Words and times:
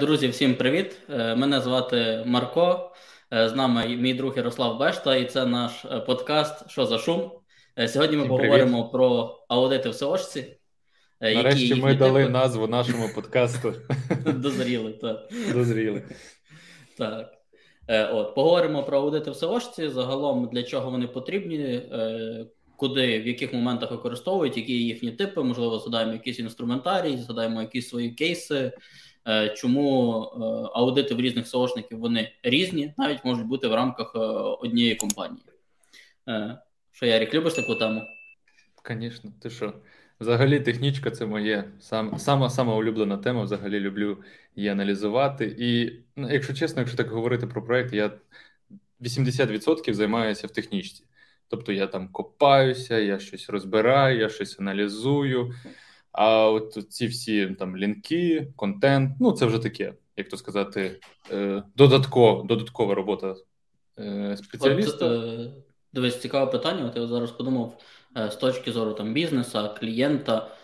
Друзі, 0.00 0.28
всім 0.28 0.54
привіт! 0.54 0.96
Мене 1.08 1.60
звати 1.60 2.22
Марко. 2.26 2.92
З 3.30 3.52
нами 3.54 3.88
мій 3.88 4.14
друг 4.14 4.36
Ярослав 4.36 4.78
Бешта, 4.78 5.16
і 5.16 5.24
це 5.24 5.46
наш 5.46 5.84
подкаст 6.06 6.70
Що 6.70 6.86
за 6.86 6.98
шум. 6.98 7.32
Сьогодні 7.88 8.16
ми 8.16 8.22
всім 8.22 8.36
поговоримо 8.36 8.78
привіт. 8.78 8.92
про 8.92 9.38
аудити 9.48 9.88
в 9.88 9.94
СОшці. 9.94 10.56
Нарешті 11.20 11.74
ми 11.74 11.94
дали 11.94 12.20
типи... 12.20 12.32
назву 12.32 12.66
нашому 12.66 13.08
подкасту. 13.14 13.74
Дозріли, 14.26 14.92
так. 14.92 15.28
Дозріли. 15.52 16.02
Так. 16.98 17.32
От, 17.88 18.34
Поговоримо 18.34 18.82
про 18.82 18.98
аудити 18.98 19.30
в 19.30 19.36
СОшці. 19.36 19.88
Загалом 19.88 20.48
для 20.52 20.62
чого 20.62 20.90
вони 20.90 21.06
потрібні, 21.06 21.82
куди, 22.76 23.20
в 23.20 23.26
яких 23.26 23.52
моментах 23.52 23.90
використовують, 23.90 24.56
які 24.56 24.72
їхні 24.72 25.10
типи, 25.10 25.42
можливо, 25.42 25.78
згадаємо 25.78 26.12
якийсь 26.12 26.38
інструментарій, 26.38 27.16
згадаємо 27.16 27.60
якісь 27.60 27.88
свої 27.88 28.10
кейси. 28.10 28.72
Е, 29.28 29.48
чому 29.48 30.22
е, 30.22 30.38
аудити 30.74 31.14
в 31.14 31.20
різних 31.20 31.46
соошників 31.46 31.98
вони 31.98 32.32
різні, 32.42 32.94
навіть 32.98 33.24
можуть 33.24 33.46
бути 33.46 33.68
в 33.68 33.74
рамках 33.74 34.12
е, 34.14 34.18
однієї 34.60 34.94
компанії. 34.94 35.42
Що, 36.92 37.06
Ярік, 37.06 37.34
любиш 37.34 37.54
таку 37.54 37.74
тему? 37.74 38.02
Звісно, 38.88 39.32
ти 39.42 39.50
що? 39.50 39.74
Взагалі, 40.20 40.60
технічка 40.60 41.10
це 41.10 41.26
моє 41.26 41.64
сам, 41.80 42.18
сама 42.18 42.76
улюблена 42.76 43.16
тема. 43.16 43.42
Взагалі 43.42 43.80
люблю 43.80 44.18
її 44.56 44.68
аналізувати. 44.68 45.56
І, 45.58 46.00
ну, 46.16 46.32
якщо 46.32 46.54
чесно, 46.54 46.80
якщо 46.80 46.96
так 46.96 47.10
говорити 47.10 47.46
про 47.46 47.64
проект, 47.64 47.92
я 47.92 48.10
80% 49.00 49.92
займаюся 49.94 50.46
в 50.46 50.50
технічці. 50.50 51.04
Тобто 51.48 51.72
я 51.72 51.86
там 51.86 52.08
копаюся, 52.08 52.98
я 52.98 53.18
щось 53.18 53.50
розбираю, 53.50 54.18
я 54.18 54.28
щось 54.28 54.60
аналізую. 54.60 55.54
А 56.12 56.50
от 56.50 56.86
ці 56.90 57.06
всі 57.06 57.46
там 57.46 57.76
лінки, 57.76 58.52
контент, 58.56 59.16
ну 59.20 59.32
це 59.32 59.46
вже 59.46 59.58
таке, 59.58 59.94
як 60.16 60.28
то 60.28 60.36
сказати, 60.36 61.00
е, 61.32 61.62
додаткова, 61.76 62.44
додаткова 62.44 62.94
робота 62.94 63.34
е, 63.98 64.36
спеціаліста. 64.36 65.06
От, 65.06 65.40
е, 65.40 65.50
Дивись, 65.92 66.20
цікаве 66.20 66.52
питання. 66.52 66.86
От 66.86 66.96
я 66.96 67.06
зараз 67.06 67.30
подумав 67.30 67.80
з 68.16 68.36
точки 68.36 68.72
зору 68.72 68.92
там 68.92 69.12
бізнеса, 69.12 69.68
клієнта. 69.68 70.56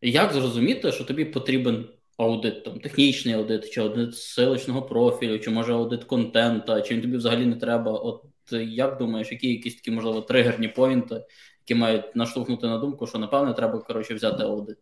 Як 0.00 0.32
зрозуміти, 0.32 0.92
що 0.92 1.04
тобі 1.04 1.24
потрібен 1.24 1.88
аудит, 2.16 2.64
там 2.64 2.80
технічний 2.80 3.34
аудит, 3.34 3.70
чи 3.70 3.80
аудит 3.80 4.16
силочного 4.16 4.82
профілю, 4.82 5.38
чи 5.38 5.50
може 5.50 5.72
аудит 5.72 6.04
контента, 6.04 6.80
чи 6.82 7.00
тобі 7.00 7.16
взагалі 7.16 7.46
не 7.46 7.56
треба? 7.56 7.92
От 7.92 8.22
як 8.52 8.98
думаєш, 8.98 9.32
які 9.32 9.48
якісь 9.48 9.74
такі, 9.74 9.90
можливо, 9.90 10.20
тригерні 10.20 10.68
поінти, 10.68 11.24
які 11.66 11.74
мають 11.74 12.16
наштовхнути 12.16 12.66
на 12.66 12.78
думку, 12.78 13.06
що 13.06 13.18
напевне 13.18 13.54
треба 13.54 13.78
коротше 13.78 14.14
взяти 14.14 14.42
аудит? 14.42 14.76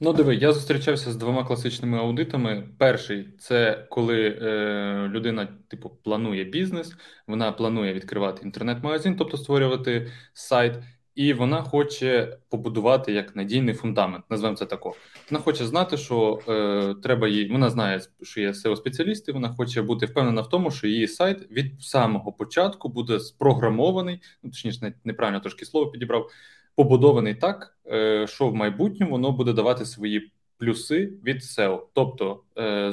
Ну, 0.00 0.12
диви, 0.12 0.34
я 0.34 0.52
зустрічався 0.52 1.12
з 1.12 1.16
двома 1.16 1.44
класичними 1.44 1.98
аудитами. 1.98 2.68
Перший 2.78 3.28
це 3.38 3.86
коли 3.90 4.38
е, 4.42 5.08
людина, 5.08 5.48
типу, 5.68 5.90
планує 6.04 6.44
бізнес, 6.44 6.94
вона 7.26 7.52
планує 7.52 7.94
відкривати 7.94 8.42
інтернет-магазин, 8.44 9.16
тобто 9.16 9.36
створювати 9.36 10.12
сайт, 10.34 10.74
і 11.14 11.32
вона 11.32 11.62
хоче 11.62 12.38
побудувати 12.50 13.12
як 13.12 13.36
надійний 13.36 13.74
фундамент. 13.74 14.24
Назвемо 14.30 14.56
це 14.56 14.66
тако. 14.66 14.94
Вона 15.30 15.42
хоче 15.42 15.66
знати, 15.66 15.96
що 15.96 16.40
е, 16.48 16.94
треба 17.02 17.28
їй. 17.28 17.48
Вона 17.52 17.70
знає, 17.70 18.00
що 18.22 18.40
є 18.40 18.50
seo 18.50 18.76
спеціалісти 18.76 19.32
Вона 19.32 19.48
хоче 19.48 19.82
бути 19.82 20.06
впевнена 20.06 20.40
в 20.40 20.48
тому, 20.48 20.70
що 20.70 20.86
її 20.86 21.08
сайт 21.08 21.50
від 21.50 21.82
самого 21.82 22.32
початку 22.32 22.88
буде 22.88 23.20
спрограмований. 23.20 24.20
Ну 24.42 24.50
точніше, 24.50 24.94
неправильно 25.04 25.40
трошки 25.40 25.64
слово 25.64 25.90
підібрав 25.90 26.30
побудований 26.76 27.34
так, 27.34 27.76
е, 27.86 28.26
що 28.26 28.48
в 28.48 28.54
майбутньому 28.54 29.12
воно 29.12 29.32
буде 29.32 29.52
давати 29.52 29.84
свої 29.84 30.32
плюси 30.58 31.12
від 31.24 31.36
SEO. 31.36 31.80
Тобто 31.92 32.42
е, 32.58 32.92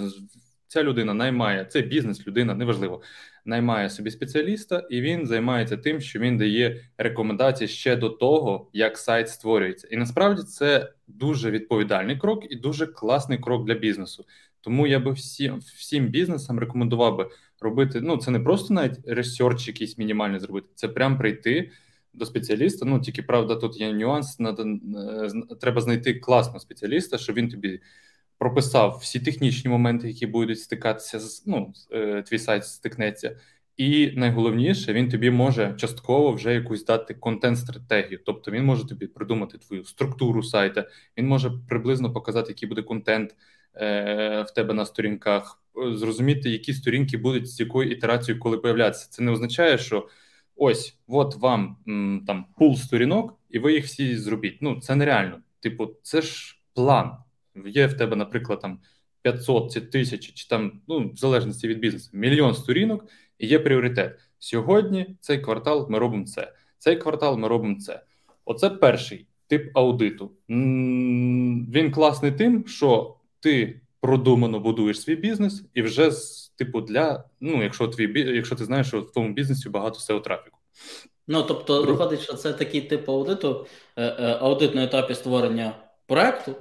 ця 0.67 0.83
людина 0.83 1.13
наймає 1.13 1.65
це 1.65 1.81
бізнес, 1.81 2.27
людина 2.27 2.55
неважливо, 2.55 3.01
наймає 3.45 3.89
собі 3.89 4.11
спеціаліста, 4.11 4.87
і 4.89 5.01
він 5.01 5.27
займається 5.27 5.77
тим, 5.77 6.01
що 6.01 6.19
він 6.19 6.37
дає 6.37 6.89
рекомендації 6.97 7.67
ще 7.67 7.95
до 7.95 8.09
того, 8.09 8.69
як 8.73 8.97
сайт 8.97 9.29
створюється. 9.29 9.87
І 9.91 9.97
насправді 9.97 10.41
це 10.41 10.93
дуже 11.07 11.51
відповідальний 11.51 12.17
крок 12.17 12.51
і 12.51 12.55
дуже 12.55 12.87
класний 12.87 13.37
крок 13.37 13.65
для 13.65 13.73
бізнесу. 13.73 14.25
Тому 14.61 14.87
я 14.87 14.99
би 14.99 15.11
всім 15.11 15.57
всім 15.57 16.07
бізнесам 16.07 16.59
рекомендував 16.59 17.17
би 17.17 17.29
робити. 17.61 18.01
Ну 18.01 18.17
це 18.17 18.31
не 18.31 18.39
просто 18.39 18.73
навіть 18.73 19.07
research 19.07 19.67
якийсь 19.67 19.97
мінімальний 19.97 20.39
зробити, 20.39 20.67
це 20.75 20.87
прям 20.87 21.17
прийти 21.17 21.71
до 22.13 22.25
спеціаліста. 22.25 22.85
Ну 22.85 22.99
тільки 22.99 23.23
правда, 23.23 23.55
тут 23.55 23.79
є 23.79 23.93
нюанс. 23.93 24.39
Е, 24.39 25.55
треба 25.61 25.81
знайти 25.81 26.13
класного 26.13 26.59
спеціаліста, 26.59 27.17
щоб 27.17 27.35
він 27.35 27.49
тобі 27.49 27.81
прописав 28.37 28.99
всі 29.01 29.19
технічні 29.19 29.71
моменти, 29.71 30.07
які 30.07 30.27
будуть 30.27 30.59
стикатися 30.59 31.19
з 31.19 31.43
ну, 31.45 31.73
е, 31.91 32.21
твій 32.21 32.39
сайт 32.39 32.65
стикнеться. 32.65 33.37
І 33.77 34.11
найголовніше, 34.15 34.93
він 34.93 35.09
тобі 35.09 35.31
може 35.31 35.73
частково 35.77 36.31
вже 36.31 36.53
якусь 36.53 36.85
дати 36.85 37.13
контент-стратегію. 37.13 38.19
Тобто 38.25 38.51
він 38.51 38.65
може 38.65 38.87
тобі 38.87 39.07
придумати 39.07 39.57
твою 39.57 39.85
структуру 39.85 40.43
сайта, 40.43 40.87
він 41.17 41.27
може 41.27 41.51
приблизно 41.69 42.13
показати, 42.13 42.51
який 42.51 42.69
буде 42.69 42.81
контент 42.81 43.35
е, 43.75 44.45
в 44.47 44.53
тебе 44.53 44.73
на 44.73 44.85
сторінках, 44.85 45.63
зрозуміти, 45.93 46.49
які 46.49 46.73
сторінки 46.73 47.17
будуть 47.17 47.47
з 47.47 47.59
якою 47.59 47.91
ітерацією, 47.91 48.41
коли 48.41 48.57
появлятися. 48.57 49.07
Це 49.09 49.23
не 49.23 49.31
означає, 49.31 49.77
що 49.77 50.07
ось 50.55 50.97
от 51.07 51.35
вам 51.35 51.77
там 52.27 52.45
пул 52.57 52.75
сторінок, 52.75 53.39
і 53.49 53.59
ви 53.59 53.73
їх 53.73 53.85
всі 53.85 54.17
зробіть. 54.17 54.57
Ну 54.61 54.81
це 54.81 54.95
нереально. 54.95 55.39
Типу, 55.59 55.89
це 56.01 56.21
ж 56.21 56.59
план. 56.73 57.11
Є 57.65 57.87
в 57.87 57.93
тебе, 57.93 58.15
наприклад, 58.15 58.59
там 58.59 58.79
500 59.21 59.73
чи 59.73 59.81
тисячі, 59.81 60.33
чи 60.33 60.47
там, 60.47 60.81
ну, 60.87 61.09
в 61.09 61.17
залежності 61.17 61.67
від 61.67 61.79
бізнесу, 61.79 62.09
мільйон 62.13 62.53
сторінок, 62.53 63.05
і 63.39 63.47
є 63.47 63.59
пріоритет. 63.59 64.19
Сьогодні 64.39 65.15
цей 65.19 65.39
квартал 65.39 65.87
ми 65.89 65.99
робимо 65.99 66.25
це. 66.25 66.53
Цей 66.77 66.95
квартал 66.95 67.37
ми 67.37 67.47
робимо 67.47 67.79
це. 67.79 68.03
Оце 68.45 68.69
перший 68.69 69.27
тип 69.47 69.77
аудиту. 69.77 70.31
Він 70.49 71.91
класний 71.91 72.31
тим, 72.31 72.67
що 72.67 73.15
ти 73.39 73.81
продумано 74.03 74.59
будуєш 74.59 75.01
свій 75.01 75.15
бізнес 75.15 75.63
і 75.73 75.81
вже 75.81 76.11
типу, 76.55 76.81
для 76.81 77.23
ну, 77.41 77.63
якщо 77.63 77.87
твій 77.87 78.35
якщо 78.35 78.55
ти 78.55 78.65
знаєш, 78.65 78.87
що 78.87 79.01
в 79.01 79.11
тому 79.11 79.33
бізнесі 79.33 79.69
багато 79.69 79.99
SEO 79.99 80.21
трафіку. 80.21 80.57
Ну 81.27 81.43
тобто, 81.43 81.83
виходить, 81.83 82.21
що 82.21 82.33
це 82.33 82.53
такий 82.53 82.81
тип 82.81 83.09
аудиту, 83.09 83.65
е, 83.95 84.05
е, 84.05 84.37
аудит 84.41 84.75
на 84.75 84.83
етапі 84.83 85.15
створення 85.15 85.75
проекту, 86.07 86.55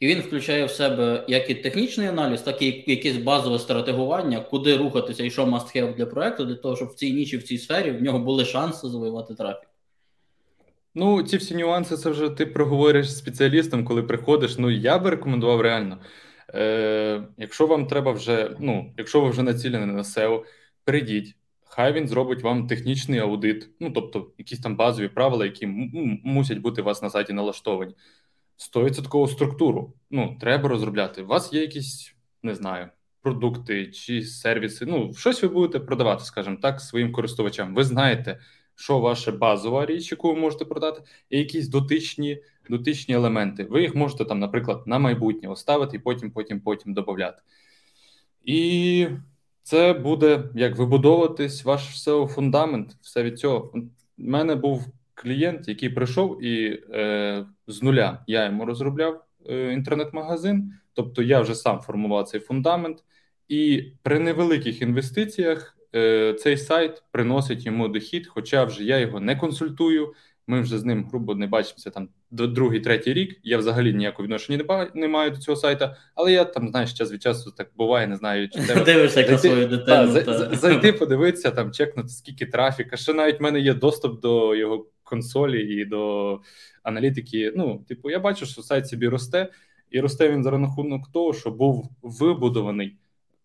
і 0.00 0.06
він 0.06 0.20
включає 0.20 0.64
в 0.64 0.70
себе 0.70 1.24
як 1.28 1.50
і 1.50 1.54
технічний 1.54 2.06
аналіз, 2.06 2.40
так 2.40 2.62
і 2.62 2.84
якесь 2.86 3.16
базове 3.16 3.58
стратегування, 3.58 4.40
куди 4.40 4.76
рухатися 4.76 5.24
і 5.24 5.30
що 5.30 5.44
must 5.44 5.76
have 5.76 5.94
для 5.94 6.06
проекту, 6.06 6.44
для 6.44 6.54
того, 6.54 6.76
щоб 6.76 6.88
в 6.88 6.94
цій 6.94 7.12
нічі, 7.12 7.36
в 7.36 7.42
цій 7.42 7.58
сфері 7.58 7.90
в 7.90 8.02
нього 8.02 8.18
були 8.18 8.44
шанси 8.44 8.88
завоювати 8.88 9.34
трафік. 9.34 9.68
Ну, 10.94 11.22
ці 11.22 11.36
всі 11.36 11.54
нюанси 11.54 11.96
це 11.96 12.10
вже 12.10 12.30
ти 12.30 12.46
проговориш 12.46 13.10
з 13.10 13.18
спеціалістом, 13.18 13.84
коли 13.84 14.02
приходиш. 14.02 14.58
Ну 14.58 14.70
я 14.70 14.98
би 14.98 15.10
рекомендував 15.10 15.60
реально. 15.60 15.98
Е, 16.54 17.22
Якщо 17.36 17.66
вам 17.66 17.86
треба 17.86 18.12
вже, 18.12 18.56
ну, 18.60 18.94
якщо 18.96 19.20
ви 19.20 19.30
вже 19.30 19.42
націлені 19.42 19.86
на 19.86 20.02
SEO, 20.02 20.44
прийдіть, 20.84 21.36
хай 21.64 21.92
він 21.92 22.08
зробить 22.08 22.42
вам 22.42 22.66
технічний 22.66 23.18
аудит, 23.18 23.70
ну 23.80 23.90
тобто 23.90 24.30
якісь 24.38 24.60
там 24.60 24.76
базові 24.76 25.08
правила, 25.08 25.44
які 25.44 25.66
мусять 26.24 26.58
бути 26.58 26.82
у 26.82 26.84
вас 26.84 27.02
на 27.02 27.10
сайті 27.10 27.32
налаштовані. 27.32 27.94
100% 28.58 29.28
структуру. 29.28 29.94
Ну, 30.10 30.36
треба 30.40 30.68
розробляти. 30.68 31.22
У 31.22 31.26
вас 31.26 31.52
є 31.52 31.60
якісь, 31.60 32.14
не 32.42 32.54
знаю, 32.54 32.88
продукти 33.22 33.86
чи 33.86 34.22
сервіси. 34.22 34.86
Ну, 34.86 35.14
щось 35.14 35.42
ви 35.42 35.48
будете 35.48 35.80
продавати, 35.80 36.24
скажімо 36.24 36.56
так, 36.62 36.80
своїм 36.80 37.12
користувачам. 37.12 37.74
Ви 37.74 37.84
знаєте, 37.84 38.40
що 38.74 38.98
ваша 38.98 39.32
базова 39.32 39.86
річ, 39.86 40.12
яку 40.12 40.34
ви 40.34 40.40
можете 40.40 40.64
продати, 40.64 41.02
і 41.30 41.38
якісь 41.38 41.68
дотичні 41.68 42.42
дотичні 42.70 43.14
елементи. 43.14 43.64
Ви 43.64 43.82
їх 43.82 43.94
можете 43.94 44.24
там, 44.24 44.38
наприклад, 44.38 44.82
на 44.86 44.98
майбутнє 44.98 45.48
оставити 45.48 45.96
і 45.96 46.00
потім, 46.00 46.30
потім, 46.30 46.60
потім 46.60 46.94
додати. 46.94 47.42
І 48.44 49.06
це 49.62 49.92
буде 49.92 50.44
як 50.54 50.76
вибудовуватись 50.76 51.64
ваш 51.64 52.08
SEO 52.08 52.26
фундамент. 52.26 52.96
Все 53.00 53.22
від 53.22 53.38
цього. 53.38 53.72
У 53.74 53.80
мене 54.16 54.54
був 54.54 54.86
клієнт, 55.14 55.68
який 55.68 55.88
прийшов 55.88 56.44
і 56.44 56.82
е, 56.92 57.46
з 57.66 57.82
нуля 57.82 58.24
я 58.26 58.44
йому 58.44 58.64
розробляв 58.64 59.24
е, 59.50 59.72
інтернет-магазин, 59.72 60.72
тобто 60.94 61.22
я 61.22 61.40
вже 61.40 61.54
сам 61.54 61.80
формував 61.80 62.28
цей 62.28 62.40
фундамент, 62.40 63.04
і 63.48 63.92
при 64.02 64.18
невеликих 64.18 64.82
інвестиціях 64.82 65.78
е, 65.94 66.34
цей 66.34 66.56
сайт 66.56 67.02
приносить 67.10 67.66
йому 67.66 67.88
дохід, 67.88 68.26
хоча 68.26 68.64
вже 68.64 68.84
я 68.84 68.98
його 68.98 69.20
не 69.20 69.36
консультую. 69.36 70.14
Ми 70.50 70.60
вже 70.60 70.78
з 70.78 70.84
ним 70.84 71.04
грубо 71.04 71.34
не 71.34 71.46
бачимося 71.46 71.90
там 71.90 72.08
другий, 72.30 72.80
третій 72.80 73.12
рік. 73.12 73.40
Я 73.42 73.58
взагалі 73.58 73.94
ніякого 73.94 74.24
відношення 74.24 74.64
не 74.94 75.08
маю 75.08 75.30
до 75.30 75.36
цього 75.36 75.56
сайта, 75.56 75.96
але 76.14 76.32
я 76.32 76.44
там, 76.44 76.68
знаєш, 76.68 76.92
час 76.92 77.12
від 77.12 77.22
часу 77.22 77.50
так 77.50 77.70
буває, 77.76 78.06
не 78.06 78.16
знаю, 78.16 78.48
чи 78.48 78.62
тебе 78.62 78.84
дивишся 78.84 79.20
як 79.20 79.30
на 79.30 79.38
свою 79.38 79.66
дитину. 79.66 80.22
Та, 80.24 80.56
зайти, 80.56 80.92
подивитися, 80.92 81.50
там 81.50 81.72
чекнути, 81.72 82.08
скільки 82.08 82.46
трафіка. 82.46 82.96
Ще 82.96 83.14
навіть 83.14 83.40
в 83.40 83.42
мене 83.42 83.60
є 83.60 83.74
доступ 83.74 84.20
до 84.20 84.54
його 84.54 84.86
консолі 85.02 85.74
і 85.74 85.84
до 85.84 86.40
аналітики. 86.82 87.52
Ну, 87.56 87.84
типу, 87.88 88.10
я 88.10 88.18
бачу, 88.18 88.46
що 88.46 88.62
сайт 88.62 88.88
собі 88.88 89.08
росте, 89.08 89.48
і 89.90 90.00
росте 90.00 90.30
він 90.30 90.44
за 90.44 90.50
рахунок 90.50 91.12
того, 91.12 91.34
що 91.34 91.50
був 91.50 91.90
вибудований 92.02 92.96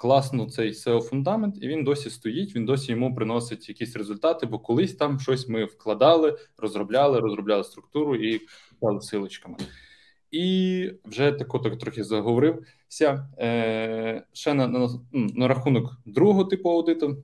класно 0.03 0.49
цей 0.49 0.71
seo 0.71 1.01
фундамент, 1.01 1.55
і 1.61 1.67
він 1.67 1.83
досі 1.83 2.09
стоїть. 2.09 2.55
Він 2.55 2.65
досі 2.65 2.91
йому 2.91 3.15
приносить 3.15 3.69
якісь 3.69 3.95
результати, 3.95 4.45
бо 4.45 4.59
колись 4.59 4.95
там 4.95 5.19
щось 5.19 5.49
ми 5.49 5.65
вкладали, 5.65 6.37
розробляли, 6.57 7.19
розробляли 7.19 7.63
структуру 7.63 8.15
і 8.15 8.41
стали 8.77 9.01
силочками. 9.01 9.57
І 10.31 10.91
вже 11.05 11.31
тако 11.31 11.59
так 11.59 11.77
трохи 11.77 12.03
заговорився. 12.03 13.27
Е, 13.39 14.23
Ще 14.33 14.53
на, 14.53 14.67
на, 14.67 14.89
на 15.11 15.47
рахунок 15.47 15.91
другого 16.05 16.43
типу 16.43 16.69
аудиту. 16.69 17.23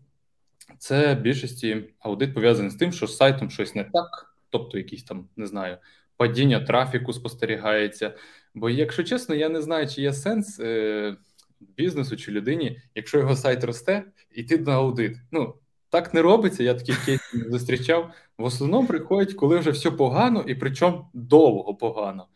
Це 0.78 1.16
більшості 1.16 1.84
аудит 2.00 2.34
пов'язаний 2.34 2.72
з 2.72 2.76
тим, 2.76 2.92
що 2.92 3.08
з 3.08 3.18
сайтом 3.18 3.50
щось 3.50 3.76
не 3.76 3.84
так, 3.84 4.36
тобто 4.50 4.78
якісь 4.78 5.04
там 5.04 5.28
не 5.36 5.48
знаю, 5.48 5.78
падіння 6.18 6.60
трафіку 6.60 7.14
спостерігається. 7.14 8.16
Бо, 8.56 8.70
якщо 8.70 9.04
чесно, 9.04 9.36
я 9.36 9.50
не 9.50 9.62
знаю, 9.62 9.88
чи 9.88 10.02
є 10.02 10.14
сенс 10.14 10.60
е, 10.60 11.16
бізнесу 11.60 12.18
чи 12.18 12.32
людині, 12.32 12.82
якщо 12.96 13.18
його 13.18 13.36
сайт 13.36 13.64
росте, 13.64 14.04
йти 14.32 14.58
на 14.58 14.74
аудит. 14.74 15.18
Ну 15.32 15.56
так 15.90 16.14
не 16.14 16.22
робиться. 16.22 16.64
Я 16.64 16.74
таких 16.74 17.06
кейсів 17.06 17.46
не 17.46 17.50
зустрічав. 17.52 18.12
В 18.38 18.44
основному 18.44 18.88
приходять, 18.88 19.34
коли 19.34 19.58
вже 19.58 19.72
все 19.72 19.92
погано, 19.92 20.44
і 20.48 20.56
причому 20.56 21.10
довго 21.14 21.76
погано. 21.76 22.28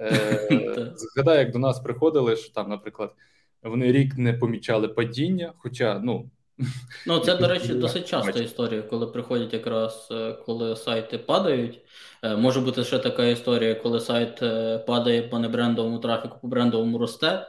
Е, 0.00 0.92
Згадаю, 0.96 1.38
як 1.38 1.52
до 1.52 1.58
нас 1.58 1.80
приходили, 1.80 2.36
що 2.36 2.52
там, 2.52 2.68
наприклад, 2.68 3.14
вони 3.62 3.92
рік 3.92 4.18
не 4.18 4.32
помічали 4.32 4.88
падіння, 4.88 5.52
хоча 5.56 5.98
ну. 5.98 6.30
Ну, 7.06 7.18
це, 7.18 7.36
до 7.36 7.48
речі, 7.48 7.74
досить 7.74 8.08
часта 8.08 8.40
історія, 8.40 8.82
коли 8.82 9.06
приходять 9.06 9.52
якраз 9.52 10.08
е, 10.10 10.32
коли 10.32 10.76
сайти 10.76 11.18
падають. 11.18 11.80
Е, 12.22 12.36
може 12.36 12.60
бути 12.60 12.84
ще 12.84 12.98
така 12.98 13.24
історія, 13.24 13.74
коли 13.74 14.00
сайт 14.00 14.36
падає 14.86 15.22
по 15.22 15.38
небрендовому 15.38 15.98
трафіку, 15.98 16.38
по 16.42 16.48
брендовому 16.48 16.98
росте, 16.98 17.46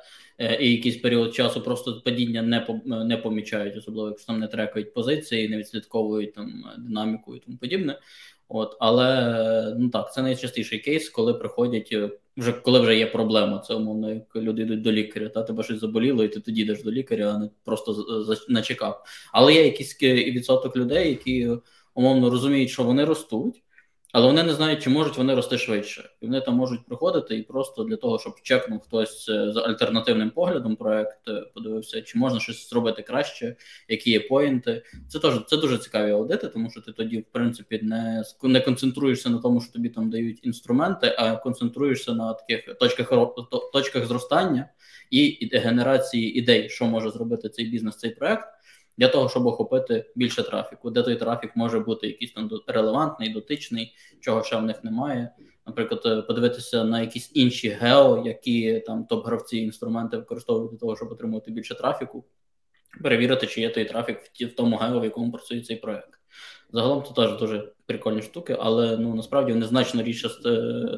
і 0.59 0.71
якийсь 0.71 0.97
період 0.97 1.35
часу 1.35 1.61
просто 1.61 2.01
падіння 2.05 2.41
не 2.41 2.67
не 2.85 3.17
помічають, 3.17 3.77
особливо 3.77 4.09
якщо 4.09 4.27
там 4.27 4.39
не 4.39 4.47
трекають 4.47 4.93
позиції, 4.93 5.49
не 5.49 5.57
відслідковують 5.57 6.33
там 6.33 6.63
динаміку 6.77 7.35
і 7.35 7.39
тому 7.39 7.57
подібне. 7.57 7.99
От, 8.47 8.77
Але 8.79 9.75
ну 9.79 9.89
так, 9.89 10.13
це 10.13 10.21
найчастіший 10.21 10.79
кейс, 10.79 11.09
коли 11.09 11.33
приходять 11.33 11.95
вже 12.37 12.51
коли 12.53 12.79
вже 12.79 12.97
є 12.97 13.05
проблема. 13.05 13.59
Це 13.59 13.73
умовно, 13.73 14.13
як 14.13 14.35
люди 14.35 14.61
йдуть 14.61 14.81
до 14.81 14.91
лікаря, 14.91 15.29
та 15.29 15.43
тебе 15.43 15.63
щось 15.63 15.79
заболіло, 15.79 16.23
і 16.23 16.27
ти 16.27 16.39
тоді 16.39 16.61
йдеш 16.61 16.83
до 16.83 16.91
лікаря, 16.91 17.33
а 17.35 17.37
не 17.37 17.49
просто 17.63 18.05
начекав. 18.49 19.03
Але 19.33 19.53
є 19.53 19.63
якийсь 19.63 20.03
відсоток 20.03 20.77
людей, 20.77 21.09
які 21.09 21.49
умовно 21.93 22.29
розуміють, 22.29 22.69
що 22.69 22.83
вони 22.83 23.05
ростуть. 23.05 23.62
Але 24.13 24.27
вони 24.27 24.43
не 24.43 24.53
знають, 24.53 24.83
чи 24.83 24.89
можуть 24.89 25.17
вони 25.17 25.35
рости 25.35 25.57
швидше, 25.57 26.09
і 26.21 26.25
вони 26.25 26.41
там 26.41 26.55
можуть 26.55 26.85
приходити 26.85 27.37
і 27.37 27.43
просто 27.43 27.83
для 27.83 27.95
того, 27.95 28.19
щоб 28.19 28.33
чекнув 28.43 28.79
хтось 28.79 29.29
е, 29.29 29.51
з 29.51 29.57
альтернативним 29.57 30.29
поглядом 30.29 30.75
проект, 30.75 31.27
е, 31.27 31.45
подивився, 31.53 32.01
чи 32.01 32.17
можна 32.19 32.39
щось 32.39 32.69
зробити 32.69 33.01
краще, 33.01 33.55
які 33.87 34.11
є 34.11 34.19
поінти. 34.19 34.83
Це 35.09 35.19
теж 35.19 35.33
це 35.47 35.57
дуже 35.57 35.77
цікаві 35.77 36.11
аудити, 36.11 36.47
тому 36.47 36.69
що 36.69 36.81
ти 36.81 36.91
тоді, 36.91 37.17
в 37.17 37.25
принципі, 37.31 37.79
не 37.83 38.23
не 38.43 38.59
концентруєшся 38.59 39.29
на 39.29 39.37
тому, 39.37 39.61
що 39.61 39.73
тобі 39.73 39.89
там 39.89 40.09
дають 40.09 40.45
інструменти, 40.45 41.15
а 41.17 41.35
концентруєшся 41.35 42.13
на 42.13 42.33
таких 42.33 42.75
точках 42.79 43.13
точках 43.73 44.05
зростання 44.05 44.69
і 45.11 45.49
генерації 45.53 46.37
ідей, 46.37 46.69
що 46.69 46.85
може 46.85 47.09
зробити 47.09 47.49
цей 47.49 47.65
бізнес, 47.65 47.97
цей 47.97 48.09
проект 48.09 48.47
для 48.97 49.07
того, 49.07 49.29
щоб 49.29 49.45
охопити 49.45 50.05
більше 50.15 50.43
трафіку, 50.43 50.91
де 50.91 51.03
той 51.03 51.15
трафік 51.15 51.51
може 51.55 51.79
бути 51.79 52.07
якийсь 52.07 52.33
там 52.33 52.49
релевантний, 52.67 53.29
дотичний, 53.29 53.95
чого 54.19 54.43
ще 54.43 54.57
в 54.57 54.63
них 54.63 54.83
немає. 54.83 55.29
Наприклад, 55.67 56.01
е, 56.05 56.21
подивитися 56.21 56.83
на 56.83 57.01
якісь 57.01 57.31
інші 57.33 57.69
гео, 57.69 58.23
які 58.25 58.79
там 58.79 59.07
топ-гравці 59.09 59.55
інструменти 59.55 60.17
використовують 60.17 60.71
для 60.71 60.77
того, 60.77 60.95
щоб 60.95 61.11
отримувати 61.11 61.51
більше 61.51 61.75
трафіку, 61.75 62.25
перевірити, 63.03 63.47
чи 63.47 63.61
є 63.61 63.69
той 63.69 63.85
трафік 63.85 64.19
в 64.39 64.55
тому 64.55 64.77
гео, 64.77 64.99
в 64.99 65.03
якому 65.03 65.31
працює 65.31 65.61
цей 65.61 65.75
проект. 65.75 66.09
Загалом 66.73 67.03
це 67.03 67.13
теж 67.13 67.39
дуже 67.39 67.71
прикольні 67.85 68.21
штуки, 68.21 68.57
але 68.59 68.97
ну 68.97 69.15
насправді 69.15 69.53
вони 69.53 69.65
значно 69.65 70.03
рідше 70.03 70.29
е, 70.45 70.89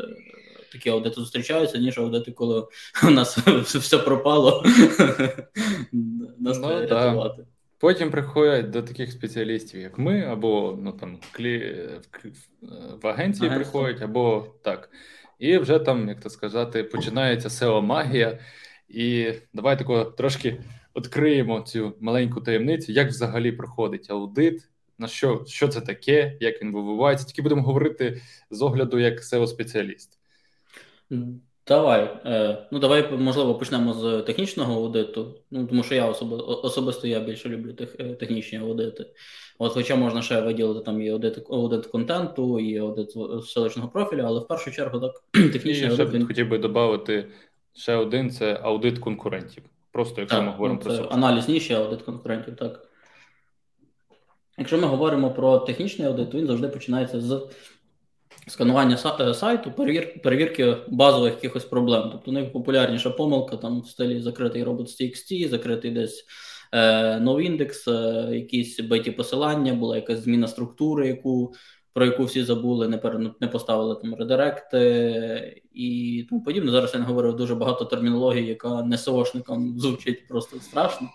такі 0.71 0.89
аудити 0.89 1.15
зустрічаються, 1.15 1.77
ніж 1.77 1.97
аудити, 1.97 2.31
коли 2.31 2.67
у 3.07 3.09
нас 3.09 3.37
все 3.63 3.97
пропало. 3.97 4.63
Нас 6.39 6.59
ну, 6.61 6.69
рятувати. 6.69 7.45
Потім 7.77 8.11
приходять 8.11 8.69
до 8.69 8.81
таких 8.81 9.11
спеціалістів, 9.11 9.81
як 9.81 9.97
ми, 9.97 10.21
або 10.21 10.79
ну 10.81 10.91
там 10.91 11.19
клі... 11.31 11.75
в 13.01 13.07
агенції 13.07 13.49
ага. 13.49 13.57
приходять, 13.57 14.01
або 14.01 14.47
так. 14.61 14.89
І 15.39 15.57
вже 15.57 15.79
там, 15.79 16.09
як 16.09 16.19
то 16.19 16.29
сказати, 16.29 16.83
починається 16.83 17.49
seo 17.49 17.81
магія. 17.81 18.39
І 18.89 19.33
давай 19.53 19.77
тако 19.77 20.05
трошки 20.05 20.63
відкриємо 20.95 21.61
цю 21.61 21.95
маленьку 21.99 22.41
таємницю, 22.41 22.91
як 22.91 23.07
взагалі 23.07 23.51
проходить 23.51 24.11
аудит, 24.11 24.69
на 24.97 25.07
що 25.07 25.43
що 25.47 25.67
це 25.67 25.81
таке, 25.81 26.37
як 26.39 26.61
він 26.61 26.73
вибувається. 26.73 27.27
Тільки 27.27 27.41
будемо 27.41 27.61
говорити 27.61 28.21
з 28.49 28.61
огляду 28.61 28.99
як 28.99 29.19
seo 29.19 29.47
спеціаліст 29.47 30.19
Давай. 31.67 32.21
Е, 32.25 32.67
ну, 32.71 32.79
давай, 32.79 33.11
можливо, 33.17 33.55
почнемо 33.55 33.93
з 33.93 34.21
технічного 34.21 34.73
аудиту. 34.73 35.35
Ну, 35.51 35.67
тому 35.67 35.83
що 35.83 35.95
я 35.95 36.05
особи, 36.05 36.35
особисто 36.37 37.07
я 37.07 37.19
більше 37.19 37.49
люблю 37.49 37.73
тех, 37.73 37.95
е, 37.99 38.03
технічні 38.03 38.59
аудити. 38.59 39.05
От, 39.59 39.73
Хоча 39.73 39.95
можна 39.95 40.21
ще 40.21 40.41
виділити 40.41 40.85
там 40.85 41.01
і 41.01 41.09
аудит 41.09 41.37
аудит 41.49 41.85
контенту, 41.85 42.59
і 42.59 42.77
аудит 42.77 43.11
селищного 43.45 43.89
профілю, 43.89 44.23
але 44.25 44.39
в 44.39 44.47
першу 44.47 44.71
чергу 44.71 44.99
так 44.99 45.23
технічний 45.31 45.89
аудит. 45.89 46.13
Я 46.13 46.19
ще 46.19 46.25
хотів 46.25 46.49
би 46.49 46.57
додати 46.57 47.27
ще 47.73 47.95
один: 47.95 48.29
це 48.29 48.59
аудит 48.63 48.99
конкурентів. 48.99 49.63
Просто 49.91 50.21
якщо 50.21 50.37
так, 50.37 50.45
ми 50.45 50.51
говоримо 50.51 50.81
ну, 50.85 50.91
це 50.91 50.97
про 50.97 51.09
аналіз 51.09 51.49
ніші, 51.49 51.73
аудит 51.73 52.01
конкурентів, 52.01 52.55
так. 52.55 52.87
Якщо 54.57 54.77
ми 54.77 54.87
говоримо 54.87 55.31
про 55.31 55.59
технічний 55.59 56.07
аудит, 56.07 56.31
то 56.31 56.37
він 56.37 56.47
завжди 56.47 56.67
починається 56.67 57.21
з 57.21 57.47
сканування 58.47 58.97
е, 59.19 59.33
сайту, 59.33 59.71
перевір, 59.71 60.21
перевірки 60.21 60.77
базових 60.87 61.33
якихось 61.33 61.65
проблем. 61.65 62.09
Тобто 62.11 62.31
найпопулярніша 62.31 63.09
помилка 63.09 63.57
там 63.57 63.81
в 63.81 63.87
стилі 63.87 64.21
закритий 64.21 64.63
робот 64.63 64.89
з 64.89 65.01
TXT, 65.01 65.49
закритий 65.49 65.91
десь 65.91 66.25
е, 66.71 67.19
NoIndex, 67.19 67.91
е, 67.91 68.35
якісь 68.35 68.79
биті 68.79 69.11
посилання, 69.11 69.73
була 69.73 69.95
якась 69.95 70.19
зміна 70.19 70.47
структури, 70.47 71.07
яку. 71.07 71.53
Про 71.93 72.05
яку 72.05 72.23
всі 72.23 72.43
забули, 72.43 72.87
не 72.87 72.97
пер... 72.97 73.19
не 73.39 73.47
поставили 73.47 73.95
там 73.95 74.15
редиректи 74.15 75.61
і 75.73 76.25
тому 76.29 76.43
подібне. 76.43 76.71
Зараз 76.71 76.93
я 76.93 76.99
не 76.99 77.05
говорив 77.05 77.35
дуже 77.35 77.55
багато 77.55 77.85
термінології, 77.85 78.47
яка 78.47 78.83
не 78.83 78.97
СОшникам 78.97 79.79
звучить 79.79 80.27
просто 80.27 80.59
страшно. 80.59 81.07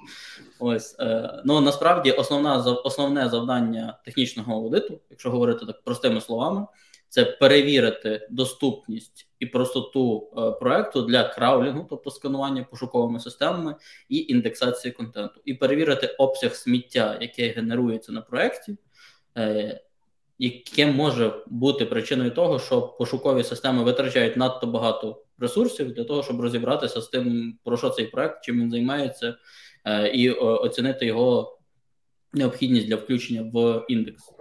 Ось 0.59 0.97
е, 1.01 1.43
ну 1.45 1.61
насправді 1.61 2.11
основна 2.11 2.57
основне 2.85 3.29
завдання 3.29 3.99
технічного 4.05 4.55
аудиту, 4.55 5.01
якщо 5.11 5.31
говорити 5.31 5.67
так 5.67 5.83
простими 5.85 6.21
словами, 6.21 6.67
це 7.11 7.25
перевірити 7.25 8.29
доступність 8.31 9.29
і 9.39 9.47
простоту 9.47 10.31
е, 10.37 10.51
проекту 10.51 11.03
для 11.03 11.29
краулінгу, 11.29 11.87
тобто 11.91 12.11
сканування 12.11 12.67
пошуковими 12.71 13.21
системами 13.21 13.75
і 14.09 14.19
індексації 14.29 14.93
контенту, 14.93 15.41
і 15.45 15.55
перевірити 15.55 16.07
обсяг 16.07 16.55
сміття, 16.55 17.19
яке 17.21 17.49
генерується 17.49 18.13
на 18.13 18.21
проєкті, 18.21 18.77
е, 19.37 19.81
яке 20.39 20.87
може 20.87 21.45
бути 21.47 21.87
причиною 21.87 22.31
того, 22.31 22.59
що 22.59 22.83
пошукові 22.83 23.45
системи 23.45 23.83
витрачають 23.83 24.37
надто 24.37 24.67
багато 24.67 25.23
ресурсів 25.39 25.93
для 25.93 26.05
того, 26.05 26.23
щоб 26.23 26.41
розібратися 26.41 27.01
з 27.01 27.09
тим, 27.09 27.59
про 27.65 27.77
що 27.77 27.91
цей 27.91 28.07
проект, 28.07 28.45
чим 28.45 28.61
він 28.61 28.71
займається, 28.71 29.37
е, 29.85 30.09
і 30.09 30.31
оцінити 30.31 31.07
його 31.07 31.59
необхідність 32.33 32.87
для 32.87 32.97
включення 32.97 33.51
в 33.53 33.85
індекс. 33.89 34.33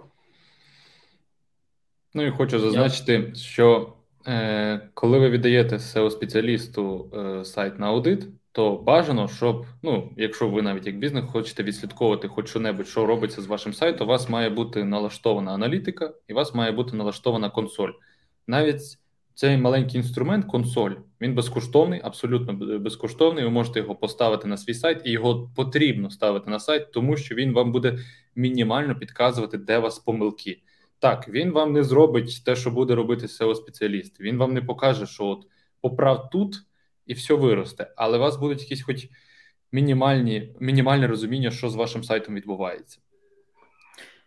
Ну 2.14 2.26
і 2.26 2.30
хочу 2.30 2.58
зазначити, 2.58 3.34
що 3.34 3.92
е, 4.26 4.90
коли 4.94 5.18
ви 5.18 5.30
віддаєте 5.30 5.76
seo 5.76 6.10
спеціалісту 6.10 7.10
е, 7.14 7.44
сайт 7.44 7.78
на 7.78 7.86
аудит, 7.86 8.26
то 8.52 8.76
бажано, 8.76 9.28
щоб, 9.28 9.66
ну, 9.82 10.12
якщо 10.16 10.48
ви 10.48 10.62
навіть 10.62 10.86
як 10.86 10.98
бізнес 10.98 11.24
хочете 11.32 11.62
відслідковувати 11.62 12.28
хоч 12.28 12.48
що-небудь, 12.48 12.88
що 12.88 13.06
робиться 13.06 13.42
з 13.42 13.46
вашим 13.46 13.72
сайтом, 13.74 14.06
у 14.06 14.10
вас 14.10 14.28
має 14.28 14.50
бути 14.50 14.84
налаштована 14.84 15.52
аналітика 15.54 16.12
і 16.28 16.32
у 16.32 16.36
вас 16.36 16.54
має 16.54 16.72
бути 16.72 16.96
налаштована 16.96 17.50
консоль. 17.50 17.90
Навіть 18.46 18.80
цей 19.34 19.56
маленький 19.56 19.96
інструмент, 19.96 20.44
консоль, 20.44 20.90
він 21.20 21.34
безкоштовний, 21.34 22.00
абсолютно 22.04 22.78
безкоштовний. 22.78 23.44
Ви 23.44 23.50
можете 23.50 23.80
його 23.80 23.94
поставити 23.94 24.48
на 24.48 24.56
свій 24.56 24.74
сайт, 24.74 25.02
і 25.04 25.10
його 25.10 25.50
потрібно 25.56 26.10
ставити 26.10 26.50
на 26.50 26.60
сайт, 26.60 26.92
тому 26.92 27.16
що 27.16 27.34
він 27.34 27.52
вам 27.52 27.72
буде 27.72 27.98
мінімально 28.36 28.94
підказувати, 28.94 29.58
де 29.58 29.78
у 29.78 29.82
вас 29.82 29.98
помилки. 29.98 30.60
Так, 31.00 31.28
він 31.28 31.52
вам 31.52 31.72
не 31.72 31.84
зробить 31.84 32.42
те, 32.44 32.56
що 32.56 32.70
буде 32.70 32.94
робити 32.94 33.26
seo 33.26 33.54
спеціаліст. 33.54 34.20
Він 34.20 34.36
вам 34.36 34.54
не 34.54 34.62
покаже, 34.62 35.06
що 35.06 35.24
от 35.24 35.46
поправ 35.80 36.30
тут 36.30 36.56
і 37.06 37.14
все 37.14 37.34
виросте. 37.34 37.92
Але 37.96 38.18
у 38.18 38.20
вас 38.20 38.36
будуть 38.36 38.60
якісь 38.60 38.82
хоч 38.82 39.08
мінімальні, 39.72 40.56
мінімальне 40.60 41.06
розуміння, 41.06 41.50
що 41.50 41.70
з 41.70 41.74
вашим 41.74 42.04
сайтом 42.04 42.34
відбувається. 42.34 42.98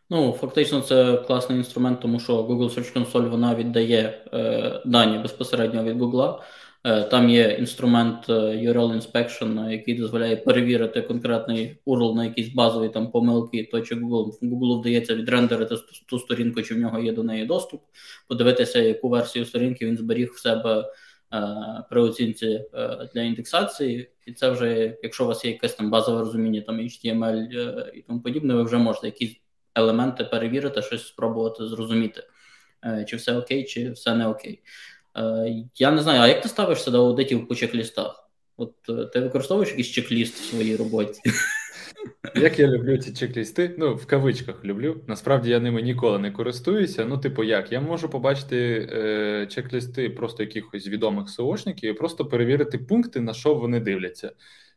Ну, 0.10 0.32
фактично, 0.32 0.82
це 0.82 1.18
класний 1.18 1.58
інструмент, 1.58 2.00
тому 2.00 2.20
що 2.20 2.44
Google 2.44 2.78
Search 2.78 2.98
Console 2.98 3.30
вона 3.30 3.56
віддає 3.56 4.26
е, 4.34 4.82
дані 4.86 5.18
безпосередньо 5.18 5.84
від 5.84 6.02
Google. 6.02 6.40
Е, 6.86 7.04
там 7.04 7.30
є 7.30 7.56
інструмент 7.60 8.30
е, 8.30 8.34
URL 8.34 9.02
Inspection, 9.02 9.70
який 9.70 9.96
дозволяє 9.96 10.36
перевірити 10.36 11.02
конкретний 11.02 11.78
URL 11.86 12.16
на 12.16 12.26
якісь 12.26 12.54
базові 12.54 12.90
там 12.90 13.12
помилки, 13.12 13.70
то 13.72 13.82
чи 13.82 13.96
Google 13.96 14.40
Google 14.42 14.80
вдається 14.80 15.16
відрендерити 15.16 15.76
ту 16.10 16.20
сторінку, 16.20 16.62
чи 16.62 16.76
в 16.76 16.78
нього 16.78 17.00
є 17.00 17.12
до 17.14 17.24
неї 17.24 17.46
доступ, 17.46 17.84
подивитися, 18.28 18.80
яку 18.80 19.10
версію 19.10 19.46
сторінки 19.46 19.86
він 19.86 19.98
зберіг 19.98 20.32
в 20.32 20.40
себе 20.40 20.86
при 21.90 22.02
оцінці 22.02 22.66
для 23.14 23.22
індексації, 23.22 24.10
і 24.26 24.34
це 24.34 24.50
вже, 24.50 24.98
якщо 25.04 25.24
у 25.24 25.28
вас 25.28 25.46
є 25.46 25.52
якесь 25.52 25.74
там 25.76 25.90
базове 25.90 26.20
розуміння, 26.20 26.62
там 26.62 26.80
HTML 26.80 27.38
і 27.94 28.02
тому 28.02 28.22
подібне, 28.22 28.54
ви 28.54 28.64
вже 28.64 28.78
можете 28.78 29.08
якісь 29.08 29.36
елементи 29.76 30.24
перевірити, 30.24 30.82
щось 30.82 31.08
спробувати 31.08 31.68
зрозуміти, 31.68 32.24
чи 33.08 33.16
все 33.16 33.38
окей, 33.38 33.64
чи 33.64 33.92
все 33.92 34.16
не 34.16 34.28
окей. 34.28 34.64
Е, 35.18 35.66
я 35.76 35.92
не 35.92 36.02
знаю, 36.02 36.22
а 36.22 36.28
як 36.28 36.42
ти 36.42 36.50
ставишся 36.50 36.92
до 36.92 37.06
аудитів 37.06 37.48
по 37.48 37.56
чек-лістах? 37.56 38.30
От 38.58 38.74
е, 38.90 39.06
ти 39.06 39.20
використовуєш 39.20 39.70
якийсь 39.70 39.88
чек-ліст 39.88 40.34
в 40.34 40.44
своїй 40.44 40.76
роботі? 40.76 41.22
Як 42.36 42.60
я 42.60 42.68
люблю 42.68 42.98
ці 42.98 43.12
чек-лісти? 43.12 43.76
Ну, 43.78 43.96
в 43.96 44.06
кавичках 44.06 44.66
люблю. 44.66 45.02
Насправді 45.08 45.50
я 45.50 45.60
ними 45.60 45.82
ніколи 45.82 46.20
не 46.20 46.32
користуюся. 46.32 47.06
Ну, 47.06 47.18
типу, 47.18 47.44
як? 47.44 47.72
Я 47.72 47.82
можу 47.82 48.10
побачити 48.10 48.90
е, 48.92 49.48
чек-лісти 49.50 50.10
просто 50.10 50.44
якихось 50.44 50.88
відомих 50.88 51.30
СОшників 51.30 51.90
і 51.90 51.94
просто 51.94 52.26
перевірити 52.26 52.78
пункти, 52.78 53.20
на 53.20 53.34
що 53.34 53.56
вони 53.56 53.80
дивляться. 53.80 54.32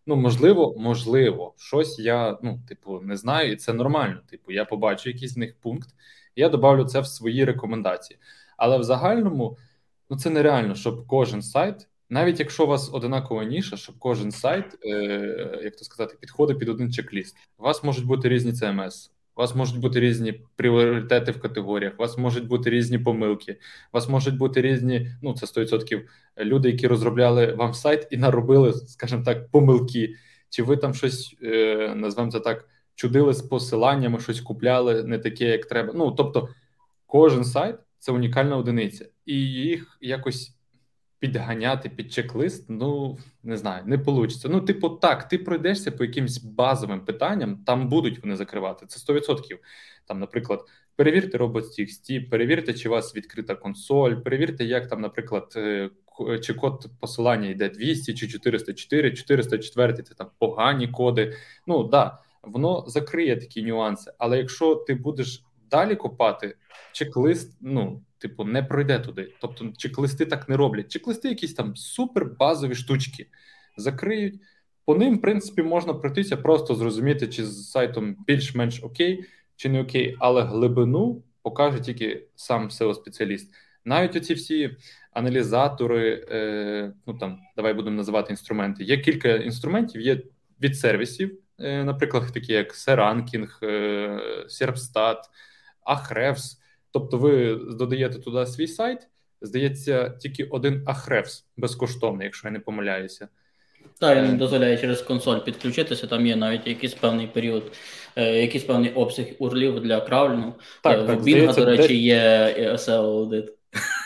Ну, 0.07 0.17
можливо, 0.17 0.75
можливо, 0.79 1.55
щось 1.57 1.99
я 1.99 2.39
ну, 2.43 2.61
типу, 2.69 3.01
не 3.01 3.17
знаю, 3.17 3.53
і 3.53 3.57
це 3.57 3.73
нормально. 3.73 4.21
Типу, 4.31 4.53
я 4.53 4.65
побачу 4.65 5.11
якийсь 5.11 5.33
з 5.33 5.37
них 5.37 5.57
пункт, 5.61 5.89
і 6.35 6.41
я 6.41 6.49
добавлю 6.49 6.85
це 6.85 7.01
в 7.01 7.07
свої 7.07 7.45
рекомендації. 7.45 8.19
Але 8.57 8.79
в 8.79 8.83
загальному. 8.83 9.57
Ну 10.11 10.17
це 10.17 10.31
нереально, 10.31 10.75
щоб 10.75 11.07
кожен 11.07 11.43
сайт, 11.43 11.89
навіть 12.11 12.41
якщо 12.41 12.65
у 12.65 12.67
вас 12.67 12.91
одинакова 12.95 13.45
ніша, 13.45 13.77
щоб 13.77 13.99
кожен 13.99 14.31
сайт, 14.31 14.65
е, 14.85 15.61
як 15.65 15.77
то 15.77 15.85
сказати, 15.85 16.17
підходить 16.21 16.59
під 16.59 16.69
один 16.69 16.91
чек-ліст. 16.91 17.37
У 17.59 17.63
вас 17.63 17.85
можуть 17.85 18.07
бути 18.07 18.29
різні 18.29 18.53
CMS, 18.53 19.11
у 19.37 19.41
вас 19.41 19.55
можуть 19.55 19.81
бути 19.81 20.01
різні 20.01 20.33
пріоритети 20.57 21.33
в 21.33 21.41
категоріях, 21.41 21.95
у 21.99 22.03
вас 22.03 22.19
можуть 22.19 22.47
бути 22.47 22.71
різні 22.71 22.99
помилки, 22.99 23.53
у 23.53 23.57
вас 23.93 24.09
можуть 24.09 24.37
бути 24.37 24.63
різні, 24.63 25.11
ну 25.23 25.35
це 25.35 25.47
100% 25.47 26.03
люди, 26.39 26.71
які 26.71 26.87
розробляли 26.87 27.53
вам 27.53 27.75
сайт 27.75 28.09
і 28.11 28.17
наробили, 28.17 28.73
скажімо 28.73 29.23
так, 29.25 29.51
помилки. 29.51 30.15
Чи 30.49 30.63
ви 30.63 30.77
там 30.77 30.95
щось 30.95 31.37
е, 31.43 31.95
назвемо 31.97 32.31
це 32.31 32.41
так, 32.41 32.69
чудили 32.95 33.35
з 33.35 33.43
посиланнями, 33.43 34.21
щось 34.21 34.41
купляли 34.41 35.03
не 35.03 35.19
таке, 35.19 35.45
як 35.45 35.67
треба. 35.67 35.93
Ну 35.97 36.11
тобто, 36.11 36.49
кожен 37.07 37.45
сайт 37.45 37.77
це 37.99 38.13
унікальна 38.13 38.57
одиниця, 38.57 39.07
і 39.27 39.35
їх 39.53 39.99
якось 40.01 40.57
підганяти 41.19 41.89
під 41.89 42.13
чек-лист, 42.13 42.67
ну 42.69 43.19
не 43.43 43.57
знаю, 43.57 43.83
не 43.87 43.97
вийде. 43.97 44.49
Ну, 44.49 44.61
типу, 44.61 44.89
так, 44.89 45.29
ти 45.29 45.39
пройдешся 45.39 45.91
по 45.91 46.05
якимсь 46.05 46.39
базовим 46.39 47.05
питанням, 47.05 47.57
там 47.67 47.89
будуть 47.89 48.23
вони 48.23 48.37
закривати. 48.37 48.87
Це 48.87 49.13
100%. 49.13 49.59
Там, 50.07 50.21
наприклад, 50.21 50.61
перевірте 50.97 51.39
robots.txt, 51.39 52.31
перевірте, 52.31 52.75
чи 52.75 52.89
у 52.89 52.93
вас 52.93 53.17
відкрита 53.17 53.55
консоль, 53.55 54.15
перевірте, 54.15 54.65
як 54.65 54.89
там, 54.89 55.01
наприклад, 55.01 55.53
е, 55.57 55.91
чи 56.43 56.55
код 56.55 56.87
посилання 57.01 57.49
йде 57.49 57.69
200 57.69 58.15
чи 58.15 58.29
404, 58.29 59.13
404 59.13 60.03
це 60.03 60.15
там 60.15 60.27
погані 60.39 60.89
коди. 60.89 61.35
Ну 61.67 61.85
да, 61.85 62.19
воно 62.43 62.85
закриє 62.87 63.37
такі 63.37 63.63
нюанси. 63.63 64.13
Але 64.19 64.39
якщо 64.39 64.75
ти 64.75 64.95
будеш 64.95 65.45
далі 65.71 65.97
копати, 65.97 66.57
чек-лист, 66.93 67.57
ну, 67.61 68.03
типу, 68.19 68.45
не 68.45 68.63
пройде 68.63 68.99
туди. 68.99 69.33
Тобто, 69.41 69.65
чек-листи 69.77 70.27
так 70.27 70.49
не 70.49 70.57
роблять. 70.57 70.89
Чек-листи 70.89 71.29
якісь 71.29 71.55
там 71.55 71.77
супер 71.77 72.25
базові 72.39 72.75
штучки 72.75 73.27
закриють. 73.77 74.41
По 74.85 74.95
ним, 74.95 75.19
в 75.19 75.21
принципі, 75.21 75.63
можна 75.63 75.95
пройтися, 75.95 76.37
просто 76.37 76.75
зрозуміти, 76.75 77.29
чи 77.29 77.45
з 77.47 77.71
сайтом 77.71 78.17
більш-менш 78.27 78.83
окей, 78.83 79.25
чи 79.57 79.69
не 79.69 79.81
окей, 79.81 80.17
але 80.19 80.43
глибину 80.43 81.23
покаже 81.43 81.81
тільки 81.81 82.27
сам 82.37 82.69
seo 82.69 82.95
спеціаліст 82.95 83.55
Навіть 83.85 84.17
оці 84.17 84.35
всі 84.35 84.77
аналізатори, 85.13 86.27
е, 86.31 86.93
ну 87.07 87.15
там 87.19 87.39
давай 87.57 87.75
будемо 87.75 87.97
називати 87.97 88.33
інструменти. 88.33 88.85
Є 88.85 88.99
кілька 88.99 89.29
інструментів, 89.29 90.01
є 90.01 90.21
від 90.63 90.79
сервісів, 90.79 91.39
е, 91.59 91.85
наприклад, 91.85 92.33
такі 92.35 92.53
як 92.53 92.75
Seranking, 92.75 93.49
е, 93.63 94.21
Serpstat, 94.49 95.17
Ahrefs. 95.87 96.59
Тобто, 96.91 97.19
ви 97.19 97.55
додаєте 97.55 98.19
туди 98.19 98.47
свій 98.47 98.67
сайт, 98.67 99.09
здається, 99.41 100.09
тільки 100.09 100.45
один 100.45 100.85
Ahrefs 100.85 101.45
безкоштовний, 101.57 102.25
якщо 102.25 102.49
я 102.49 102.53
не 102.53 102.61
помиляюся. 102.61 103.29
Так, 104.01 104.19
він 104.19 104.35
е. 104.35 104.37
дозволяє 104.37 104.79
через 104.79 105.03
консоль 105.03 105.39
підключитися. 105.39 106.07
Там 106.07 106.27
є 106.27 106.37
навіть 106.37 106.67
якийсь 106.67 106.95
певний 106.95 107.27
період, 107.27 107.73
е, 108.17 108.41
якийсь 108.41 108.65
певний 108.65 108.93
обсяг 108.93 109.27
урлів 109.39 109.81
для 109.81 110.01
краулінгу. 110.01 110.55
Так, 110.83 110.99
е, 110.99 111.07
так, 111.07 111.21
В 111.21 111.27
Bing, 111.27 111.55
до 111.55 111.65
речі, 111.65 111.89
де... 111.89 111.95
є 111.95 112.55
SEO 112.59 112.93
аудит. 112.93 113.53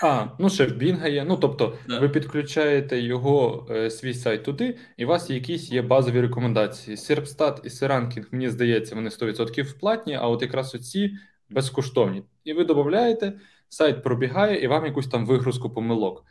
А, 0.03 0.27
ну 0.39 0.51
ще 0.51 0.67
в 0.67 0.73
Bing 0.83 1.11
є. 1.11 1.25
Ну 1.25 1.37
тобто, 1.37 1.75
yeah. 1.89 2.01
ви 2.01 2.09
підключаєте 2.09 3.01
його 3.01 3.67
свій 3.91 4.15
сайт 4.15 4.45
туди, 4.45 4.79
і 4.97 5.05
у 5.05 5.09
вас 5.09 5.31
якісь 5.31 5.73
є 5.73 5.83
базові 5.83 6.21
рекомендації. 6.21 6.97
Serpstat 6.97 7.61
і 7.65 7.69
Seranking, 7.69 8.25
мені 8.31 8.49
здається, 8.49 8.95
вони 8.95 9.09
100% 9.09 9.79
платні, 9.81 10.15
а 10.15 10.29
от 10.29 10.43
якраз 10.43 10.75
оці 10.75 11.13
безкоштовні. 11.51 12.23
І 12.45 12.53
ви 12.53 12.65
додаєте, 12.65 13.33
сайт 13.69 14.03
пробігає 14.03 14.63
і 14.65 14.67
вам 14.67 14.87
якусь 14.87 15.09
там 15.09 15.27
вигрузку 15.27 15.71
помилок. 15.71 16.25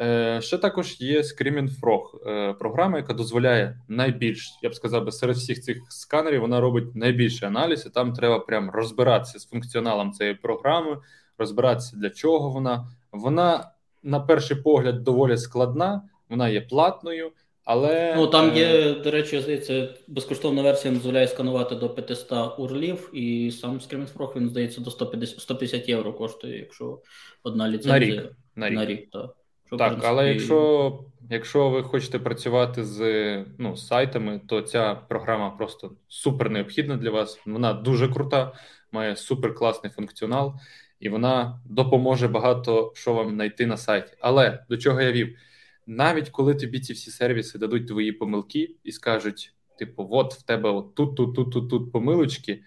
Е, 0.00 0.40
Ще 0.42 0.58
також 0.58 1.00
є 1.00 1.20
Screaming 1.20 1.80
Frog, 1.80 2.28
е, 2.30 2.52
програма, 2.52 2.98
яка 2.98 3.12
дозволяє 3.12 3.80
найбільш, 3.88 4.58
я 4.62 4.70
б 4.70 4.74
сказав, 4.74 5.12
серед 5.12 5.36
всіх 5.36 5.60
цих 5.60 5.78
сканерів 5.88 6.40
вона 6.40 6.60
робить 6.60 6.94
найбільший 6.94 7.48
аналіз, 7.48 7.86
і 7.86 7.90
там 7.90 8.12
треба 8.12 8.38
прям 8.38 8.70
розбиратися 8.70 9.38
з 9.38 9.46
функціоналом 9.46 10.12
цієї 10.12 10.34
програми, 10.34 10.98
розбиратися 11.38 11.96
для 11.96 12.10
чого 12.10 12.50
вона. 12.50 12.88
Вона, 13.12 13.70
на 14.02 14.20
перший 14.20 14.56
погляд, 14.56 15.04
доволі 15.04 15.36
складна, 15.36 16.02
вона 16.28 16.48
є 16.48 16.60
платною. 16.60 17.32
Але 17.64 18.14
ну 18.16 18.26
там 18.26 18.56
є, 18.56 18.66
е, 18.66 18.94
до 18.94 19.10
речі, 19.10 19.40
здається, 19.40 19.88
безкоштовна 20.08 20.62
версія 20.62 20.94
дозволяє 20.94 21.28
сканувати 21.28 21.74
до 21.74 21.90
500 21.90 22.58
урлів, 22.58 23.10
і 23.12 23.50
сам 23.50 23.78
Screaming 23.78 24.12
Frog, 24.16 24.36
він 24.36 24.48
здається 24.48 24.80
до 24.80 24.90
150 24.90 25.40
150 25.40 25.88
євро 25.88 26.12
коштує, 26.12 26.58
якщо 26.58 26.98
одна 27.42 27.68
ліцензія 27.68 27.92
на 27.96 27.98
рік. 27.98 28.32
На 28.56 28.68
рік, 28.68 28.76
на 28.76 28.86
рік 28.86 29.10
так. 29.10 29.36
Що, 29.66 29.76
так, 29.76 29.88
принципі... 29.88 30.08
але 30.12 30.28
якщо 30.32 30.98
якщо 31.30 31.70
ви 31.70 31.82
хочете 31.82 32.18
працювати 32.18 32.84
з 32.84 33.44
ну, 33.58 33.76
сайтами, 33.76 34.40
то 34.48 34.60
ця 34.60 34.94
програма 34.94 35.50
просто 35.50 35.92
супер 36.08 36.50
необхідна 36.50 36.96
для 36.96 37.10
вас. 37.10 37.40
Вона 37.46 37.72
дуже 37.72 38.08
крута, 38.08 38.52
має 38.92 39.16
супер 39.16 39.54
класний 39.54 39.92
функціонал, 39.92 40.54
і 41.00 41.08
вона 41.08 41.60
допоможе 41.64 42.28
багато 42.28 42.92
що 42.94 43.12
вам 43.12 43.30
знайти 43.30 43.66
на 43.66 43.76
сайті. 43.76 44.12
Але 44.20 44.64
до 44.68 44.76
чого 44.76 45.00
я 45.00 45.12
вів? 45.12 45.36
Навіть 45.86 46.28
коли 46.28 46.54
тобі 46.54 46.80
ці 46.80 46.92
всі 46.92 47.10
сервіси 47.10 47.58
дадуть 47.58 47.88
твої 47.88 48.12
помилки 48.12 48.74
і 48.84 48.92
скажуть: 48.92 49.54
типу, 49.78 50.08
от 50.10 50.34
в 50.34 50.42
тебе 50.42 50.70
от 50.70 50.94
тут, 50.94 51.16
тут, 51.16 51.34
тут, 51.34 51.52
тут, 51.52 51.70
тут 51.70 51.92
помилочки, 51.92 52.62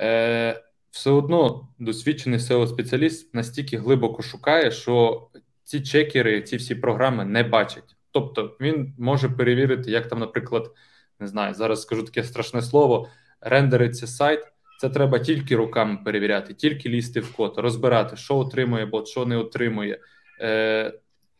е, 0.00 0.62
все 0.90 1.10
одно 1.10 1.68
досвідчений 1.78 2.38
seo 2.38 2.66
спеціаліст 2.66 3.34
настільки 3.34 3.78
глибоко 3.78 4.22
шукає, 4.22 4.70
що 4.70 5.26
ці 5.64 5.80
чекери, 5.80 6.42
ці 6.42 6.56
всі 6.56 6.74
програми 6.74 7.24
не 7.24 7.42
бачать. 7.42 7.96
Тобто 8.10 8.56
він 8.60 8.94
може 8.98 9.28
перевірити, 9.28 9.90
як 9.90 10.08
там, 10.08 10.18
наприклад, 10.18 10.72
не 11.20 11.26
знаю, 11.26 11.54
зараз 11.54 11.82
скажу 11.82 12.02
таке 12.02 12.24
страшне 12.24 12.62
слово: 12.62 13.08
рендериться 13.40 14.06
сайт. 14.06 14.40
Це 14.80 14.90
треба 14.90 15.18
тільки 15.18 15.56
руками 15.56 15.98
перевіряти, 16.04 16.54
тільки 16.54 16.88
лізти 16.88 17.20
в 17.20 17.32
код, 17.32 17.54
розбирати, 17.56 18.16
що 18.16 18.36
отримує 18.36 18.86
бот, 18.86 19.08
що 19.08 19.26
не 19.26 19.36
отримує. 19.36 20.00
Е, 20.40 20.92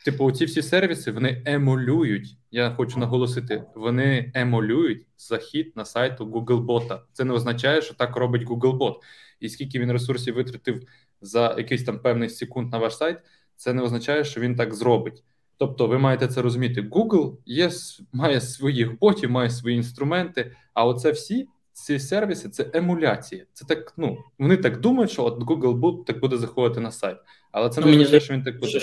Типу, 0.05 0.33
ці 0.33 0.45
всі 0.45 0.63
сервіси 0.63 1.11
вони 1.11 1.43
емулюють. 1.47 2.37
Я 2.51 2.71
хочу 2.71 2.99
наголосити, 2.99 3.65
вони 3.75 4.33
емулюють 4.35 5.07
захід 5.17 5.73
на 5.77 5.85
сайту 5.85 6.27
Googlebot. 6.27 7.01
Це 7.13 7.25
не 7.25 7.33
означає, 7.33 7.83
що 7.83 7.95
так 7.95 8.17
робить 8.17 8.47
Googlebot. 8.47 8.95
І 9.41 9.49
скільки 9.49 9.79
він 9.79 9.93
ресурсів 9.93 10.35
витратив 10.35 10.83
за 11.21 11.55
якийсь 11.59 11.85
там 11.85 11.99
певний 11.99 12.29
секунд 12.29 12.73
на 12.73 12.79
ваш 12.79 12.97
сайт, 12.97 13.19
це 13.57 13.73
не 13.73 13.83
означає, 13.83 14.25
що 14.25 14.41
він 14.41 14.57
так 14.57 14.75
зробить. 14.75 15.25
Тобто, 15.57 15.87
ви 15.87 15.99
маєте 15.99 16.29
це 16.29 16.43
розуміти. 16.43 16.83
Google 16.83 17.37
є 17.47 17.71
має 18.13 18.41
своїх 18.41 18.99
ботів, 18.99 19.31
має 19.31 19.51
свої 19.51 19.77
інструменти. 19.77 20.57
А 20.75 20.85
оце 20.85 21.11
всі 21.11 21.49
ці 21.85 21.99
сервіси 21.99 22.49
це 22.49 22.71
емуляція. 22.73 23.45
Це 23.53 23.65
так, 23.65 23.95
ну 23.97 24.19
вони 24.39 24.57
так 24.57 24.81
думають, 24.81 25.11
що 25.11 25.25
от 25.25 25.39
Google 25.39 25.81
Boot 25.81 26.05
так 26.05 26.21
буде 26.21 26.37
заходити 26.37 26.81
на 26.81 26.91
сайт. 26.93 27.17
Але 27.53 27.71
це 27.71 27.81
ну, 27.81 27.87
не 27.87 27.93
означає, 27.93 28.21
що 28.21 28.35
він 28.35 28.43
так 28.43 28.61
буде. 28.61 28.81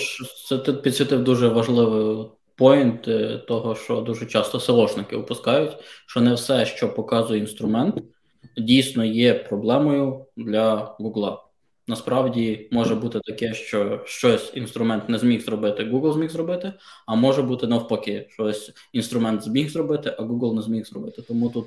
Це 0.47 0.57
ти 0.57 0.73
підсвітив 0.73 1.23
дуже 1.23 1.47
важливий 1.47 2.25
поінт 2.55 3.07
е, 3.07 3.37
того, 3.37 3.75
що 3.75 4.01
дуже 4.01 4.25
часто 4.25 4.59
селошники 4.59 5.17
випускають, 5.17 5.77
що 6.07 6.21
не 6.21 6.33
все, 6.33 6.65
що 6.65 6.93
показує 6.93 7.39
інструмент, 7.39 7.95
дійсно 8.57 9.05
є 9.05 9.33
проблемою 9.33 10.25
для 10.37 10.95
Гугла. 10.99 11.44
Насправді 11.87 12.69
може 12.71 12.95
бути 12.95 13.19
таке, 13.19 13.53
що 13.53 14.01
щось 14.05 14.51
інструмент 14.55 15.09
не 15.09 15.17
зміг 15.17 15.41
зробити, 15.41 15.83
Google 15.83 16.13
зміг 16.13 16.29
зробити, 16.29 16.73
а 17.05 17.15
може 17.15 17.41
бути 17.41 17.67
навпаки, 17.67 18.27
щось 18.29 18.71
інструмент 18.93 19.43
зміг 19.43 19.69
зробити, 19.69 20.15
а 20.19 20.21
Google 20.21 20.53
не 20.53 20.61
зміг 20.61 20.85
зробити. 20.85 21.21
Тому 21.21 21.49
тут 21.49 21.65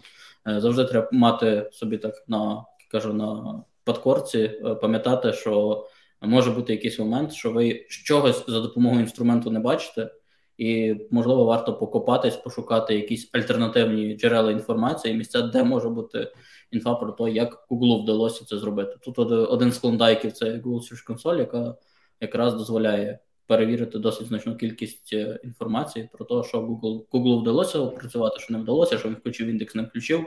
е, 0.48 0.60
завжди 0.60 0.84
треба 0.84 1.08
мати 1.12 1.70
собі 1.72 1.98
так 1.98 2.14
на 2.28 2.64
кажу 2.90 3.12
на 3.12 3.62
подкорці, 3.84 4.38
е, 4.38 4.74
пам'ятати, 4.74 5.32
що 5.32 5.84
може 6.22 6.50
бути 6.50 6.72
якийсь 6.72 6.98
момент, 6.98 7.32
що 7.32 7.52
ви 7.52 7.86
чогось 7.88 8.44
за 8.48 8.60
допомогою 8.60 9.00
інструменту 9.00 9.50
не 9.50 9.60
бачите, 9.60 10.10
і 10.58 10.96
можливо 11.10 11.44
варто 11.44 11.74
покопатись, 11.74 12.36
пошукати 12.36 12.94
якісь 12.94 13.30
альтернативні 13.32 14.16
джерела 14.16 14.52
інформації, 14.52 15.14
місця, 15.14 15.42
де 15.42 15.64
може 15.64 15.88
бути 15.88 16.32
інфа 16.70 16.94
про 16.94 17.12
те, 17.12 17.30
як 17.30 17.66
Google 17.70 18.02
вдалося 18.02 18.44
це 18.44 18.58
зробити. 18.58 18.96
Тут 19.02 19.18
один 19.32 19.72
з 19.72 19.78
клондайків 19.78 20.32
це 20.32 20.46
Google 20.46 20.80
Search 20.80 21.06
Console, 21.06 21.38
яка 21.38 21.74
якраз 22.20 22.54
дозволяє 22.54 23.18
перевірити 23.46 23.98
досить 23.98 24.26
значну 24.26 24.56
кількість 24.56 25.12
е, 25.12 25.40
інформації 25.44 26.08
про 26.12 26.24
те, 26.24 26.48
що 26.48 26.58
Google 26.60 27.06
Google 27.12 27.40
вдалося 27.40 27.78
опрацювати, 27.78 28.40
що 28.40 28.52
не 28.52 28.60
вдалося, 28.60 28.98
що 28.98 29.08
він 29.08 29.16
включив 29.16 29.48
індекс, 29.48 29.74
не 29.74 29.82
включив, 29.82 30.26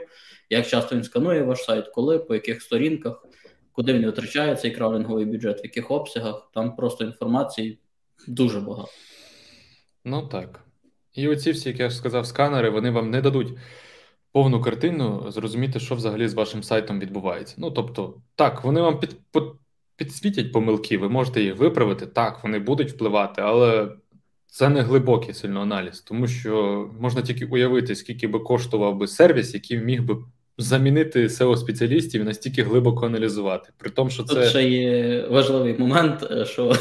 як 0.50 0.66
часто 0.66 0.96
він 0.96 1.04
сканує 1.04 1.42
ваш 1.42 1.64
сайт, 1.64 1.88
коли, 1.88 2.18
по 2.18 2.34
яких 2.34 2.62
сторінках, 2.62 3.26
куди 3.72 3.92
він 3.92 4.06
витрачає 4.06 4.56
цей 4.56 4.70
краулінговий 4.70 5.24
бюджет, 5.24 5.60
в 5.60 5.64
яких 5.64 5.90
обсягах. 5.90 6.50
Там 6.54 6.76
просто 6.76 7.04
інформації 7.04 7.78
дуже 8.28 8.60
багато. 8.60 8.88
Ну 10.04 10.22
так. 10.22 10.64
І 11.12 11.28
оці 11.28 11.50
всі, 11.50 11.68
як 11.68 11.80
я 11.80 11.90
ж 11.90 11.96
сказав, 11.96 12.26
сканери, 12.26 12.70
вони 12.70 12.90
вам 12.90 13.10
не 13.10 13.20
дадуть 13.20 13.58
повну 14.32 14.60
картину, 14.62 15.30
зрозуміти, 15.30 15.80
що 15.80 15.94
взагалі 15.94 16.28
з 16.28 16.34
вашим 16.34 16.62
сайтом 16.62 17.00
відбувається. 17.00 17.54
Ну 17.58 17.70
тобто, 17.70 18.22
так, 18.34 18.64
вони 18.64 18.80
вам 18.80 19.00
під, 19.00 19.16
під, 19.32 19.42
підсвітять 19.96 20.52
помилки, 20.52 20.98
ви 20.98 21.08
можете 21.08 21.42
їх 21.42 21.56
виправити, 21.56 22.06
так, 22.06 22.42
вони 22.42 22.58
будуть 22.58 22.92
впливати, 22.92 23.42
але 23.42 23.96
це 24.46 24.68
не 24.68 24.80
глибокий 24.80 25.34
сильно 25.34 25.60
аналіз, 25.60 26.00
тому 26.00 26.26
що 26.26 26.90
можна 27.00 27.22
тільки 27.22 27.44
уявити, 27.44 27.94
скільки 27.96 28.26
би 28.28 28.38
коштував 28.38 28.96
би 28.96 29.06
сервіс, 29.08 29.54
який 29.54 29.78
міг 29.78 30.02
би 30.02 30.16
замінити 30.62 31.26
seo 31.26 31.56
спеціалістів 31.56 32.20
і 32.20 32.24
настільки 32.24 32.62
глибоко 32.62 33.06
аналізувати. 33.06 33.70
При 33.78 33.90
тому, 33.90 34.10
що 34.10 34.22
це 34.22 34.34
Тут 34.34 34.44
ще 34.44 34.68
є 34.68 35.26
важливий 35.30 35.78
момент, 35.78 36.28
е, 36.30 36.44
що 36.44 36.76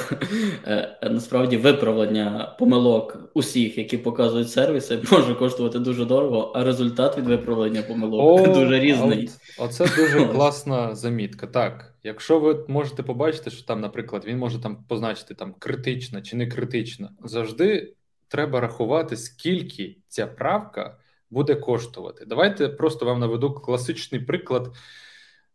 е, 0.67 0.97
насправді 1.11 1.57
виправлення 1.57 2.55
помилок 2.59 3.31
усіх, 3.33 3.77
які 3.77 3.97
показують 3.97 4.51
сервіси, 4.51 5.00
може 5.11 5.35
коштувати 5.35 5.79
дуже 5.79 6.05
дорого, 6.05 6.51
а 6.55 6.63
результат 6.63 7.17
від 7.17 7.27
виправлення 7.27 7.81
помилок 7.81 8.21
О, 8.21 8.53
дуже 8.53 8.79
різний. 8.79 9.29
От, 9.57 9.65
оце 9.65 9.85
дуже 9.95 10.25
класна 10.25 10.95
замітка. 10.95 11.47
Так, 11.47 11.93
якщо 12.03 12.39
ви 12.39 12.65
можете 12.67 13.03
побачити, 13.03 13.50
що 13.50 13.65
там, 13.65 13.81
наприклад, 13.81 14.23
він 14.27 14.38
може 14.38 14.61
там 14.61 14.77
позначити 14.88 15.33
там 15.33 15.53
критична 15.59 16.21
чи 16.21 16.35
не 16.35 16.47
критична, 16.47 17.09
завжди 17.23 17.93
треба 18.27 18.59
рахувати, 18.59 19.17
скільки 19.17 19.97
ця 20.07 20.27
правка 20.27 20.97
буде 21.31 21.55
коштувати. 21.55 22.25
Давайте 22.25 22.69
просто 22.69 23.05
вам 23.05 23.19
наведу 23.19 23.53
класичний 23.53 24.21
приклад 24.21 24.75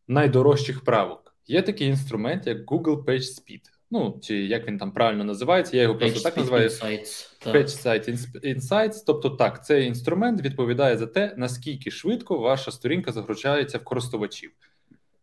найдорожчих 0.08 0.84
правок. 0.84 1.34
Є 1.46 1.62
такий 1.62 1.88
інструмент, 1.88 2.46
як 2.46 2.70
Google 2.70 3.04
PageSpeed. 3.04 3.60
Ну, 3.90 4.18
чи 4.22 4.36
як 4.36 4.68
він 4.68 4.78
там 4.78 4.92
правильно 4.92 5.24
називається, 5.24 5.76
я 5.76 5.82
його 5.82 5.98
просто 5.98 6.20
так 6.20 6.36
називаю 6.36 6.68
PageSpeed 6.68 8.18
Insights. 8.44 9.02
Тобто, 9.06 9.30
так, 9.30 9.64
цей 9.66 9.86
інструмент 9.86 10.42
відповідає 10.42 10.96
за 10.96 11.06
те, 11.06 11.34
наскільки 11.36 11.90
швидко 11.90 12.38
ваша 12.38 12.70
сторінка 12.70 13.12
загружається 13.12 13.78
в 13.78 13.84
користувачів. 13.84 14.50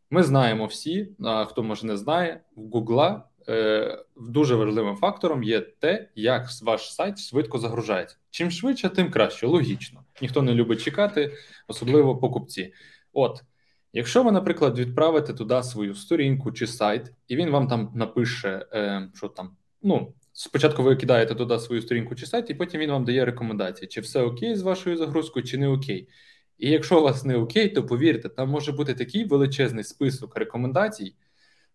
Ми 0.09 0.23
знаємо 0.23 0.65
всі, 0.65 1.07
а 1.23 1.45
хто 1.45 1.63
може 1.63 1.87
не 1.87 1.97
знає, 1.97 2.41
в 2.55 2.61
Google 2.61 3.21
дуже 4.17 4.55
важливим 4.55 4.95
фактором 4.95 5.43
є 5.43 5.61
те, 5.61 6.09
як 6.15 6.47
ваш 6.61 6.93
сайт 6.93 7.19
швидко 7.19 7.59
загружається. 7.59 8.17
Чим 8.29 8.51
швидше, 8.51 8.89
тим 8.89 9.11
краще. 9.11 9.47
Логічно. 9.47 10.03
Ніхто 10.21 10.41
не 10.41 10.53
любить 10.53 10.81
чекати, 10.81 11.31
особливо 11.67 12.17
покупці. 12.17 12.73
От, 13.13 13.41
якщо 13.93 14.23
ви, 14.23 14.31
наприклад, 14.31 14.79
відправите 14.79 15.33
туди 15.33 15.63
свою 15.63 15.95
сторінку 15.95 16.51
чи 16.51 16.67
сайт, 16.67 17.13
і 17.27 17.35
він 17.35 17.49
вам 17.49 17.67
там 17.67 17.91
напише, 17.95 18.65
е, 18.73 19.09
що 19.15 19.27
там, 19.27 19.55
ну. 19.81 20.13
Спочатку 20.35 20.83
ви 20.83 20.95
кидаєте 20.95 21.35
туди 21.35 21.59
свою 21.59 21.81
сторінку 21.81 22.15
чи 22.15 22.25
сайт, 22.25 22.49
і 22.49 22.53
потім 22.53 22.81
він 22.81 22.91
вам 22.91 23.05
дає 23.05 23.25
рекомендації, 23.25 23.87
чи 23.87 24.01
все 24.01 24.21
окей 24.21 24.55
з 24.55 24.61
вашою 24.61 24.97
загрузкою, 24.97 25.45
чи 25.45 25.57
не 25.57 25.67
окей. 25.67 26.07
І 26.57 26.69
якщо 26.69 26.99
у 26.99 27.03
вас 27.03 27.25
не 27.25 27.35
окей, 27.35 27.69
то 27.69 27.85
повірте, 27.85 28.29
там 28.29 28.49
може 28.49 28.71
бути 28.71 28.93
такий 28.93 29.25
величезний 29.25 29.83
список 29.83 30.37
рекомендацій, 30.37 31.15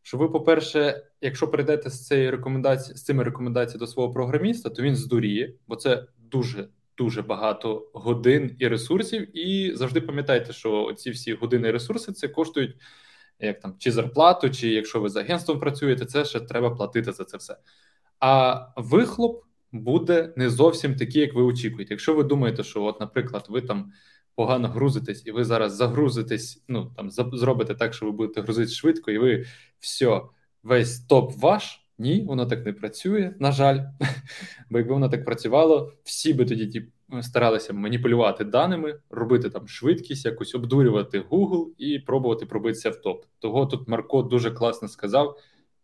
що 0.09 0.19
ви, 0.19 0.29
по-перше, 0.29 1.03
якщо 1.21 1.49
прийдете 1.49 1.91
з 1.91 2.07
цієї 2.07 2.31
рекомендації 2.31 2.97
з 2.97 3.05
цими 3.05 3.25
рекомендаціями 3.25 3.79
до 3.79 3.87
свого 3.87 4.13
програміста, 4.13 4.71
то 4.71 4.83
він 4.83 4.97
здуріє, 4.97 5.55
бо 5.67 5.77
це 5.77 6.07
дуже 6.19 6.69
дуже 6.99 7.23
багато 7.23 7.91
годин 7.95 8.57
і 8.59 8.69
ресурсів. 8.69 9.39
І 9.39 9.73
завжди 9.77 10.01
пам'ятайте, 10.01 10.53
що 10.53 10.93
ці 10.97 11.11
всі 11.11 11.35
години 11.35 11.69
і 11.69 11.71
ресурси 11.71 12.13
це 12.13 12.29
коштують 12.29 12.77
як 13.41 13.61
там 13.61 13.75
чи 13.79 13.93
зарплату, 13.93 14.51
чи 14.51 14.69
якщо 14.69 15.01
ви 15.01 15.09
з 15.09 15.17
агентством 15.17 15.61
працюєте, 15.61 16.07
це 16.07 16.25
ще 16.25 16.41
треба 16.41 16.71
платити 16.71 17.13
за 17.13 17.25
це 17.25 17.37
все. 17.37 17.57
А 18.21 18.61
вихлоп 18.77 19.45
буде 19.73 20.33
не 20.37 20.51
зовсім 20.51 20.97
такий, 20.97 21.21
як 21.21 21.35
ви 21.35 21.43
очікуєте. 21.43 21.95
Якщо 21.95 22.15
ви 22.15 22.25
думаєте, 22.25 22.63
що, 22.65 22.85
от, 22.85 23.01
наприклад, 23.01 23.47
ви 23.49 23.61
там 23.61 23.93
погано 24.39 24.69
грузитесь, 24.69 25.27
і 25.27 25.31
ви 25.31 25.45
зараз 25.45 25.77
загрузитесь, 25.77 26.65
ну 26.69 26.93
там 26.97 27.11
зробите 27.11 27.75
так, 27.75 27.95
що 27.95 28.07
ви 28.07 28.13
будете 28.13 28.41
грузити 28.41 28.73
швидко, 28.73 29.11
і 29.11 29.19
ви 29.19 29.45
все, 29.81 30.23
весь 30.63 31.01
топ 31.01 31.37
ваш. 31.37 31.85
Ні, 32.01 32.25
воно 32.29 32.47
так 32.47 32.67
не 32.67 32.73
працює, 32.73 33.35
на 33.39 33.53
жаль. 33.53 33.79
Бо 34.71 34.79
якби 34.79 34.95
воно 34.95 35.09
так 35.09 35.25
працювало, 35.25 35.93
всі 36.05 36.33
би 36.33 36.45
тоді 36.45 36.67
ті, 36.67 36.85
старалися 37.23 37.73
маніпулювати 37.73 38.45
даними, 38.45 39.01
робити 39.11 39.51
там 39.51 39.69
швидкість, 39.69 40.25
якось 40.25 40.55
обдурювати 40.55 41.21
Google 41.21 41.67
і 41.79 41.99
пробувати 41.99 42.47
пробитися 42.47 42.91
в 42.91 43.01
топ. 43.01 43.25
Того 43.39 43.67
тут 43.67 43.89
Марко 43.89 44.23
дуже 44.23 44.51
класно 44.51 44.89
сказав: 44.89 45.39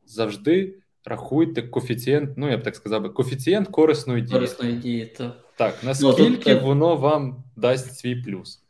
завжди 0.07 0.79
рахуйте 1.05 1.63
коефіцієнт, 1.63 2.31
ну 2.37 2.51
я 2.51 2.59
б 2.59 2.63
так 2.63 2.77
сказав, 2.77 3.03
би, 3.03 3.09
коефіцієнт 3.09 3.69
корисної 3.69 4.23
дії. 4.23 4.33
Корисної 4.33 4.73
дії, 4.73 5.07
так. 5.07 5.37
Так, 5.57 5.85
наскільки 5.85 6.23
ну, 6.31 6.37
тут, 6.37 6.63
воно 6.63 6.97
вам 6.97 7.45
дасть 7.57 7.99
свій 7.99 8.17
плюс. 8.17 8.64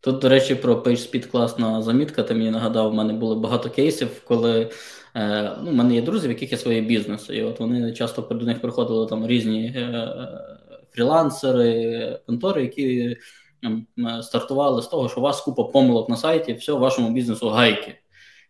Тут, 0.00 0.18
до 0.18 0.28
речі, 0.28 0.54
про 0.54 0.74
PageSpeed 0.74 1.26
класна 1.30 1.82
замітка. 1.82 2.22
Ти 2.22 2.34
мені 2.34 2.50
нагадав, 2.50 2.90
в 2.90 2.94
мене 2.94 3.12
було 3.12 3.36
багато 3.36 3.70
кейсів, 3.70 4.22
коли 4.24 4.70
е, 5.14 5.56
ну, 5.62 5.70
в 5.70 5.74
мене 5.74 5.94
є 5.94 6.02
друзі, 6.02 6.26
в 6.28 6.30
яких 6.30 6.52
є 6.52 6.58
свої 6.58 6.80
бізнеси. 6.80 7.36
І 7.36 7.42
от 7.42 7.60
вони 7.60 7.92
часто 7.92 8.22
до 8.22 8.46
них 8.46 8.60
приходили 8.60 9.06
там 9.06 9.26
різні 9.26 9.66
е, 9.66 10.08
фрілансери, 10.90 12.20
контори, 12.26 12.62
які 12.62 13.16
е, 13.64 14.22
стартували 14.22 14.82
з 14.82 14.86
того, 14.86 15.08
що 15.08 15.20
у 15.20 15.22
вас 15.22 15.40
купа 15.40 15.64
помилок 15.64 16.08
на 16.08 16.16
сайті, 16.16 16.52
все, 16.52 16.72
вашому 16.72 17.10
бізнесу 17.10 17.48
гайки. 17.48 17.94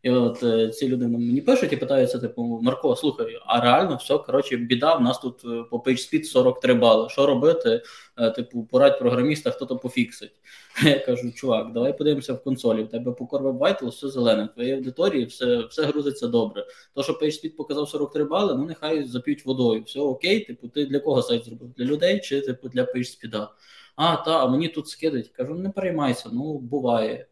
І 0.07 0.11
от 0.11 0.43
е, 0.43 0.69
ці 0.69 0.89
люди 0.89 1.09
мені 1.09 1.41
пишуть 1.41 1.73
і 1.73 1.77
питаються: 1.77 2.19
типу, 2.19 2.61
Марко, 2.63 2.97
слухай, 2.97 3.39
а 3.47 3.61
реально 3.61 3.97
все, 3.97 4.19
коротше, 4.19 4.57
біда, 4.57 4.95
в 4.95 5.03
нас 5.03 5.19
тут 5.19 5.45
е, 5.45 5.65
по 5.71 5.77
PageSpeed 5.77 6.25
43 6.25 6.75
бали. 6.75 7.09
Що 7.09 7.27
робити? 7.27 7.83
Е, 8.19 8.31
типу, 8.31 8.69
порадь 8.71 8.99
програміста, 8.99 9.51
хто 9.51 9.67
то 9.67 9.77
пофіксить. 9.77 10.33
Я 10.85 10.99
кажу, 10.99 11.33
чувак, 11.33 11.73
давай 11.73 11.99
подивимося 11.99 12.33
в 12.33 12.43
консолі. 12.43 12.83
В 12.83 12.89
тебе 12.89 13.13
по 13.13 13.25
Core 13.25 13.59
Vital 13.59 13.89
все 13.89 14.09
зелене, 14.09 14.45
в 14.45 14.55
твоїй 14.55 14.73
аудиторії 14.73 15.25
все 15.25 15.57
все 15.71 15.83
грузиться 15.83 16.29
добре. 16.29 16.67
То, 16.95 17.03
що 17.03 17.13
PageSpeed 17.13 17.57
показав 17.57 17.89
43 17.89 18.25
бали, 18.25 18.55
ну 18.55 18.65
нехай 18.65 19.05
зап'ють 19.05 19.47
водою. 19.47 19.83
Все 19.83 20.01
окей, 20.01 20.41
типу, 20.41 20.69
ти 20.69 20.87
для 20.87 21.01
кого 21.01 21.23
сайт 21.23 21.45
зробив? 21.45 21.73
Для 21.77 21.85
людей 21.85 22.21
чи 22.21 22.41
типу 22.41 22.69
для 22.69 22.83
PageSpeed? 22.83 23.49
А, 23.97 24.17
та, 24.17 24.45
а 24.45 24.47
мені 24.49 24.69
тут 24.69 24.89
скидать. 24.89 25.29
Кажу, 25.29 25.55
не 25.55 25.71
переймайся, 25.71 26.29
ну 26.33 26.59
буває. 26.59 27.27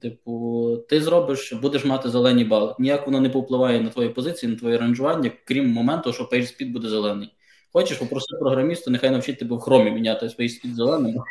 Типу, 0.00 0.76
ти 0.88 1.00
зробиш, 1.00 1.52
будеш 1.52 1.84
мати 1.84 2.08
зелені 2.08 2.44
бали. 2.44 2.74
Ніяк 2.78 3.06
воно 3.06 3.20
не 3.20 3.28
повпливає 3.28 3.80
на 3.80 3.90
твої 3.90 4.08
позиції, 4.08 4.52
на 4.52 4.58
твоє 4.58 4.78
ранжування, 4.78 5.30
крім 5.44 5.68
моменту, 5.68 6.12
що 6.12 6.24
PageSpeed 6.24 6.72
буде 6.72 6.88
зелений. 6.88 7.34
Хочеш, 7.72 7.98
попроси 7.98 8.36
програмісту, 8.40 8.90
нехай 8.90 9.10
навчить 9.10 9.38
тебе 9.38 9.56
в 9.56 9.60
хромі 9.60 9.90
міняти 9.90 10.26
PageSpeed 10.26 10.74
зеленим. 10.74 11.22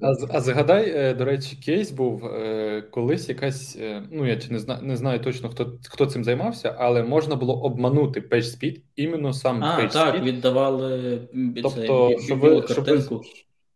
А 0.00 0.36
а 0.36 0.40
згадай, 0.40 0.92
е, 0.96 1.14
до 1.14 1.24
речі, 1.24 1.56
кейс 1.64 1.90
був 1.90 2.24
е, 2.24 2.82
колись 2.90 3.28
якась. 3.28 3.76
Е, 3.76 4.02
ну 4.10 4.26
я 4.26 4.38
не 4.50 4.58
знаю, 4.58 4.82
не 4.82 4.96
знаю 4.96 5.20
точно 5.20 5.48
хто 5.48 5.72
хто 5.88 6.06
цим 6.06 6.24
займався, 6.24 6.76
але 6.78 7.02
можна 7.02 7.36
було 7.36 7.62
обманути 7.62 8.20
PageSpeed, 8.20 8.80
іменно 8.96 9.32
сам 9.32 9.64
а, 9.64 9.80
PageSpeed. 9.80 9.92
Так, 9.92 10.22
віддавали 10.22 11.20
тобто, 11.62 12.18
щоб 12.18 12.38
ви, 12.38 12.64
щоб 12.68 12.84
ви, 12.84 13.20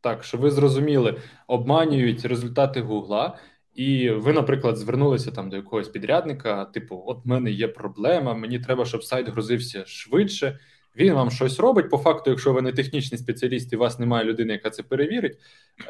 так, 0.01 0.25
щоб 0.25 0.41
ви 0.41 0.51
зрозуміли, 0.51 1.19
обманюють 1.47 2.25
результати 2.25 2.81
Гугла. 2.81 3.39
І 3.75 4.11
ви, 4.11 4.33
наприклад, 4.33 4.77
звернулися 4.77 5.31
там 5.31 5.51
до 5.51 5.57
якогось 5.57 5.89
підрядника, 5.89 6.65
типу, 6.65 7.03
от 7.07 7.25
в 7.25 7.29
мене 7.29 7.51
є 7.51 7.69
проблема, 7.69 8.35
мені 8.35 8.59
треба, 8.59 8.85
щоб 8.85 9.05
сайт 9.05 9.29
грузився 9.29 9.85
швидше. 9.87 10.59
Він 10.97 11.13
вам 11.13 11.31
щось 11.31 11.61
робить. 11.61 11.91
По 11.91 11.99
факту, 11.99 12.31
якщо 12.31 12.53
ви 12.53 12.63
не 12.63 12.73
технічний 12.73 13.19
спеціаліст 13.19 13.73
і 13.73 13.77
у 13.77 13.79
вас 13.79 13.99
немає 13.99 14.25
людини, 14.25 14.53
яка 14.53 14.71
це 14.71 14.83
перевірить, 14.83 15.39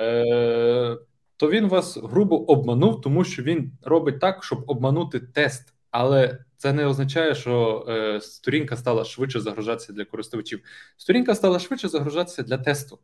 е- 0.00 0.96
то 1.36 1.50
він 1.50 1.68
вас 1.68 1.96
грубо 1.96 2.50
обманув, 2.50 3.00
тому 3.00 3.24
що 3.24 3.42
він 3.42 3.72
робить 3.82 4.20
так, 4.20 4.44
щоб 4.44 4.64
обманути 4.66 5.20
тест. 5.20 5.74
Але 5.90 6.38
це 6.56 6.72
не 6.72 6.86
означає, 6.86 7.34
що 7.34 7.86
е, 7.88 8.20
сторінка 8.20 8.76
стала 8.76 9.04
швидше 9.04 9.40
загружатися 9.40 9.92
для 9.92 10.04
користувачів. 10.04 10.60
Сторінка 10.96 11.34
стала 11.34 11.58
швидше 11.58 11.88
загружатися 11.88 12.42
для 12.42 12.58
тесту. 12.58 12.98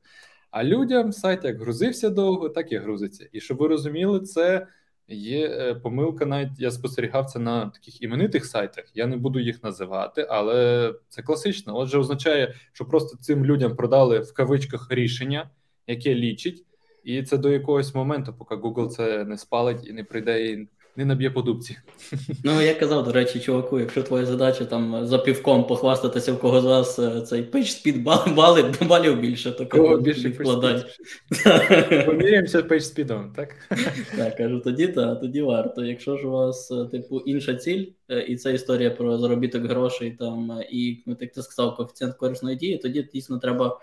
А 0.51 0.65
людям 0.65 1.13
сайт 1.13 1.45
як 1.45 1.61
грузився 1.61 2.11
довго, 2.11 2.49
так 2.49 2.73
і 2.73 2.77
грузиться. 2.77 3.29
І 3.33 3.41
щоб 3.41 3.57
ви 3.57 3.69
розуміли, 3.69 4.21
це 4.21 4.67
є 5.09 5.49
е, 5.49 5.75
помилка. 5.75 6.27
Навіть 6.27 6.61
я 6.61 6.71
спостерігав 6.71 7.27
це 7.27 7.39
на 7.39 7.67
таких 7.67 8.03
іменитих 8.03 8.47
сайтах. 8.47 8.85
Я 8.95 9.07
не 9.07 9.17
буду 9.17 9.41
їх 9.41 9.63
називати, 9.63 10.27
але 10.31 10.95
це 11.09 11.23
класично. 11.23 11.77
Отже, 11.77 11.99
означає, 11.99 12.55
що 12.73 12.85
просто 12.85 13.17
цим 13.17 13.45
людям 13.45 13.77
продали 13.77 14.19
в 14.19 14.33
кавичках 14.33 14.87
рішення, 14.91 15.51
яке 15.87 16.15
лічить, 16.15 16.65
і 17.05 17.23
це 17.23 17.39
до 17.39 17.51
якогось 17.51 17.95
моменту, 17.95 18.35
поки 18.39 18.55
Google 18.55 18.89
це 18.89 19.25
не 19.25 19.39
спалить 19.39 19.87
і 19.87 19.93
не 19.93 20.05
прийде 20.05 20.47
і 20.47 20.69
не 20.99 21.05
наб'є 21.05 21.31
по 21.31 21.43
дубці. 21.43 21.77
Ну, 22.45 22.63
я 22.63 22.75
казав, 22.75 23.05
до 23.05 23.13
речі, 23.13 23.41
чуваку, 23.41 23.81
якщо 23.81 24.03
твоя 24.03 24.27
задача 24.27 24.65
там 24.65 25.07
за 25.07 25.19
півком 25.19 25.67
похвастатися, 25.67 26.33
в 26.33 26.41
кого 26.41 26.61
з 26.61 26.65
вас 26.65 26.99
е, 26.99 27.21
цей 27.21 27.43
PageSpeed 27.43 28.03
бал, 28.03 28.29
бали, 28.37 28.75
балів 28.83 29.21
більше, 29.21 29.53
то 29.53 29.67
кого 29.67 29.99
більше 29.99 30.29
вкладай. 30.29 30.85
Поміряємося 32.07 32.61
PageSpeed, 32.61 33.33
так? 33.33 33.55
Так, 34.17 34.37
кажу, 34.37 34.61
тоді 34.61 34.89
та, 34.89 35.15
тоді 35.15 35.43
варто. 35.43 35.85
Якщо 35.85 36.17
ж 36.17 36.27
у 36.27 36.31
вас, 36.31 36.71
е, 36.71 36.85
типу, 36.85 37.19
інша 37.19 37.55
ціль, 37.55 37.87
е, 38.09 38.21
і 38.21 38.37
це 38.37 38.55
історія 38.55 38.91
про 38.91 39.19
заробіток 39.19 39.65
грошей, 39.65 40.11
там, 40.11 40.61
і, 40.71 41.03
ну, 41.07 41.17
як 41.21 41.33
ти 41.33 41.43
сказав, 41.43 41.77
коефіцієнт 41.77 42.17
корисної 42.17 42.57
дії, 42.57 42.79
тоді 42.79 43.09
дійсно 43.13 43.39
треба 43.39 43.81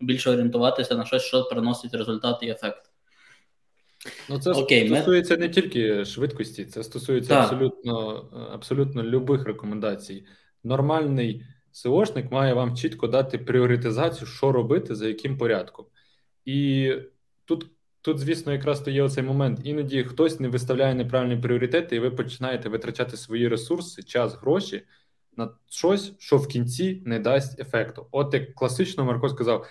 більше 0.00 0.30
орієнтуватися 0.30 0.94
на 0.96 1.04
щось, 1.04 1.22
що 1.22 1.44
приносить 1.44 1.94
результат 1.94 2.38
і 2.42 2.48
ефект. 2.48 2.90
Ну, 4.30 4.38
це 4.38 4.50
Окей, 4.50 4.88
стосується 4.88 5.34
ми... 5.34 5.40
не 5.40 5.48
тільки 5.48 6.04
швидкості, 6.04 6.64
це 6.64 6.84
стосується 6.84 7.28
так. 7.28 7.42
абсолютно 7.42 8.08
абсолютно 8.52 9.02
любих 9.02 9.44
рекомендацій. 9.44 10.26
Нормальний 10.64 11.42
SEOшник 11.72 12.32
має 12.32 12.54
вам 12.54 12.76
чітко 12.76 13.06
дати 13.06 13.38
пріоритизацію, 13.38 14.26
що 14.26 14.52
робити, 14.52 14.94
за 14.94 15.08
яким 15.08 15.38
порядком. 15.38 15.86
І 16.44 16.92
тут, 17.44 17.66
тут, 18.00 18.18
звісно, 18.18 18.52
якраз 18.52 18.80
то 18.80 18.90
є 18.90 19.02
оцей 19.02 19.24
момент. 19.24 19.60
Іноді 19.64 20.04
хтось 20.04 20.40
не 20.40 20.48
виставляє 20.48 20.94
неправильні 20.94 21.36
пріоритети, 21.36 21.96
і 21.96 21.98
ви 21.98 22.10
починаєте 22.10 22.68
витрачати 22.68 23.16
свої 23.16 23.48
ресурси, 23.48 24.02
час, 24.02 24.34
гроші 24.34 24.82
на 25.36 25.50
щось, 25.70 26.12
що 26.18 26.36
в 26.36 26.48
кінці 26.48 27.02
не 27.04 27.18
дасть 27.18 27.60
ефекту. 27.60 28.06
От 28.10 28.34
як 28.34 28.54
класично 28.54 29.04
Марко 29.04 29.28
сказав, 29.28 29.66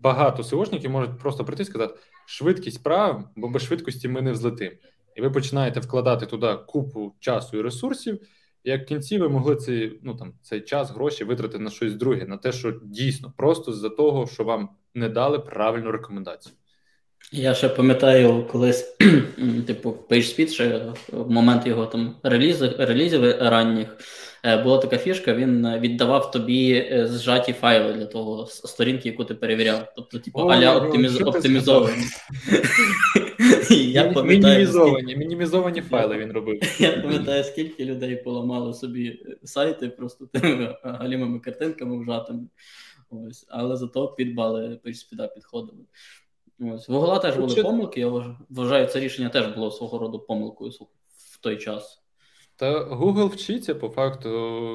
багато 0.00 0.42
SEOшників 0.42 0.88
можуть 0.88 1.18
просто 1.18 1.44
прийти 1.44 1.62
і 1.62 1.66
сказати 1.66 1.94
швидкість 2.30 2.82
прав, 2.82 3.28
бо 3.36 3.48
без 3.48 3.62
швидкості 3.62 4.08
ми 4.08 4.22
не 4.22 4.32
взлетимо. 4.32 4.76
І 5.16 5.20
ви 5.20 5.30
починаєте 5.30 5.80
вкладати 5.80 6.26
туди 6.26 6.58
купу 6.66 7.14
часу 7.20 7.58
і 7.58 7.62
ресурсів. 7.62 8.20
Як 8.64 8.82
в 8.82 8.84
кінці 8.84 9.18
ви 9.18 9.28
могли 9.28 9.56
цей 9.56 10.00
ну 10.02 10.14
там 10.14 10.34
цей 10.42 10.60
час, 10.60 10.90
гроші 10.90 11.24
витратити 11.24 11.58
на 11.58 11.70
щось 11.70 11.94
друге, 11.94 12.26
на 12.26 12.36
те, 12.36 12.52
що 12.52 12.80
дійсно 12.84 13.32
просто 13.36 13.72
з-за 13.72 13.88
того, 13.88 14.26
що 14.26 14.44
вам 14.44 14.68
не 14.94 15.08
дали 15.08 15.38
правильну 15.38 15.92
рекомендацію. 15.92 16.54
Я 17.32 17.54
ще 17.54 17.68
пам'ятаю, 17.68 18.46
колись, 18.52 18.96
типу, 19.66 19.96
PageSpeed, 20.08 20.48
ще 20.48 20.92
в 21.12 21.30
момент 21.30 21.66
його 21.66 21.86
там 21.86 22.16
релізів, 22.22 22.72
релізів 22.78 23.24
ранніх. 23.40 23.96
Е, 24.44 24.56
була 24.56 24.78
така 24.78 24.98
фішка, 24.98 25.34
він 25.34 25.66
е, 25.66 25.78
віддавав 25.78 26.30
тобі 26.30 26.72
е, 26.72 27.06
зжаті 27.06 27.52
файли 27.52 27.92
для 27.92 28.06
того 28.06 28.46
сторінки, 28.46 29.08
яку 29.08 29.24
ти 29.24 29.34
перевіряв. 29.34 29.92
Тобто, 29.96 30.18
типу, 30.18 30.38
аля 30.40 30.76
оптиміз... 30.76 31.20
оптимізовані. 31.20 32.04
Мінімізовані 34.24 35.16
мінімізовані 35.16 35.80
файли 35.80 36.18
він 36.18 36.32
робив. 36.32 36.60
Я 36.78 36.90
пам'ятаю, 36.92 37.44
скільки 37.44 37.84
людей 37.84 38.16
поламали 38.16 38.74
собі 38.74 39.22
сайти 39.44 39.88
просто 39.88 40.26
тими 40.26 40.76
галімими 40.82 41.40
картинками 41.40 42.02
вжатими. 42.02 42.42
Ось, 43.10 43.46
Але 43.48 43.76
зато 43.76 44.08
під 44.08 44.34
бали 44.34 44.80
спіда 44.92 45.26
підходили. 45.26 45.78
Ось. 46.60 46.88
В 46.88 46.92
Гугла 46.92 47.18
теж 47.18 47.36
були 47.36 47.62
помилки. 47.62 48.00
Я 48.00 48.36
вважаю, 48.50 48.86
це 48.86 49.00
рішення 49.00 49.28
теж 49.28 49.46
було 49.46 49.70
свого 49.70 49.98
роду 49.98 50.18
помилкою 50.18 50.70
в 51.32 51.40
той 51.40 51.56
час. 51.56 52.02
Та 52.56 52.84
Google 52.84 53.26
вчиться 53.26 53.74
по 53.74 53.88
факту, 53.88 54.28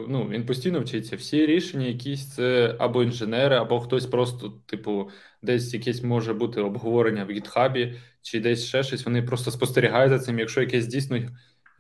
ну 0.10 0.28
він 0.30 0.45
постійно 0.45 0.80
вчиться. 0.80 1.15
Всі 1.15 1.45
рішення, 1.45 1.88
якісь 1.88 2.34
це 2.34 2.76
або 2.80 3.04
інженери, 3.04 3.56
або 3.56 3.80
хтось 3.80 4.06
просто, 4.06 4.54
типу, 4.65 5.10
десь 5.41 5.74
якесь 5.74 6.04
може 6.04 6.34
бути 6.34 6.62
обговорення 6.62 7.26
в 7.26 7.30
гітхабі, 7.30 7.95
чи 8.21 8.39
десь 8.39 8.65
ще 8.65 8.84
щось. 8.84 9.06
Вони 9.06 9.21
просто 9.21 9.52
спостерігають 9.52 10.12
за 10.12 10.19
цим. 10.19 10.39
Якщо 10.39 10.62
якесь 10.62 10.88
дійсно 10.88 11.19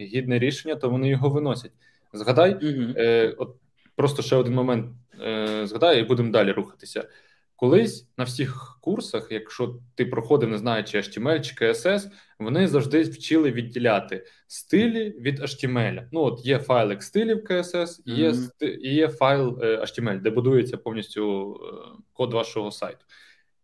гідне 0.01 0.39
рішення, 0.39 0.75
то 0.75 0.89
вони 0.89 1.09
його 1.09 1.29
виносять. 1.29 1.71
Згадай, 2.13 2.55
mm 2.55 2.93
е, 2.97 3.35
от 3.37 3.55
просто 3.95 4.21
ще 4.21 4.35
один 4.35 4.53
момент 4.53 4.85
е, 5.21 5.67
згадай, 5.67 5.99
і 5.99 6.03
будемо 6.03 6.31
далі 6.31 6.51
рухатися. 6.51 7.07
Колись 7.55 8.07
на 8.17 8.23
всіх 8.23 8.77
курсах, 8.81 9.27
якщо 9.31 9.75
ти 9.95 10.05
проходив, 10.05 10.49
не 10.49 10.57
знаю, 10.57 10.83
чи 10.83 10.97
HTML, 10.97 11.41
чи 11.41 11.65
CSS, 11.65 12.01
вони 12.39 12.67
завжди 12.67 13.01
вчили 13.01 13.51
відділяти 13.51 14.25
стилі 14.47 15.09
від 15.19 15.39
HTML. 15.39 16.07
Ну, 16.11 16.21
от 16.21 16.45
є 16.45 16.59
файлик 16.59 17.03
стилів 17.03 17.43
CSS, 17.49 17.99
і 18.05 18.13
є, 18.13 18.31
mm-hmm. 18.31 18.77
є 18.79 19.07
файл 19.07 19.59
е, 19.61 19.77
HTML, 19.77 20.21
де 20.21 20.29
будується 20.29 20.77
повністю 20.77 21.53
е, 21.53 22.01
код 22.13 22.33
вашого 22.33 22.71
сайту. 22.71 23.05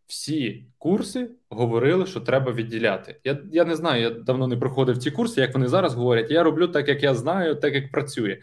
Всі 0.08 0.66
курси 0.78 1.32
говорили, 1.50 2.06
що 2.06 2.20
треба 2.20 2.52
відділяти. 2.52 3.20
Я 3.24 3.40
я 3.52 3.66
не 3.66 3.76
знаю, 3.76 4.02
я 4.02 4.10
давно 4.10 4.48
не 4.48 4.58
проходив 4.58 4.98
ці 4.98 5.12
курси, 5.12 5.42
як 5.42 5.54
вони 5.54 5.68
зараз 5.68 5.94
говорять. 5.94 6.32
Я 6.32 6.44
роблю 6.44 6.68
так, 6.68 6.88
як 6.88 7.04
я 7.04 7.16
знаю, 7.16 7.56
так 7.56 7.74
як 7.74 7.92
працює. 7.92 8.38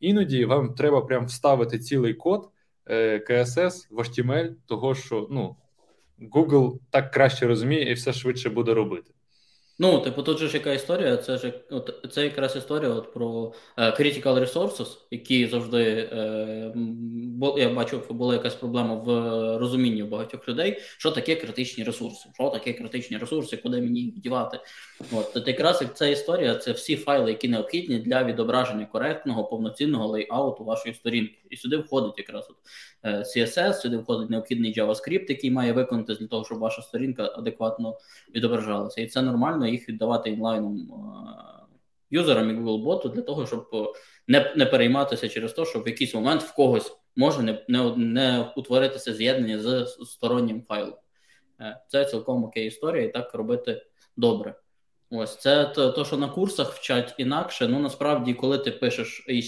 Іноді 0.00 0.44
вам 0.44 0.74
треба 0.74 1.00
прям 1.00 1.26
вставити 1.26 1.78
цілий 1.78 2.14
код. 2.14 2.48
CSS 2.90 3.86
в 3.90 3.98
HTML, 3.98 4.54
того 4.66 4.94
що 4.94 5.28
ну, 5.30 5.56
Google 6.34 6.78
так 6.90 7.10
краще 7.10 7.46
розуміє 7.46 7.90
і 7.90 7.94
все 7.94 8.12
швидше 8.12 8.50
буде 8.50 8.74
робити. 8.74 9.12
Ну, 9.78 10.00
типу, 10.00 10.22
тут 10.22 10.38
же 10.38 10.48
ж 10.48 10.56
яка 10.56 10.72
історія, 10.72 11.16
це 11.16 11.38
ж 11.38 11.52
от, 11.70 12.08
це 12.12 12.24
якраз 12.24 12.56
історія 12.56 12.90
от 12.90 13.12
про 13.12 13.52
е, 13.76 13.90
critical 13.90 14.40
resources, 14.40 14.98
які 15.10 15.46
завжди 15.46 16.08
е, 16.12 16.72
бо, 17.42 17.58
я 17.58 17.68
бачу, 17.68 18.02
була 18.10 18.34
якась 18.34 18.54
проблема 18.54 18.94
в 18.94 19.08
розумінні 19.58 20.02
багатьох 20.02 20.48
людей, 20.48 20.78
що 20.98 21.10
таке 21.10 21.36
критичні 21.36 21.84
ресурси, 21.84 22.28
що 22.34 22.50
таке 22.50 22.72
критичні 22.72 23.16
ресурси, 23.16 23.56
куди 23.56 23.80
мені 23.80 24.00
їх 24.00 24.14
дівати. 24.14 24.58
От, 25.12 25.36
от 25.36 25.48
якраз 25.48 25.84
ця 25.94 26.06
історія 26.06 26.54
це 26.54 26.72
всі 26.72 26.96
файли, 26.96 27.30
які 27.30 27.48
необхідні 27.48 27.98
для 27.98 28.24
відображення 28.24 28.86
коректного, 28.86 29.44
повноцінного 29.44 30.06
лейауту 30.06 30.64
вашої 30.64 30.94
сторінки. 30.94 31.38
І 31.50 31.56
сюди 31.56 31.76
входить 31.76 32.14
якраз 32.18 32.46
от 32.50 32.56
е, 33.02 33.18
CSS, 33.18 33.74
сюди 33.74 33.96
входить 33.96 34.30
необхідний 34.30 34.74
JavaScript, 34.74 35.26
який 35.28 35.50
має 35.50 35.72
виконати 35.72 36.14
для 36.14 36.26
того, 36.26 36.44
щоб 36.44 36.58
ваша 36.58 36.82
сторінка 36.82 37.32
адекватно 37.36 37.98
відображалася. 38.34 39.00
І 39.00 39.06
це 39.06 39.22
нормально 39.22 39.61
їх 39.68 39.88
віддавати 39.88 40.30
інлайном 40.30 40.76
е, 40.76 41.62
юзерам 42.10 42.50
і 42.50 42.52
Google 42.52 42.84
боту 42.84 43.08
для 43.08 43.22
того, 43.22 43.46
щоб 43.46 43.68
е, 43.74 43.86
не 44.28 44.52
не 44.56 44.66
перейматися 44.66 45.28
через 45.28 45.52
те, 45.52 45.64
що 45.64 45.80
в 45.80 45.88
якийсь 45.88 46.14
момент 46.14 46.42
в 46.42 46.54
когось 46.54 46.92
може 47.16 47.42
не 47.42 47.64
не, 47.68 47.96
не 47.96 48.52
утворитися 48.56 49.14
з'єднання 49.14 49.58
з 49.58 49.96
стороннім 50.04 50.62
файлом. 50.62 50.98
Е, 51.60 51.80
це 51.88 52.04
цілком 52.04 52.44
окей 52.44 52.66
історія, 52.66 53.04
і 53.04 53.12
так 53.12 53.34
робити 53.34 53.82
добре. 54.16 54.54
Ось 55.12 55.36
це 55.36 55.64
то, 55.64 56.04
що 56.04 56.16
на 56.16 56.28
курсах 56.28 56.72
вчать 56.72 57.14
інакше. 57.18 57.68
Ну 57.68 57.80
насправді, 57.80 58.34
коли 58.34 58.58
ти 58.58 58.70
пишеш 58.70 59.24
і 59.28 59.42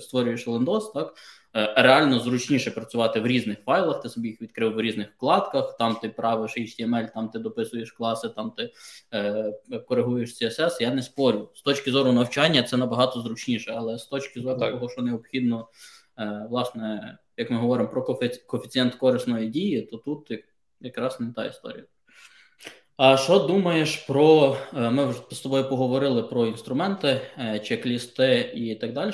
створюєш 0.00 0.46
лендос, 0.46 0.92
так 0.92 1.14
Е, 1.56 1.82
реально 1.82 2.18
зручніше 2.18 2.70
працювати 2.70 3.20
в 3.20 3.26
різних 3.26 3.58
файлах. 3.64 4.00
Ти 4.00 4.08
собі 4.08 4.28
їх 4.28 4.42
відкрив 4.42 4.74
в 4.74 4.80
різних 4.80 5.08
вкладках. 5.16 5.76
Там 5.76 5.94
ти 5.94 6.08
правиш 6.08 6.58
HTML, 6.58 7.14
там 7.14 7.28
ти 7.28 7.38
дописуєш 7.38 7.92
класи, 7.92 8.28
там 8.28 8.50
ти 8.50 8.72
е, 9.12 9.52
коригуєш 9.88 10.42
CSS. 10.42 10.70
Я 10.80 10.94
не 10.94 11.02
спорю. 11.02 11.50
З 11.54 11.62
точки 11.62 11.90
зору 11.90 12.12
навчання 12.12 12.62
це 12.62 12.76
набагато 12.76 13.20
зручніше, 13.20 13.74
але 13.76 13.98
з 13.98 14.06
точки 14.06 14.40
зору 14.40 14.60
так. 14.60 14.72
того, 14.72 14.88
що 14.88 15.02
необхідно, 15.02 15.68
е, 16.18 16.46
власне, 16.50 17.18
як 17.36 17.50
ми 17.50 17.56
говоримо 17.56 17.88
про 17.88 18.02
коефіцієнт 18.46 18.94
корисної 18.94 19.48
дії, 19.48 19.82
то 19.82 19.96
тут 19.96 20.44
якраз 20.80 21.20
не 21.20 21.32
та 21.32 21.44
історія. 21.44 21.84
А 22.96 23.16
що 23.16 23.38
думаєш 23.38 23.96
про 23.96 24.56
е, 24.76 24.90
ми 24.90 25.06
вже 25.06 25.18
з 25.30 25.40
тобою 25.40 25.68
поговорили 25.68 26.22
про 26.22 26.46
інструменти, 26.46 27.20
е, 27.38 27.58
чек-лісти 27.58 28.52
і 28.54 28.74
так 28.74 28.92
далі. 28.92 29.12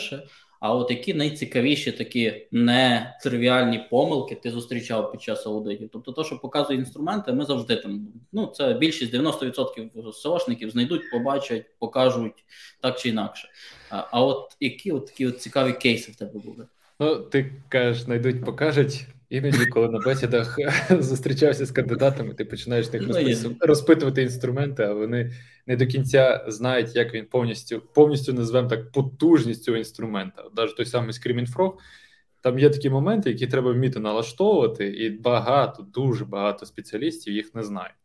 А 0.61 0.75
от 0.75 0.91
які 0.91 1.15
найцікавіші 1.15 1.93
такі 1.93 2.49
нетривіальні 2.53 3.87
помилки 3.91 4.35
ти 4.35 4.51
зустрічав 4.51 5.13
під 5.13 5.23
час 5.23 5.47
аудитів? 5.47 5.89
Тобто, 5.93 6.13
то, 6.13 6.25
що 6.25 6.39
показує 6.39 6.79
інструменти, 6.79 7.33
ми 7.33 7.45
завжди 7.45 7.77
там. 7.77 8.09
Ну, 8.33 8.47
це 8.47 8.73
більшість 8.75 9.15
90% 9.15 10.13
СОшників 10.13 10.71
знайдуть, 10.71 11.11
побачать, 11.11 11.65
покажуть 11.79 12.45
так 12.81 12.99
чи 12.99 13.09
інакше. 13.09 13.49
А 13.91 14.05
а 14.11 14.25
от 14.25 14.57
які 14.61 14.93
от 14.93 15.07
такі 15.07 15.27
от 15.27 15.41
цікаві 15.41 15.73
кейси 15.73 16.13
в 16.13 16.17
тебе 16.17 16.41
були? 16.45 16.67
Ну, 17.01 17.17
ти 17.17 17.53
кажеш, 17.69 18.03
знайдуть, 18.03 18.45
покажуть. 18.45 19.07
Іноді, 19.31 19.67
коли 19.67 19.89
на 19.89 19.99
бесідах 19.99 20.57
зустрічався 20.91 21.67
з 21.67 21.71
кандидатами, 21.71 22.35
ти 22.35 22.45
починаєш 22.45 22.93
них 22.93 23.03
ну, 23.45 23.57
розпитувати 23.61 24.23
інструменти, 24.23 24.83
а 24.83 24.93
вони 24.93 25.33
не 25.67 25.77
до 25.77 25.87
кінця 25.87 26.45
знають, 26.49 26.97
як 26.97 27.15
він 27.15 27.27
повністю 27.27 27.83
повністю 27.95 28.33
назвемо 28.33 28.69
так 28.69 28.93
потужність 28.93 29.65
цього 29.65 29.79
інструмента. 29.79 30.45
Навіть 30.57 30.77
той 30.77 30.87
самий 30.87 31.11
Screaming 31.11 31.55
Frog, 31.55 31.73
там 32.41 32.59
є 32.59 32.71
такі 32.71 32.91
моменти, 32.91 33.31
які 33.31 33.47
треба 33.47 33.73
вміти 33.73 34.01
налаштовувати, 34.01 34.87
і 34.87 35.11
багато, 35.11 35.83
дуже 35.83 36.25
багато 36.25 36.67
спеціалістів 36.67 37.35
їх 37.35 37.55
не 37.55 37.63
знають. 37.63 37.97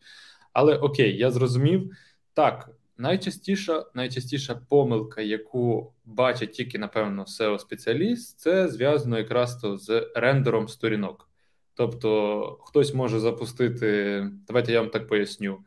Але 0.54 0.76
окей, 0.76 1.18
я 1.18 1.32
зрозумів 1.32 1.92
так. 2.34 2.70
Найчастіша 2.98 3.86
найчастіша 3.94 4.56
помилка, 4.70 5.22
яку 5.22 5.94
бачить 6.06 6.52
тільки, 6.52 6.80
напевно, 6.80 7.24
seo 7.24 7.60
спеціаліст 7.60 8.40
це 8.40 8.68
зв'язано 8.68 9.18
якраз 9.18 9.58
то 9.58 9.78
з 9.78 10.12
рендером 10.16 10.68
сторінок. 10.68 11.30
Тобто 11.74 12.60
хтось 12.62 12.94
може 12.94 13.20
запустити, 13.20 14.30
давайте 14.48 14.72
я 14.72 14.82
вам 14.82 14.90
так 14.90 15.08
поясню. 15.08 15.58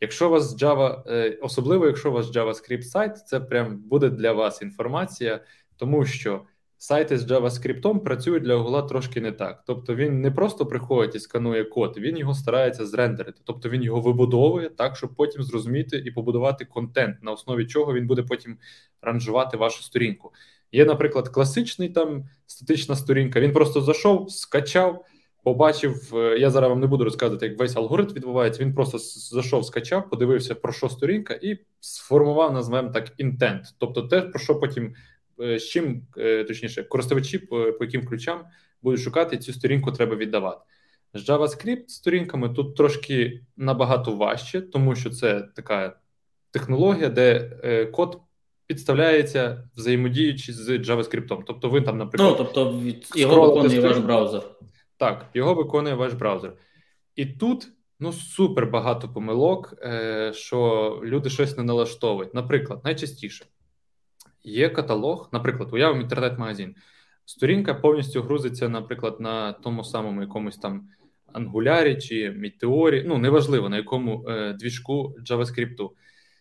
Якщо 0.00 0.28
у 0.28 0.30
вас 0.30 0.62
Java, 0.62 1.02
е, 1.06 1.38
особливо 1.42 1.86
якщо 1.86 2.10
у 2.10 2.12
вас 2.12 2.26
JavaScript 2.26 2.82
сайт, 2.82 3.18
це 3.18 3.40
прям 3.40 3.76
буде 3.78 4.10
для 4.10 4.32
вас 4.32 4.62
інформація, 4.62 5.40
тому 5.76 6.04
що 6.04 6.42
сайти 6.82 7.18
з 7.18 7.30
JavaScript 7.30 7.98
працюють 7.98 8.42
для 8.42 8.56
Google 8.56 8.88
трошки 8.88 9.20
не 9.20 9.32
так. 9.32 9.62
Тобто 9.66 9.94
він 9.94 10.20
не 10.20 10.30
просто 10.30 10.66
приходить 10.66 11.14
і 11.14 11.18
сканує 11.18 11.64
код, 11.64 11.94
він 11.98 12.16
його 12.16 12.34
старається 12.34 12.86
зрендерити. 12.86 13.40
Тобто 13.44 13.68
він 13.68 13.82
його 13.82 14.00
вибудовує 14.00 14.68
так, 14.68 14.96
щоб 14.96 15.14
потім 15.14 15.42
зрозуміти 15.42 16.02
і 16.06 16.10
побудувати 16.10 16.64
контент, 16.64 17.22
на 17.22 17.32
основі 17.32 17.66
чого 17.66 17.94
він 17.94 18.06
буде 18.06 18.22
потім 18.22 18.58
ранжувати 19.02 19.56
вашу 19.56 19.82
сторінку. 19.82 20.32
Є, 20.72 20.84
наприклад, 20.84 21.28
класичний 21.28 21.88
там 21.88 22.24
статична 22.46 22.96
сторінка. 22.96 23.40
Він 23.40 23.52
просто 23.52 23.80
зайшов, 23.80 24.30
скачав. 24.30 25.04
Побачив, 25.44 26.12
е, 26.14 26.38
я 26.38 26.50
зараз 26.50 26.70
вам 26.70 26.80
не 26.80 26.86
буду 26.86 27.04
розказувати, 27.04 27.46
як 27.46 27.58
весь 27.58 27.76
алгоритм 27.76 28.14
відбувається. 28.14 28.62
Він 28.62 28.74
просто 28.74 28.98
зайшов, 28.98 29.64
скачав, 29.64 30.10
подивився 30.10 30.54
про 30.54 30.72
що 30.72 30.88
сторінка, 30.88 31.34
і 31.42 31.58
сформував, 31.80 32.52
назвемо 32.52 32.90
так, 32.90 33.12
інтент. 33.18 33.64
Тобто, 33.78 34.02
те, 34.02 34.20
про 34.20 34.40
що 34.40 34.54
потім 34.54 34.94
з 35.40 35.64
чим 35.68 36.02
е, 36.18 36.44
точніше 36.44 36.82
користувачі 36.82 37.38
по, 37.38 37.72
по 37.72 37.84
яким 37.84 38.06
ключам 38.06 38.44
будуть 38.82 39.00
шукати 39.00 39.38
цю 39.38 39.52
сторінку, 39.52 39.92
треба 39.92 40.16
віддавати. 40.16 40.60
З 41.14 41.28
JavaScript 41.28 41.88
сторінками 41.88 42.48
тут 42.48 42.76
трошки 42.76 43.40
набагато 43.56 44.12
важче, 44.12 44.60
тому 44.60 44.96
що 44.96 45.10
це 45.10 45.48
така 45.56 45.96
технологія, 46.50 47.08
де 47.08 47.58
е, 47.64 47.86
код 47.86 48.20
підставляється 48.66 49.68
взаємодіючи 49.76 50.52
з 50.52 50.68
JavaScript. 50.68 51.42
Тобто, 51.46 51.68
ви 51.68 51.80
там, 51.80 51.98
наприклад, 51.98 52.36
Ну, 52.38 52.44
тобто 52.44 52.82
його 53.16 53.48
виконує 53.48 53.80
ваш 53.80 53.98
браузер. 53.98 54.42
Так, 54.96 55.26
його 55.34 55.54
виконує 55.54 55.94
ваш 55.94 56.12
браузер. 56.12 56.52
І 57.16 57.26
тут 57.26 57.68
ну 58.00 58.12
супер 58.12 58.66
багато 58.66 59.08
помилок, 59.08 59.74
е, 59.82 60.32
що 60.34 61.00
люди 61.04 61.30
щось 61.30 61.56
не 61.56 61.62
налаштовують. 61.62 62.34
Наприклад, 62.34 62.80
найчастіше 62.84 63.44
Є 64.44 64.68
каталог, 64.68 65.28
наприклад, 65.32 65.68
уявимо 65.72 66.02
інтернет-магазин. 66.02 66.74
Сторінка 67.24 67.74
повністю 67.74 68.22
грузиться, 68.22 68.68
наприклад, 68.68 69.20
на 69.20 69.52
тому 69.52 69.84
самому 69.84 70.20
якомусь 70.20 70.56
там 70.56 70.88
ангулярі 71.32 71.96
чи 71.96 72.30
Meteor, 72.30 73.02
ну 73.06 73.18
неважливо 73.18 73.68
на 73.68 73.76
якому 73.76 74.28
е, 74.28 74.52
двіжку 74.52 75.14
JavaScript. 75.30 75.90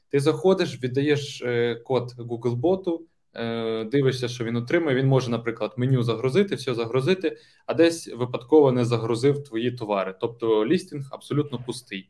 Ти 0.09 0.19
заходиш, 0.19 0.83
віддаєш 0.83 1.41
е, 1.41 1.75
код 1.75 2.13
Google-боту, 2.17 3.01
е, 3.33 3.83
дивишся, 3.83 4.27
що 4.27 4.43
він 4.43 4.55
отримує. 4.55 4.95
Він 4.95 5.07
може, 5.07 5.31
наприклад, 5.31 5.73
меню 5.77 6.03
загрузити, 6.03 6.55
все 6.55 6.73
загрузити, 6.73 7.37
а 7.65 7.73
десь 7.73 8.07
випадково 8.07 8.71
не 8.71 8.85
загрузив 8.85 9.43
твої 9.43 9.71
товари. 9.71 10.15
Тобто 10.21 10.65
лістинг 10.65 11.07
абсолютно 11.11 11.59
пустий. 11.65 12.09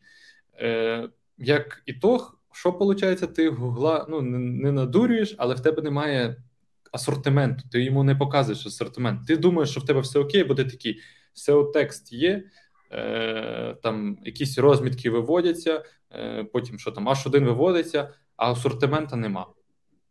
Е, 0.59 1.09
Як 1.37 1.81
ітог, 1.85 2.38
що 2.53 2.71
виходить, 2.71 3.33
ти 3.33 3.49
гугла 3.49 4.05
ну, 4.09 4.21
не, 4.21 4.71
надурюєш, 4.71 5.35
але 5.37 5.55
в 5.55 5.59
тебе 5.59 5.81
немає 5.81 6.43
асортименту, 6.91 7.63
ти 7.71 7.83
йому 7.83 8.03
не 8.03 8.15
показуєш 8.15 8.65
асортимент. 8.65 9.27
Ти 9.27 9.37
думаєш, 9.37 9.69
що 9.69 9.79
в 9.79 9.85
тебе 9.85 9.99
все 9.99 10.19
окей, 10.19 10.43
бо 10.43 10.55
ти 10.55 10.65
такий 10.65 10.99
seo 11.35 11.71
текст 11.71 12.13
є, 12.13 12.43
е, 12.91 13.75
там 13.83 14.17
якісь 14.25 14.57
розмітки 14.57 15.09
виводяться, 15.09 15.83
е, 16.11 16.43
потім 16.43 16.79
що 16.79 16.91
там 16.91 17.09
H1 17.09 17.43
виводиться, 17.45 18.13
а 18.37 18.51
асортимента 18.51 19.15
нема. 19.15 19.45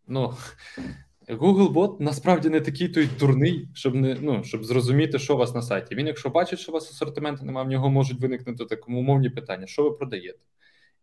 Ну, 0.06 0.34
Googlebot 1.28 1.96
насправді 2.00 2.48
не 2.48 2.60
такий 2.60 2.88
той 2.88 3.08
дурний, 3.20 3.68
щоб 3.74 3.94
не 3.94 4.16
ну, 4.20 4.44
щоб 4.44 4.64
зрозуміти, 4.64 5.18
що 5.18 5.34
у 5.34 5.36
вас 5.36 5.54
на 5.54 5.62
сайті. 5.62 5.94
Він, 5.94 6.06
якщо 6.06 6.28
бачить, 6.28 6.58
що 6.58 6.72
у 6.72 6.74
вас 6.74 6.90
асортименту 6.90 7.44
немає, 7.44 7.66
в 7.66 7.70
нього 7.70 7.90
можуть 7.90 8.20
виникнути 8.20 8.64
такому 8.64 9.00
умовні 9.00 9.30
питання, 9.30 9.66
що 9.66 9.82
ви 9.82 9.90
продаєте. 9.90 10.38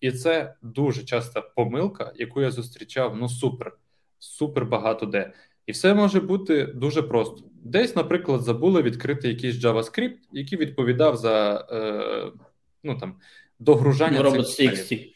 І 0.02 0.12
це 0.12 0.56
дуже 0.62 1.04
часта 1.04 1.42
помилка, 1.42 2.14
яку 2.16 2.42
я 2.42 2.52
зустрічав 2.52 3.16
ну 3.18 3.30
супер, 3.30 3.78
супер 4.20 4.66
багато 4.66 5.06
де. 5.06 5.34
І 5.66 5.72
все 5.72 5.94
може 5.94 6.20
бути 6.20 6.66
дуже 6.66 7.02
просто. 7.02 7.44
Десь, 7.64 7.96
наприклад, 7.96 8.42
забули 8.42 8.82
відкрити 8.82 9.28
якийсь 9.28 9.56
JavaScript, 9.56 10.18
який 10.32 10.60
відповідав 10.60 11.18
за 11.18 11.68
е, 11.72 12.32
ну 12.84 12.98
там 12.98 13.16
догружання. 13.60 14.22
В 14.22 14.26
Robots.txt. 14.26 15.14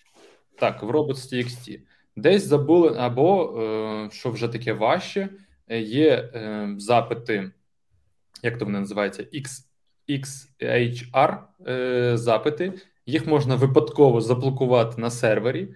Так, 0.60 0.84
в 0.84 0.90
Robots.txt. 0.90 1.80
Десь 2.16 2.46
забули, 2.46 2.96
або 2.98 3.60
е, 3.62 4.10
що 4.12 4.32
вже 4.32 4.48
таке 4.48 4.74
важче, 4.74 5.30
є 5.78 6.10
е, 6.10 6.76
запити, 6.78 7.52
як 8.44 8.58
то 8.58 8.66
вони 8.66 8.80
називаються, 8.80 9.24
X, 9.24 9.66
XHR 10.10 11.38
е, 11.68 12.18
запити, 12.18 12.74
їх 13.10 13.28
можна 13.28 13.56
випадково 13.56 14.22
заблокувати 14.22 15.02
на 15.02 15.10
сервері, 15.10 15.68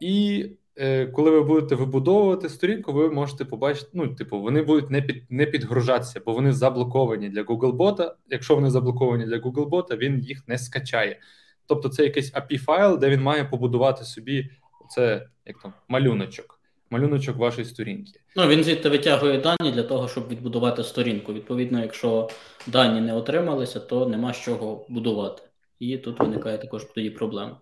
і 0.00 0.46
е, 0.76 1.06
коли 1.06 1.30
ви 1.30 1.42
будете 1.42 1.74
вибудовувати 1.74 2.48
сторінку, 2.48 2.92
ви 2.92 3.10
можете 3.10 3.44
побачити, 3.44 3.88
ну, 3.92 4.08
типу, 4.08 4.40
вони 4.40 4.62
будуть 4.62 4.90
не 4.90 5.02
під 5.02 5.24
не 5.30 5.46
підгружатися, 5.46 6.20
бо 6.26 6.32
вони 6.32 6.52
заблоковані 6.52 7.28
для 7.28 7.42
Googlebot. 7.42 8.10
Якщо 8.30 8.54
вони 8.54 8.70
заблоковані 8.70 9.26
для 9.26 9.38
Googlebot, 9.38 9.96
він 9.96 10.18
їх 10.18 10.48
не 10.48 10.58
скачає. 10.58 11.20
Тобто, 11.66 11.88
це 11.88 12.04
якийсь 12.04 12.34
API 12.34 12.58
файл, 12.58 12.98
де 12.98 13.10
він 13.10 13.22
має 13.22 13.44
побудувати 13.44 14.04
собі 14.04 14.50
це 14.88 15.26
як 15.46 15.58
там 15.62 15.72
малюночок. 15.88 16.60
Малюночок 16.90 17.36
вашої 17.36 17.64
сторінки. 17.64 18.20
Ну, 18.36 18.48
він 18.48 18.64
звідти 18.64 18.88
витягує 18.88 19.38
дані 19.38 19.72
для 19.72 19.82
того, 19.82 20.08
щоб 20.08 20.28
відбудувати 20.28 20.84
сторінку. 20.84 21.32
Відповідно, 21.32 21.82
якщо 21.82 22.28
дані 22.66 23.00
не 23.00 23.14
отрималися, 23.14 23.80
то 23.80 24.06
нема 24.06 24.32
з 24.32 24.40
чого 24.40 24.86
будувати 24.88 25.42
і 25.80 25.98
тут 25.98 26.20
виникає 26.20 26.58
також 26.58 26.84
тоді 26.84 27.10
проблема. 27.10 27.60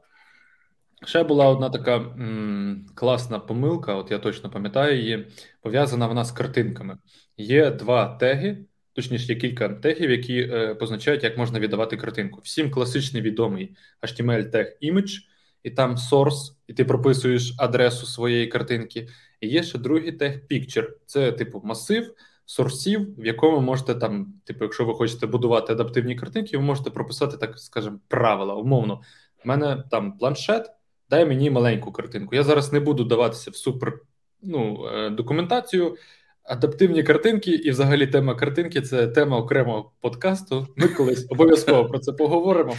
Ще 1.07 1.25
була 1.25 1.49
одна 1.49 1.71
така 1.71 1.97
м, 1.97 2.87
класна 2.95 3.39
помилка, 3.39 3.95
от 3.95 4.11
я 4.11 4.19
точно 4.19 4.51
пам'ятаю 4.51 4.99
її, 5.01 5.27
пов'язана 5.63 6.07
вона 6.07 6.25
з 6.25 6.33
картинками. 6.33 6.99
Є 7.37 7.71
два 7.71 8.17
теги, 8.17 8.65
точніше, 8.93 9.33
є 9.33 9.39
кілька 9.39 9.69
тегів, 9.69 10.11
які 10.11 10.41
е, 10.41 10.75
позначають, 10.75 11.25
як 11.25 11.39
можна 11.39 11.61
віддавати 11.61 11.97
картинку. 11.97 12.41
Всім 12.45 12.71
класичний 12.71 13.23
відомий 13.23 13.77
HTML 14.03 14.51
тег 14.51 14.79
image, 14.83 15.19
і 15.63 15.71
там 15.71 15.97
source, 15.97 16.53
і 16.67 16.73
ти 16.73 16.85
прописуєш 16.85 17.55
адресу 17.59 18.07
своєї 18.07 18.47
картинки. 18.47 19.09
І 19.41 19.49
є 19.49 19.63
ще 19.63 19.79
другий 19.79 20.13
тег 20.13 20.41
picture. 20.51 20.89
Це 21.07 21.33
типу 21.33 21.61
масив 21.65 22.15
сорсів, 22.49 23.21
в 23.21 23.27
якому 23.27 23.61
можете 23.61 23.95
там, 23.95 24.35
типу, 24.45 24.65
якщо 24.65 24.85
ви 24.85 24.95
хочете 24.95 25.27
будувати 25.27 25.73
адаптивні 25.73 26.17
картинки, 26.17 26.57
ви 26.57 26.63
можете 26.63 26.91
прописати, 26.91 27.37
так 27.37 27.59
скажемо, 27.59 27.99
правила. 28.09 28.55
Умовно, 28.55 29.01
У 29.45 29.49
мене 29.49 29.85
там 29.91 30.19
планшет, 30.19 30.71
дай 31.11 31.27
мені 31.27 31.51
маленьку 31.51 31.93
картинку. 31.93 32.35
Я 32.35 32.43
зараз 32.43 32.73
не 32.73 32.81
буду 32.81 33.05
даватися 33.05 33.51
в 33.51 33.57
супер 33.57 34.01
ну, 34.43 34.87
е, 34.87 35.11
документацію. 35.11 35.97
Адаптивні 36.43 37.03
картинки, 37.03 37.51
і 37.51 37.71
взагалі 37.71 38.07
тема 38.07 38.35
картинки 38.35 38.83
це 38.83 39.09
тема 39.09 39.37
окремого 39.37 39.93
подкасту. 40.01 40.67
Ми 40.77 40.89
колись 40.89 41.27
обов'язково 41.31 41.89
про 41.89 41.99
це 41.99 42.13
поговоримо. 42.13 42.75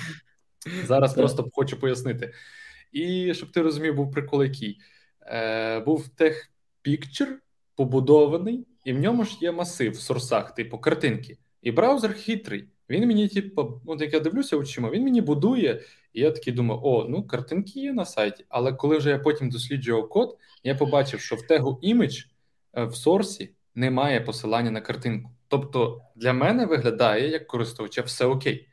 Зараз 0.86 1.14
просто 1.14 1.50
хочу 1.54 1.80
пояснити. 1.80 2.34
І 2.92 3.34
щоб 3.34 3.52
ти 3.52 3.62
розумів, 3.62 3.96
був 3.96 4.12
прикол 4.12 4.44
який. 4.44 4.80
Е, 5.22 5.80
Був 5.80 6.08
тех 6.08 6.50
Picture 6.86 7.34
побудований 7.80 8.68
і 8.86 8.94
в 8.94 9.00
ньому 9.00 9.24
ж 9.24 9.38
є 9.42 9.52
масив 9.52 9.92
в 9.92 10.00
сорсах, 10.00 10.54
типу 10.56 10.78
картинки. 10.78 11.38
І 11.62 11.72
браузер 11.72 12.14
хитрий. 12.14 12.68
Він 12.90 13.08
мені, 13.08 13.28
типу, 13.28 13.82
от 13.86 14.02
як 14.02 14.14
я 14.14 14.20
дивлюся 14.20 14.58
очима, 14.58 14.90
він 14.90 15.04
мені 15.04 15.22
будує, 15.22 15.82
і 16.14 16.22
я 16.22 16.32
такий 16.32 16.54
думаю, 16.54 16.82
о, 16.84 17.06
ну 17.10 17.24
картинки 17.24 17.80
є 17.80 17.94
на 17.94 18.06
сайті. 18.06 18.46
Але 18.50 18.74
коли 18.74 18.98
вже 18.98 19.10
я 19.10 19.20
потім 19.20 19.50
досліджував 19.50 20.10
код, 20.10 20.38
я 20.64 20.76
побачив, 20.76 21.20
що 21.20 21.36
в 21.36 21.42
тегу 21.42 21.80
image 21.84 22.26
е, 22.78 22.86
в 22.86 22.96
сорсі 22.96 23.50
немає 23.76 24.22
посилання 24.22 24.72
на 24.72 24.82
картинку. 24.82 25.32
Тобто 25.48 26.02
для 26.16 26.34
мене 26.34 26.66
виглядає 26.66 27.30
як 27.30 27.48
користувача 27.48 28.02
все 28.02 28.26
окей. 28.26 28.69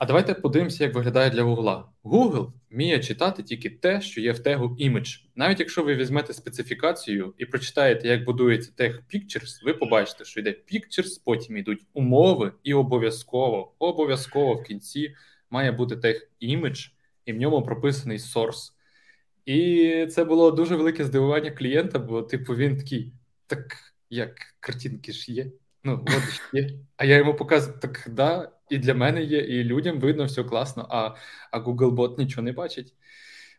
А 0.00 0.06
давайте 0.06 0.34
подивимося, 0.34 0.84
як 0.84 0.94
виглядає 0.94 1.30
для 1.30 1.42
Google. 1.42 1.82
Google 2.04 2.52
вміє 2.70 3.00
читати 3.00 3.42
тільки 3.42 3.70
те, 3.70 4.00
що 4.00 4.20
є 4.20 4.32
в 4.32 4.38
тегу 4.38 4.66
image. 4.66 5.24
Навіть 5.34 5.60
якщо 5.60 5.82
ви 5.82 5.94
візьмете 5.94 6.32
специфікацію 6.32 7.34
і 7.38 7.46
прочитаєте, 7.46 8.08
як 8.08 8.24
будується 8.24 8.72
тег 8.76 9.02
Pictures, 9.14 9.64
ви 9.64 9.74
побачите, 9.74 10.24
що 10.24 10.40
йде 10.40 10.50
Pictures, 10.72 11.20
потім 11.24 11.56
йдуть 11.56 11.86
умови, 11.92 12.52
і 12.62 12.74
обов'язково, 12.74 13.74
обов'язково 13.78 14.54
в 14.54 14.62
кінці 14.62 15.14
має 15.50 15.72
бути 15.72 15.96
тег 15.96 16.28
image, 16.42 16.90
і 17.24 17.32
в 17.32 17.36
ньому 17.36 17.62
прописаний 17.62 18.18
source. 18.18 18.72
І 19.44 20.06
це 20.10 20.24
було 20.24 20.50
дуже 20.50 20.76
велике 20.76 21.04
здивування 21.04 21.50
клієнта, 21.50 21.98
бо, 21.98 22.22
типу, 22.22 22.56
він 22.56 22.76
такий, 22.76 23.12
так 23.46 23.76
як 24.10 24.54
картинки 24.60 25.12
ж 25.12 25.32
є. 25.32 25.46
Ну, 25.84 26.06
от 26.06 26.40
є. 26.52 26.70
А 26.96 27.04
я 27.04 27.16
йому 27.16 27.34
показую, 27.34 27.78
так 27.80 28.08
да, 28.10 28.52
і 28.70 28.78
для 28.78 28.94
мене 28.94 29.22
є, 29.22 29.38
і 29.38 29.64
людям 29.64 30.00
видно, 30.00 30.24
все 30.24 30.44
класно, 30.44 30.86
а 30.90 31.14
а 31.50 31.58
Googlebot 31.60 32.18
нічого 32.18 32.42
не 32.42 32.52
бачить. 32.52 32.94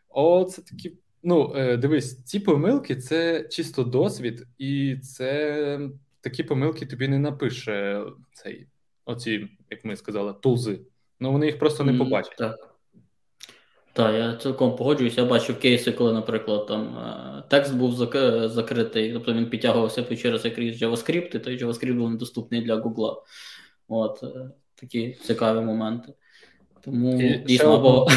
О, 0.08 0.44
це 0.44 0.62
такі. 0.62 0.92
Ну, 1.22 1.52
е, 1.56 1.76
дивись, 1.76 2.24
ці 2.24 2.40
помилки 2.40 2.96
це 2.96 3.48
чисто 3.48 3.84
досвід, 3.84 4.46
і 4.58 4.96
це 4.96 5.80
такі 6.20 6.42
помилки 6.42 6.86
тобі 6.86 7.08
не 7.08 7.18
напише 7.18 8.04
цей, 8.32 8.66
оці, 9.04 9.48
як 9.70 9.84
ми 9.84 9.96
сказали, 9.96 10.34
тулзи. 10.34 10.80
Ну, 11.20 11.32
вони 11.32 11.46
їх 11.46 11.58
просто 11.58 11.84
не 11.84 11.98
побачать. 11.98 12.32
Mm, 12.32 12.38
так. 12.38 12.71
Так, 13.92 14.14
я 14.14 14.36
цілком 14.36 14.76
погоджуюся. 14.76 15.20
Я 15.20 15.26
бачив 15.26 15.60
кейси, 15.60 15.92
коли, 15.92 16.12
наприклад, 16.12 16.66
там 16.66 16.98
е, 16.98 17.42
текст 17.48 17.74
був 17.74 17.92
закритий, 18.48 19.12
тобто 19.12 19.32
він 19.32 19.50
підтягувався 19.50 20.16
через 20.16 20.44
якийсь 20.44 20.82
JavaScript, 20.82 21.36
і 21.36 21.38
той 21.38 21.64
JavaScript 21.64 21.96
був 21.96 22.10
недоступний 22.10 22.62
для 22.62 22.76
Google. 22.76 23.16
От 23.88 24.22
е, 24.22 24.50
такі 24.74 25.12
цікаві 25.12 25.60
моменти. 25.60 26.12
Тому 26.84 27.22
і 27.22 27.38
дійсно 27.38 27.74
або. 27.74 28.08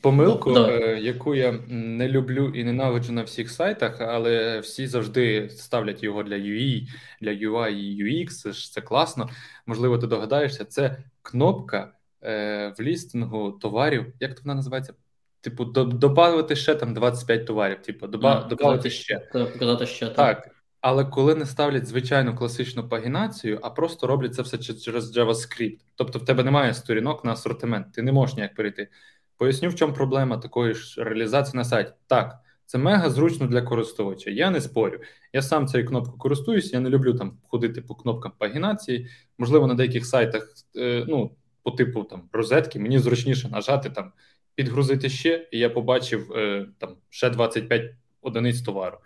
Помилку, 0.00 0.50
ну, 0.50 0.96
яку 0.96 1.34
я 1.34 1.52
не 1.68 2.08
люблю 2.08 2.52
і 2.54 2.64
ненавиджу 2.64 3.12
на 3.12 3.22
всіх 3.22 3.50
сайтах, 3.50 4.00
але 4.00 4.60
всі 4.60 4.86
завжди 4.86 5.48
ставлять 5.50 6.02
його 6.02 6.22
для 6.22 6.34
UI, 6.34 6.88
для 7.20 7.30
UI 7.30 7.68
і 7.68 8.04
UX, 8.04 8.52
це 8.72 8.80
класно. 8.80 9.28
Можливо, 9.66 9.98
ти 9.98 10.06
догадаєшся, 10.06 10.64
це 10.64 10.96
кнопка 11.22 11.92
е, 12.22 12.74
в 12.78 12.82
лістингу 12.82 13.52
товарів. 13.52 14.12
Як 14.20 14.34
то 14.34 14.42
вона 14.44 14.54
називається? 14.54 14.94
Типу, 15.40 15.64
додати 15.64 16.56
ще 16.56 16.74
там 16.74 16.94
25 16.94 17.46
товарів. 17.46 17.82
Типу, 17.82 18.06
додати 18.06 18.90
ще. 18.90 19.18
Показати 19.18 19.86
ще 19.86 20.06
так. 20.06 20.42
так. 20.42 20.54
Але 20.80 21.04
коли 21.04 21.34
не 21.34 21.46
ставлять 21.46 21.86
звичайну 21.86 22.36
класичну 22.36 22.88
пагінацію, 22.88 23.58
а 23.62 23.70
просто 23.70 24.06
роблять 24.06 24.34
це 24.34 24.42
все 24.42 24.58
через 24.58 25.16
JavaScript. 25.16 25.78
Тобто 25.94 26.18
в 26.18 26.24
тебе 26.24 26.44
немає 26.44 26.74
сторінок 26.74 27.24
на 27.24 27.32
асортимент, 27.32 27.92
ти 27.92 28.02
не 28.02 28.12
можеш 28.12 28.36
ніяк 28.36 28.54
перейти. 28.54 28.88
Поясню, 29.36 29.68
в 29.68 29.74
чому 29.74 29.94
проблема 29.94 30.36
такої 30.36 30.74
ж 30.74 31.04
реалізації 31.04 31.56
на 31.56 31.64
сайті. 31.64 31.92
Так, 32.06 32.38
це 32.66 32.78
мега 32.78 33.10
зручно 33.10 33.46
для 33.46 33.62
користувача. 33.62 34.30
Я 34.30 34.50
не 34.50 34.60
спорю. 34.60 35.00
Я 35.32 35.42
сам 35.42 35.66
цією 35.66 35.88
кнопкою 35.88 36.18
користуюсь, 36.18 36.72
я 36.72 36.80
не 36.80 36.90
люблю 36.90 37.14
там 37.14 37.38
ходити 37.48 37.82
по 37.82 37.94
кнопкам 37.94 38.32
пагінації. 38.38 39.08
Можливо, 39.38 39.66
на 39.66 39.74
деяких 39.74 40.06
сайтах, 40.06 40.54
е, 40.76 41.04
ну, 41.08 41.30
по 41.62 41.70
типу 41.70 42.04
там 42.04 42.28
розетки, 42.32 42.78
мені 42.78 42.98
зручніше 42.98 43.48
нажати 43.48 43.90
там, 43.90 44.12
підгрузити 44.54 45.08
ще, 45.08 45.48
і 45.50 45.58
я 45.58 45.70
побачив 45.70 46.32
е, 46.32 46.66
там 46.78 46.96
ще 47.10 47.30
25 47.30 47.94
одиниць 48.22 48.62
товару. 48.62 48.98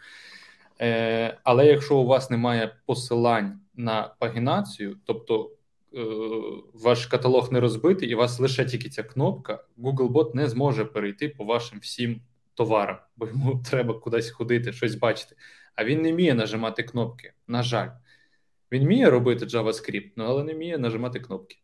Е, 0.80 1.38
Але 1.42 1.66
якщо 1.66 1.96
у 1.96 2.06
вас 2.06 2.30
немає 2.30 2.76
посилань 2.86 3.60
на 3.74 4.14
пагінацію, 4.18 4.96
тобто 5.04 5.50
е, 5.94 6.04
ваш 6.74 7.06
каталог 7.06 7.52
не 7.52 7.60
розбитий, 7.60 8.08
і 8.08 8.14
у 8.14 8.18
вас 8.18 8.40
лише 8.40 8.64
тільки 8.64 8.88
ця 8.88 9.02
кнопка, 9.02 9.64
Googlebot 9.78 10.34
не 10.34 10.48
зможе 10.48 10.84
перейти 10.84 11.28
по 11.28 11.44
вашим 11.44 11.78
всім 11.78 12.20
товарам, 12.54 12.96
бо 13.16 13.26
йому 13.26 13.62
треба 13.70 13.94
кудись 13.94 14.30
ходити, 14.30 14.72
щось 14.72 14.94
бачити. 14.94 15.36
А 15.74 15.84
він 15.84 16.02
не 16.02 16.12
вміє 16.12 16.34
нажимати 16.34 16.82
кнопки. 16.82 17.32
На 17.48 17.62
жаль, 17.62 17.88
він 18.72 18.84
вміє 18.84 19.10
робити 19.10 19.44
JavaScript, 19.44 20.10
але 20.16 20.44
не 20.44 20.54
вміє 20.54 20.78
нажимати 20.78 21.20
кнопки. 21.20 21.56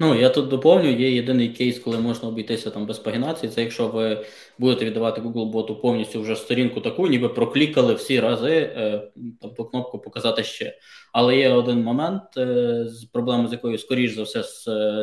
Ну, 0.00 0.14
я 0.14 0.28
тут 0.28 0.48
доповню, 0.48 0.90
є 0.90 1.10
єдиний 1.10 1.48
кейс, 1.48 1.78
коли 1.78 1.98
можна 1.98 2.28
обійтися 2.28 2.70
там 2.70 2.86
без 2.86 2.98
пагінації. 2.98 3.52
Це 3.52 3.62
якщо 3.62 3.88
ви 3.88 4.26
будете 4.58 4.84
віддавати 4.84 5.20
Google 5.20 5.50
боту 5.50 5.76
повністю 5.76 6.20
вже 6.20 6.36
сторінку 6.36 6.80
таку, 6.80 7.06
ніби 7.06 7.28
проклікали 7.28 7.94
всі 7.94 8.20
рази 8.20 8.50
е, 8.50 9.02
там 9.40 9.54
по 9.54 9.64
кнопку 9.64 9.98
показати 9.98 10.42
ще. 10.42 10.78
Але 11.12 11.36
є 11.36 11.52
один 11.52 11.82
момент 11.82 12.22
е, 12.36 12.84
з 12.88 13.04
проблемою, 13.04 13.48
з 13.48 13.52
якою, 13.52 13.78
скоріш 13.78 14.14
за 14.14 14.22
все, 14.22 14.42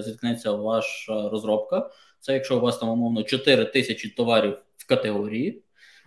зіткнеться 0.01 0.51
ваша 0.51 1.29
розробка. 1.29 1.89
Це 2.19 2.34
якщо 2.34 2.57
у 2.57 2.60
вас 2.60 2.77
там 2.77 2.89
умовно 2.89 3.23
4 3.23 3.65
тисячі 3.65 4.10
товарів 4.10 4.57
в 4.77 4.88
категорії. 4.88 5.63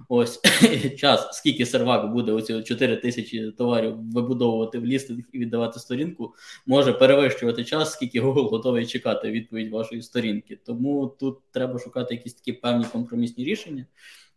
Ось 0.09 0.41
час, 0.97 1.29
скільки 1.33 1.67
сервак 1.67 2.13
буде 2.13 2.33
оці 2.33 2.63
4 2.63 2.97
тисячі 2.97 3.51
товарів 3.51 3.97
вибудовувати 4.13 4.79
в 4.79 4.85
лістинг 4.85 5.25
і 5.33 5.39
віддавати 5.39 5.81
сторінку, 5.81 6.35
може 6.67 6.93
перевищувати 6.93 7.65
час, 7.65 7.93
скільки 7.93 8.21
Google 8.21 8.49
готовий 8.49 8.87
чекати 8.87 9.31
відповідь 9.31 9.73
вашої 9.73 10.03
сторінки. 10.03 10.59
Тому 10.67 11.17
тут 11.21 11.39
треба 11.51 11.79
шукати 11.79 12.15
якісь 12.15 12.35
такі 12.35 12.53
певні 12.53 12.85
компромісні 12.85 13.45
рішення. 13.45 13.87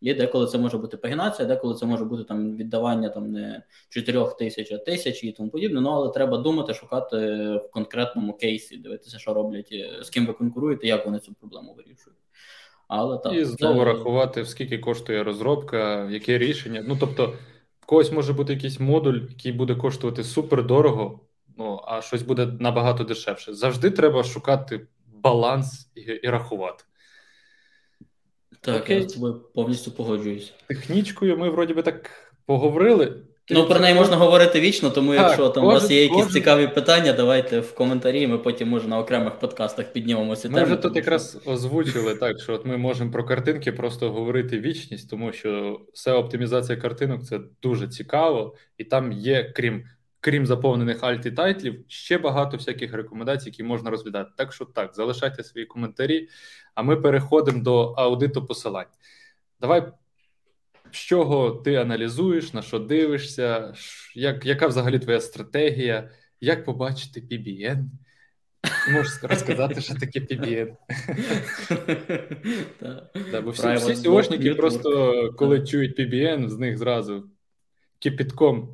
І 0.01 0.13
деколи 0.13 0.47
це 0.47 0.57
може 0.57 0.77
бути 0.77 0.97
пагінація, 0.97 1.47
деколи 1.47 1.75
це 1.75 1.85
може 1.85 2.05
бути 2.05 2.23
там 2.23 2.55
віддавання 2.57 3.09
там 3.09 3.31
не 3.31 3.63
4 3.89 4.25
тисяч, 4.39 4.71
а 4.71 4.77
тисяч 4.77 5.23
і 5.23 5.31
тому 5.31 5.49
подібне. 5.49 5.81
Ну 5.81 5.89
але 5.89 6.09
треба 6.09 6.37
думати, 6.37 6.73
шукати 6.73 7.17
в 7.55 7.71
конкретному 7.71 8.33
кейсі, 8.33 8.77
дивитися, 8.77 9.19
що 9.19 9.33
роблять, 9.33 9.73
з 10.01 10.09
ким 10.09 10.25
ви 10.25 10.33
конкуруєте, 10.33 10.87
як 10.87 11.05
вони 11.05 11.19
цю 11.19 11.33
проблему 11.33 11.73
вирішують. 11.73 12.17
Але 12.87 13.17
так, 13.17 13.33
І 13.33 13.45
знову 13.45 13.79
це... 13.79 13.85
рахувати, 13.85 14.45
скільки 14.45 14.77
коштує 14.77 15.23
розробка, 15.23 16.09
яке 16.09 16.37
рішення. 16.37 16.83
Ну 16.87 16.97
тобто, 16.99 17.33
в 17.79 17.85
когось 17.85 18.11
може 18.11 18.33
бути 18.33 18.53
якийсь 18.53 18.79
модуль, 18.79 19.19
який 19.29 19.51
буде 19.51 19.75
коштувати 19.75 20.23
супер 20.23 20.65
дорого, 20.65 21.19
ну 21.57 21.81
а 21.87 22.01
щось 22.01 22.21
буде 22.21 22.45
набагато 22.59 23.03
дешевше. 23.03 23.53
Завжди 23.53 23.91
треба 23.91 24.23
шукати 24.23 24.87
баланс 25.07 25.91
і, 25.95 26.01
і 26.01 26.27
рахувати. 26.27 26.83
Так, 28.61 28.83
Окей. 28.83 29.01
я 29.01 29.09
з 29.09 29.13
тобою 29.13 29.41
повністю 29.55 29.91
погоджуюсь. 29.91 30.53
Технічкою 30.67 31.37
ми 31.37 31.49
вроді 31.49 31.73
би 31.73 31.81
так 31.81 32.11
поговорили. 32.45 33.23
Ну, 33.49 33.67
про 33.67 33.79
неї 33.79 33.95
можна 33.95 34.15
говорити 34.15 34.59
вічно, 34.59 34.89
тому 34.89 35.15
так, 35.15 35.21
якщо 35.21 35.49
там 35.49 35.63
у 35.63 35.67
вас 35.67 35.91
є 35.91 36.01
якісь 36.01 36.15
кожен... 36.15 36.31
цікаві 36.31 36.67
питання, 36.67 37.13
давайте 37.13 37.59
в 37.59 37.75
коментарі. 37.75 38.27
Ми 38.27 38.37
потім 38.37 38.69
може 38.69 38.87
на 38.87 38.99
окремих 38.99 39.39
подкастах 39.39 39.93
піднімемо 39.93 40.35
ці 40.35 40.49
теми. 40.49 40.59
Ми 40.59 40.65
вже 40.65 40.75
тут 40.75 40.91
що... 40.91 40.99
якраз 40.99 41.41
озвучили 41.45 42.15
так, 42.15 42.39
що 42.39 42.53
от 42.53 42.65
ми 42.65 42.77
можемо 42.77 43.11
про 43.11 43.23
картинки 43.23 43.71
просто 43.71 44.11
говорити 44.11 44.59
вічність, 44.59 45.09
тому 45.09 45.31
що 45.31 45.81
все 45.93 46.11
оптимізація 46.13 46.77
картинок 46.77 47.23
це 47.23 47.39
дуже 47.61 47.87
цікаво, 47.87 48.55
і 48.77 48.83
там 48.83 49.11
є, 49.11 49.51
крім 49.55 49.83
крім 50.19 50.45
заповнених 50.45 51.03
alt 51.03 51.25
і 51.25 51.31
title 51.31 51.65
ів, 51.65 51.85
ще 51.87 52.17
багато 52.17 52.57
всяких 52.57 52.93
рекомендацій, 52.93 53.49
які 53.49 53.63
можна 53.63 53.89
розглядати. 53.89 54.31
Так 54.37 54.53
що 54.53 54.65
так, 54.65 54.95
залишайте 54.95 55.43
свої 55.43 55.65
коментарі, 55.65 56.27
а 56.75 56.83
ми 56.83 56.95
переходимо 56.95 57.63
до 57.63 57.81
аудиту 57.81 58.45
посилань. 58.45 58.85
Давай 59.61 59.83
з 60.97 60.99
чого 60.99 61.51
ти 61.51 61.75
аналізуєш, 61.75 62.53
на 62.53 62.61
що 62.61 62.79
дивишся, 62.79 63.73
як, 64.15 64.45
яка 64.45 64.67
взагалі 64.67 64.99
твоя 64.99 65.21
стратегія, 65.21 66.09
як 66.41 66.65
побачити 66.65 67.19
PBN? 67.21 67.85
Можеш 68.93 69.23
розказати, 69.23 69.81
що 69.81 69.95
таке 69.95 70.19
PBN. 70.19 70.75
Бо 73.43 73.51
всі 73.51 73.95
сьогодні 73.95 74.53
просто 74.53 75.33
коли 75.37 75.65
чують 75.65 75.99
PBN, 75.99 76.49
з 76.49 76.57
них 76.57 76.77
зразу 76.77 77.29
кипітком 77.99 78.69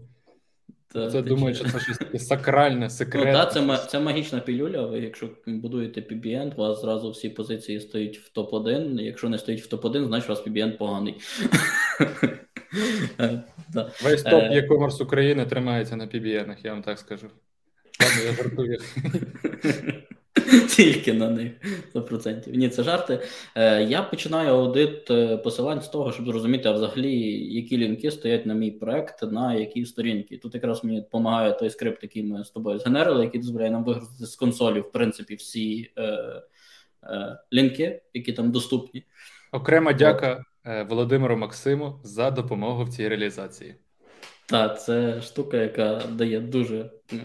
та, 0.93 1.11
це 1.11 1.21
думаю, 1.21 1.55
що 1.55 1.69
це 1.69 1.79
щось 1.79 1.97
таке 1.97 2.19
сакральне, 2.19 2.89
секретне. 2.89 3.31
Ну, 3.31 3.37
так, 3.37 3.53
це 3.53 3.87
це 3.89 3.99
магічна 3.99 4.39
пілюля. 4.39 4.81
Ви, 4.81 4.99
якщо 4.99 5.29
будуєте 5.45 6.01
PBN, 6.01 6.53
у 6.55 6.57
вас 6.57 6.81
зразу 6.81 7.11
всі 7.11 7.29
позиції 7.29 7.79
стоять 7.79 8.17
в 8.17 8.39
топ-1. 8.39 9.01
Якщо 9.01 9.29
не 9.29 9.37
стоїть 9.37 9.61
в 9.61 9.75
топ-1, 9.75 10.07
значить 10.07 10.29
у 10.29 10.33
вас 10.33 10.47
PBN 10.47 10.77
поганий. 10.77 11.15
Весь 14.03 14.23
топ 14.23 14.43
e-commerce 14.43 15.03
України 15.03 15.45
тримається 15.45 15.95
на 15.95 16.07
PBN, 16.07 16.55
я 16.63 16.71
вам 16.73 16.81
так 16.81 16.99
скажу. 16.99 17.27
Я 18.25 18.33
жартую. 18.33 18.79
Тільки 20.75 21.13
на 21.13 21.29
них 21.29 21.51
100%. 21.93 22.55
Ні, 22.55 22.69
це 22.69 22.83
жарти. 22.83 23.19
Е, 23.55 23.83
Я 23.83 24.01
починаю 24.01 24.49
аудит 24.49 25.11
е, 25.11 25.37
посилань 25.37 25.81
з 25.81 25.87
того, 25.87 26.11
щоб 26.11 26.25
зрозуміти, 26.25 26.69
а 26.69 26.71
взагалі, 26.71 27.15
які 27.53 27.77
лінки 27.77 28.11
стоять 28.11 28.45
на 28.45 28.53
мій 28.53 28.71
проект, 28.71 29.23
на 29.31 29.55
які 29.55 29.85
сторінки. 29.85 30.37
Тут 30.37 30.55
якраз 30.55 30.83
мені 30.83 31.01
допомагає 31.01 31.53
той 31.53 31.69
скрипт, 31.69 32.03
який 32.03 32.23
ми 32.23 32.43
з 32.43 32.49
тобою 32.49 32.79
згенерили, 32.79 33.23
який 33.23 33.41
дозволяє 33.41 33.71
нам 33.71 33.83
вигрузити 33.83 34.25
з 34.25 34.35
консолі, 34.35 34.79
в 34.79 34.91
принципі, 34.91 35.35
всі 35.35 35.91
е, 35.97 36.03
е, 37.03 37.37
лінки, 37.53 38.01
які 38.13 38.33
там 38.33 38.51
доступні. 38.51 39.03
Окрема 39.51 39.93
дяка 39.93 40.43
е, 40.65 40.83
Володимиру 40.83 41.37
Максиму 41.37 41.99
за 42.03 42.31
допомогу 42.31 42.83
в 42.83 42.89
цій 42.89 43.07
реалізації. 43.07 43.75
Так, 44.45 44.81
це 44.81 45.21
штука, 45.21 45.57
яка 45.57 46.01
дає 46.11 46.39
дуже 46.39 46.89
е, 47.13 47.19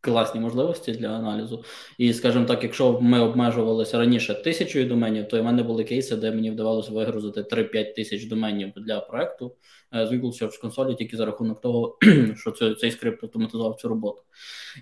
класні 0.00 0.40
можливості 0.40 0.92
для 0.92 1.08
аналізу. 1.08 1.64
І, 1.98 2.12
скажімо 2.12 2.44
так, 2.44 2.62
якщо 2.62 3.00
ми 3.00 3.20
обмежувалися 3.20 3.98
раніше 3.98 4.34
тисячою 4.34 4.86
доменів, 4.86 5.28
то 5.28 5.40
в 5.40 5.44
мене 5.44 5.62
були 5.62 5.84
кейси, 5.84 6.16
де 6.16 6.30
мені 6.30 6.50
вдавалося 6.50 6.92
вигрузити 6.92 7.40
3-5 7.40 7.94
тисяч 7.94 8.24
доменів 8.24 8.72
для 8.76 9.00
проекту 9.00 9.56
е, 9.94 10.06
з 10.06 10.12
Google 10.12 10.42
Search 10.42 10.62
Console 10.62 10.96
тільки 10.96 11.16
за 11.16 11.26
рахунок 11.26 11.60
того, 11.60 11.98
що 12.36 12.74
цей 12.74 12.90
скрипт 12.90 13.24
автоматизував 13.24 13.74
цю 13.74 13.88
роботу. 13.88 14.22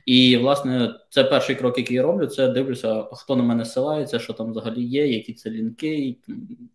І, 0.06 0.36
власне, 0.36 0.94
це 1.10 1.24
перший 1.24 1.56
крок, 1.56 1.78
який 1.78 1.96
я 1.96 2.02
роблю, 2.02 2.26
це 2.26 2.48
дивлюся, 2.48 3.08
хто 3.12 3.36
на 3.36 3.42
мене 3.42 3.64
ссилається, 3.64 4.18
що 4.18 4.32
там 4.32 4.50
взагалі 4.50 4.84
є, 4.84 5.06
які 5.06 5.32
це 5.32 5.50
лінки 5.50 5.94
і 5.94 6.18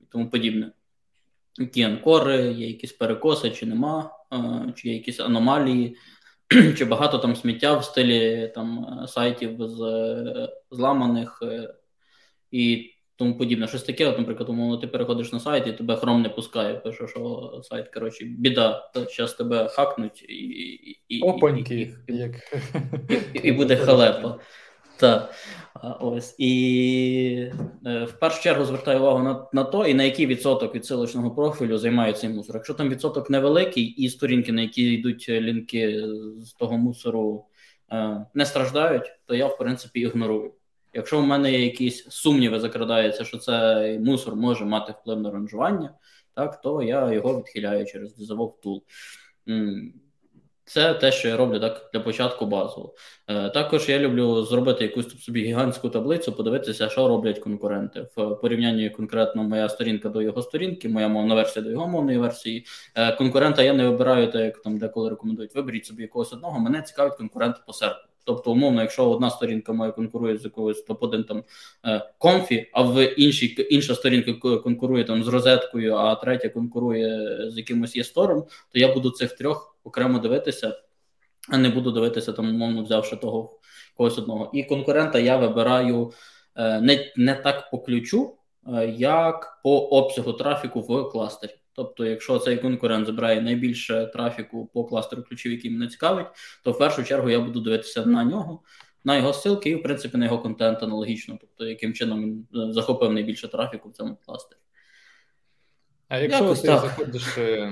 тому 0.10 0.30
подібне. 0.30 0.72
які 1.58 1.84
анкори, 1.84 2.52
є 2.52 2.68
якісь 2.68 2.92
перекоси, 2.92 3.52
чи 3.52 3.66
нема, 3.66 4.12
е, 4.34 4.74
чи 4.76 4.88
є 4.88 4.94
якісь 4.94 5.20
аномалії, 5.20 5.98
чи 6.78 6.86
багато 6.86 7.18
там 7.18 7.36
сміття 7.36 7.78
в 7.78 7.86
стилі 7.86 8.52
там 8.56 8.98
сайтів 9.08 9.56
з 9.60 10.50
зламаних 10.72 11.44
і 12.52 12.92
тому 13.16 13.38
подібне. 13.38 13.68
Щось 13.68 13.84
таке, 13.84 14.06
от, 14.06 14.18
наприклад, 14.20 14.50
умовно, 14.50 14.78
ти 14.78 14.88
переходиш 14.88 15.32
на 15.32 15.40
сайт 15.40 15.68
і 15.68 15.74
тебе 15.74 15.96
хром 15.96 16.22
не 16.22 16.30
пускає. 16.30 16.74
Пише, 16.74 17.08
що 17.08 17.62
сайт, 17.64 17.88
коротше, 17.90 18.26
біда, 18.26 18.92
зараз 19.18 19.34
тебе 19.34 19.68
хакнуть 19.68 20.26
і 20.30 20.34
і, 20.34 21.00
і, 21.08 21.22
Опаньки, 21.22 21.96
і, 22.08 22.14
як... 22.18 22.32
і, 23.34 23.40
і 23.44 23.52
буде 23.52 23.76
халепа. 23.86 24.40
Так. 24.98 25.34
Ось 26.00 26.36
і 26.38 27.52
е, 27.86 28.04
в 28.04 28.20
першу 28.20 28.44
чергу 28.44 28.66
звертаю 28.66 29.00
увагу 29.00 29.24
на 29.24 29.48
на 29.54 29.64
то, 29.64 29.86
і 29.86 29.94
на 29.94 30.04
який 30.04 30.26
відсоток 30.26 30.76
відсилочного 30.76 31.32
профілю 31.32 31.78
займає 31.78 32.14
цей 32.14 32.30
мусор. 32.30 32.56
Якщо 32.56 32.74
там 32.74 32.90
відсоток 32.90 33.30
невеликий, 33.30 33.84
і 33.84 34.10
сторінки, 34.10 34.52
на 34.52 34.62
які 34.62 34.94
йдуть 34.94 35.30
лінки 35.30 36.04
з 36.40 36.54
того 36.54 36.78
мусору, 36.78 37.46
е, 37.92 38.26
не 38.34 38.46
страждають, 38.46 39.12
то 39.26 39.36
я 39.36 39.48
в 39.48 39.58
принципі 39.58 40.00
ігнорую. 40.00 40.54
Якщо 40.94 41.20
в 41.20 41.26
мене 41.26 41.52
є 41.52 41.66
якісь 41.66 42.06
сумніви, 42.10 42.60
закрадаються, 42.60 43.26
що 43.26 43.38
цей 43.38 44.00
мусор 44.00 44.36
може 44.36 44.66
мати 44.66 44.94
вплив 45.02 45.20
на 45.20 45.32
ранжування, 45.32 45.94
так 46.34 46.62
то 46.62 46.84
я 46.84 47.14
його 47.14 47.38
відхиляю 47.38 47.86
через 47.86 48.20
Dissolve 48.20 48.54
Tool. 48.64 48.82
Це 50.66 50.94
те, 50.94 51.12
що 51.12 51.28
я 51.28 51.38
роблю 51.38 51.60
так 51.60 51.90
для 51.94 52.00
початку 52.00 52.46
базово. 52.46 52.94
Е, 53.28 53.50
також 53.50 53.90
я 53.90 54.00
люблю 54.00 54.44
зробити 54.44 54.84
якусь 54.84 55.24
собі 55.24 55.44
гігантську 55.44 55.90
таблицю, 55.90 56.34
подивитися, 56.34 56.90
що 56.90 57.08
роблять 57.08 57.40
конкуренти 57.40 58.08
в 58.16 58.36
порівнянні 58.36 58.90
конкретно 58.90 59.44
моя 59.44 59.70
сторінка 59.70 60.10
до 60.10 60.22
його 60.22 60.42
сторінки, 60.42 60.90
моя 60.90 61.08
мовна 61.08 61.36
версія 61.36 61.64
до 61.64 61.72
його 61.72 61.88
мовної 61.88 62.18
версії. 62.18 62.66
Е, 62.96 63.16
конкурента 63.16 63.64
я 63.64 63.74
не 63.74 63.90
вибираю, 63.90 64.32
так 64.32 64.42
як 64.42 64.62
там 64.62 64.78
деколи 64.78 65.10
рекомендують. 65.10 65.56
Виберіть 65.56 65.86
собі 65.86 66.02
якогось 66.02 66.34
одного. 66.34 66.60
Мене 66.60 66.82
цікавить 66.82 67.18
конкурент 67.18 67.56
по 67.66 67.74
SERP 67.74 67.98
у. 67.98 68.11
Тобто, 68.26 68.52
умовно, 68.52 68.82
якщо 68.82 69.10
одна 69.10 69.30
сторінка 69.30 69.74
моя 69.74 69.92
конкурує 69.92 70.38
з 70.38 70.44
якоюсь 70.44 70.86
топ-1 70.88 71.24
там 71.24 71.44
Comfy, 72.18 72.70
а 72.74 72.82
в 72.82 73.06
іншій 73.06 73.68
інша 73.70 73.96
сторінка 73.96 74.58
конкурує 74.58 75.04
там 75.04 75.24
з 75.24 75.28
Розеткою, 75.28 75.96
а 75.96 76.16
третя 76.16 76.50
конкурує 76.50 77.38
з 77.52 77.58
якимось 77.58 77.96
єстором, 77.96 78.42
то 78.42 78.80
я 78.80 78.94
буду 78.94 79.10
цих 79.10 79.34
трьох 79.34 79.78
окремо 79.84 80.20
дивитися, 80.20 80.80
а 81.50 81.58
не 81.58 81.70
буду 81.70 81.92
дивитися 81.92 82.34
там, 82.34 82.50
умовно, 82.50 82.84
взявши 82.84 83.16
того 83.16 83.60
когось 83.98 84.18
одного. 84.18 84.52
І 84.54 84.64
конкурента 84.64 85.20
я 85.20 85.38
вибираю 85.38 86.12
е, 86.56 86.82
не, 86.82 87.12
не 87.16 87.36
так 87.36 87.72
по 87.72 87.80
ключу, 87.80 88.38
е, 88.68 88.88
як 88.98 89.60
по 89.64 89.80
обсягу 89.80 90.34
трафіку 90.34 90.82
в 90.82 91.10
кластері. 91.10 91.61
Тобто, 91.74 92.06
якщо 92.06 92.40
цей 92.40 92.58
конкурент 92.58 93.06
забирає 93.06 93.42
найбільше 93.42 94.06
трафіку 94.14 94.70
по 94.74 94.84
кластеру 94.84 95.24
ключів, 95.24 95.52
який 95.52 95.72
мене 95.72 95.88
цікавить, 95.88 96.28
то 96.64 96.72
в 96.72 96.78
першу 96.78 97.04
чергу 97.04 97.30
я 97.30 97.40
буду 97.40 97.60
дивитися 97.60 98.06
на 98.06 98.24
нього, 98.24 98.62
на 99.04 99.18
його 99.18 99.32
ссылки 99.32 99.68
і, 99.68 99.76
в 99.76 99.84
принципі, 99.84 100.18
на 100.18 100.26
його 100.26 100.40
контент 100.40 100.84
аналогічно, 100.84 101.38
тобто, 101.42 101.66
яким 101.66 101.94
чином 101.94 102.22
він 102.22 102.48
е, 102.62 102.74
захопив 102.74 103.14
найбільше 103.14 103.48
трафіку 103.48 103.90
в 103.90 103.94
цьому 103.94 104.18
кластері. 104.26 104.60
А 106.12 106.18
якщо 106.18 106.44
Якось 106.44 106.62
ти 106.62 106.68
так. 106.68 106.82
заходиш, 106.82 107.38
е, 107.38 107.72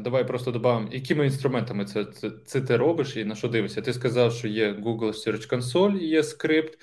давай 0.00 0.26
просто 0.26 0.50
додамо, 0.50 0.88
якими 0.92 1.24
інструментами 1.24 1.84
це, 1.84 2.04
це 2.04 2.30
це, 2.46 2.60
ти 2.60 2.76
робиш 2.76 3.16
і 3.16 3.24
на 3.24 3.34
що 3.34 3.48
дивишся? 3.48 3.82
Ти 3.82 3.92
сказав, 3.92 4.32
що 4.32 4.48
є 4.48 4.72
Google 4.72 5.26
Search 5.26 5.52
Console, 5.52 5.98
є 5.98 6.22
скрипт, 6.22 6.78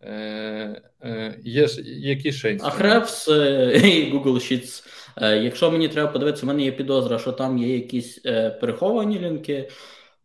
е, 0.00 0.82
е, 1.02 1.38
є 1.44 1.68
які 1.84 2.32
ще 2.32 2.52
інструменти? 2.52 2.88
Ahrefs 2.88 3.30
і 3.86 4.12
Google 4.12 4.34
Sheets. 4.34 4.86
Е, 5.16 5.38
якщо 5.38 5.70
мені 5.70 5.88
треба 5.88 6.12
подивитися, 6.12 6.46
в 6.46 6.48
мене 6.48 6.62
є 6.62 6.72
підозра, 6.72 7.18
що 7.18 7.32
там 7.32 7.58
є 7.58 7.74
якісь 7.74 8.20
е, 8.26 8.50
переховані 8.50 9.18
лінки. 9.18 9.70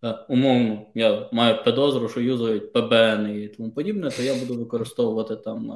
Е, 0.03 0.15
умовно, 0.29 0.85
я 0.95 1.29
маю 1.31 1.63
підозру, 1.63 2.09
що 2.09 2.21
юзають 2.21 2.73
PBN 2.73 3.27
і 3.27 3.47
тому 3.47 3.71
подібне, 3.71 4.11
то 4.11 4.23
я 4.23 4.35
буду 4.35 4.59
використовувати 4.59 5.35
там 5.35 5.71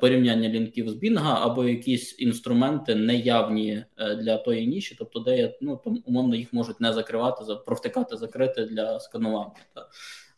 порівняння 0.00 0.48
лінків 0.48 0.88
з 0.88 0.94
Bing 0.94 1.20
або 1.22 1.64
якісь 1.64 2.20
інструменти 2.20 2.94
неявні 2.94 3.84
для 4.18 4.36
тої 4.38 4.66
ніші, 4.66 4.96
тобто, 4.98 5.20
де 5.20 5.38
я 5.38 5.52
ну 5.60 5.80
там 5.84 6.02
умовно 6.06 6.36
їх 6.36 6.52
можуть 6.52 6.80
не 6.80 6.92
закривати, 6.92 7.44
провтикати, 7.66 8.16
закрити 8.16 8.64
для 8.64 9.00
сканування. 9.00 9.52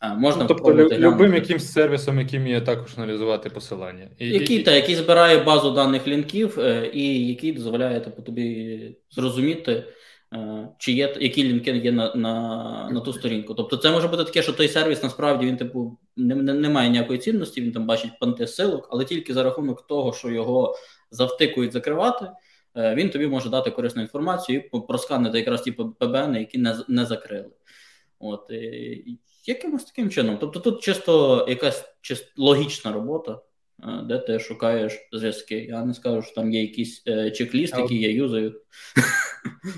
Можна 0.01 0.41
ну, 0.41 0.47
Тобто 0.47 0.73
лю- 0.73 0.97
любим 0.97 1.33
якимсь 1.33 1.71
сервісом, 1.71 2.19
який 2.19 2.39
вміє 2.39 2.61
також 2.61 2.97
аналізувати 2.97 3.49
посилання. 3.49 4.09
І, 4.17 4.29
Який, 4.29 4.57
і... 4.57 4.63
Та, 4.63 4.71
який 4.71 4.95
збирає 4.95 5.37
базу 5.37 5.71
даних 5.71 6.07
лінків, 6.07 6.59
е, 6.59 6.91
і 6.93 7.27
який 7.27 7.51
дозволяє 7.51 7.99
типу, 7.99 8.21
тобі 8.21 8.97
зрозуміти, 9.09 9.83
е, 10.33 10.67
чи 10.77 10.91
є 10.91 11.15
які 11.19 11.43
лінки 11.43 11.71
є 11.71 11.91
на 11.91 12.15
на, 12.15 12.89
на 12.91 12.99
ту 12.99 13.13
сторінку. 13.13 13.53
Тобто 13.53 13.77
це 13.77 13.91
може 13.91 14.07
бути 14.07 14.23
таке, 14.23 14.41
що 14.41 14.53
той 14.53 14.67
сервіс 14.67 15.03
насправді 15.03 15.45
він 15.45 15.57
типу 15.57 15.97
не, 16.15 16.35
не, 16.35 16.53
не 16.53 16.69
має 16.69 16.89
ніякої 16.89 17.19
цінності, 17.19 17.61
він 17.61 17.71
там 17.71 17.85
бачить 17.85 18.19
панти 18.19 18.47
силок, 18.47 18.87
але 18.91 19.05
тільки 19.05 19.33
за 19.33 19.43
рахунок 19.43 19.87
того, 19.87 20.13
що 20.13 20.29
його 20.29 20.75
завтикують 21.11 21.73
закривати. 21.73 22.25
Е, 22.75 22.95
він 22.95 23.09
тобі 23.09 23.27
може 23.27 23.49
дати 23.49 23.71
корисну 23.71 24.01
інформацію 24.01 24.63
і 24.73 24.79
просканити 24.87 25.37
якраз 25.37 25.61
ті 25.61 25.71
ПБН, 25.71 26.35
які 26.35 26.57
не 26.57 26.75
не 26.87 27.05
закрили. 27.05 27.49
От 28.19 28.51
якимось 29.47 29.83
таким 29.83 30.09
чином. 30.09 30.37
Тобто 30.39 30.59
тут 30.59 30.83
чисто 30.83 31.45
якась 31.49 31.85
чисто 32.01 32.27
логічна 32.37 32.91
робота, 32.91 33.39
е, 33.83 34.01
де 34.03 34.17
ти 34.17 34.39
шукаєш 34.39 35.09
зв'язки. 35.11 35.55
Я 35.55 35.85
не 35.85 35.93
скажу, 35.93 36.21
що 36.21 36.35
там 36.35 36.51
є 36.51 36.61
якісь 36.61 37.03
е, 37.07 37.31
чек-ліст, 37.31 37.79
які 37.79 37.95
я 37.95 38.11
юзаю. 38.11 38.61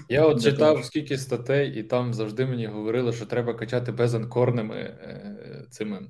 Я 0.09 0.25
от 0.25 0.43
читав 0.43 0.85
скільки 0.85 1.17
статей, 1.17 1.79
і 1.79 1.83
там 1.83 2.13
завжди 2.13 2.45
мені 2.45 2.67
говорили, 2.67 3.13
що 3.13 3.25
треба 3.25 3.53
качати 3.53 3.91
безанкорними 3.91 4.75
е, 4.75 5.65
цими 5.69 6.01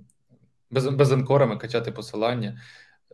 без, 0.71 0.87
безанкорами 0.87 1.57
качати 1.57 1.91
посилання. 1.91 2.61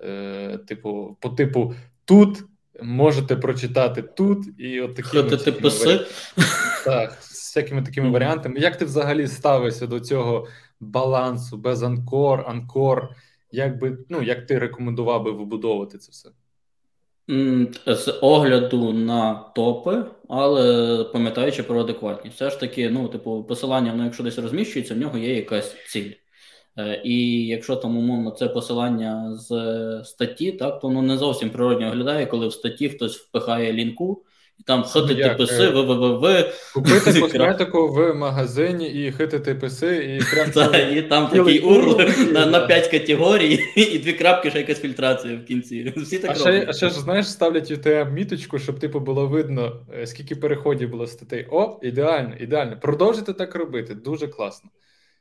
Е, 0.01 0.59
Типу, 0.67 1.17
по 1.21 1.29
типу 1.29 1.73
тут. 2.05 2.43
Можете 2.81 3.35
прочитати 3.35 4.01
тут 4.01 4.47
і 4.57 4.81
от 4.81 4.95
такі 4.95 5.09
Так, 6.85 7.17
всякими 7.55 7.81
такими 7.81 8.09
варіантами. 8.09 8.59
Як 8.59 8.77
ти 8.77 8.85
взагалі 8.85 9.27
ставишся 9.27 9.87
до 9.87 9.99
цього 9.99 10.47
балансу 10.79 11.57
без 11.57 11.83
анкор, 11.83 12.45
анкор? 12.47 13.09
Як 13.51 13.79
би, 13.79 13.97
ну, 14.09 14.21
як 14.21 14.45
ти 14.45 14.59
рекомендував 14.59 15.23
би 15.23 15.31
вибудовувати 15.31 15.97
це 15.97 16.11
все? 16.11 16.29
З 17.95 18.19
огляду 18.21 18.93
на 18.93 19.33
топи, 19.33 20.05
але 20.27 21.03
пам'ятаючи 21.03 21.63
про 21.63 21.79
адекватність. 21.79 22.35
Все 22.35 22.49
ж 22.49 22.59
таки, 22.59 22.89
ну, 22.89 23.07
типу, 23.07 23.43
посилання, 23.43 23.93
ну, 23.95 24.03
якщо 24.03 24.23
десь 24.23 24.37
розміщується, 24.37 24.93
в 24.93 24.97
нього 24.97 25.17
є 25.17 25.35
якась 25.35 25.75
ціль. 25.87 26.11
Е, 26.77 27.01
і 27.03 27.47
якщо 27.47 27.75
там 27.75 27.97
умовно 27.97 28.31
це 28.31 28.47
посилання 28.47 29.35
з 29.35 29.49
статті, 30.05 30.51
так 30.51 30.79
то 30.79 30.87
воно 30.87 31.01
не 31.01 31.17
зовсім 31.17 31.49
природньо 31.49 31.89
виглядає, 31.89 32.25
коли 32.25 32.47
в 32.47 32.53
статті 32.53 32.89
хтось 32.89 33.17
впихає 33.17 33.73
лінку, 33.73 34.23
там 34.65 34.83
хтпс, 34.83 35.51
е, 35.51 35.69
ввв. 35.69 36.25
Купити 36.73 37.19
косметику 37.21 37.87
в 37.87 38.13
магазині 38.13 38.89
і 38.89 39.11
хтпс, 39.11 39.83
і 39.83 40.19
прям 40.31 40.73
і 40.97 41.01
там 41.01 41.27
такий 41.27 41.59
урл 41.59 42.01
на 42.31 42.45
на 42.45 42.59
5 42.59 42.87
категорій, 42.87 43.59
і 43.75 43.99
дві 43.99 44.13
крапки, 44.13 44.49
ще 44.49 44.59
якась 44.59 44.79
фільтрація 44.79 45.37
в 45.37 45.45
кінці. 45.45 45.93
Всі 45.97 46.19
так 46.19 46.31
А 46.31 46.35
ще, 46.35 46.65
а 46.67 46.73
ще 46.73 46.89
ж 46.89 46.95
знаєш, 46.99 47.27
ставлять 47.27 47.71
UTM 47.71 48.11
міточку, 48.11 48.59
щоб 48.59 48.79
типу 48.79 48.99
було 48.99 49.27
видно, 49.27 49.81
е, 49.93 50.07
скільки 50.07 50.35
переходів 50.35 50.89
було 50.89 51.07
статей. 51.07 51.47
О, 51.51 51.79
ідеально, 51.81 52.33
ідеально. 52.39 52.77
Продовжуйте 52.81 53.33
так 53.33 53.55
робити, 53.55 53.95
дуже 53.95 54.27
класно. 54.27 54.69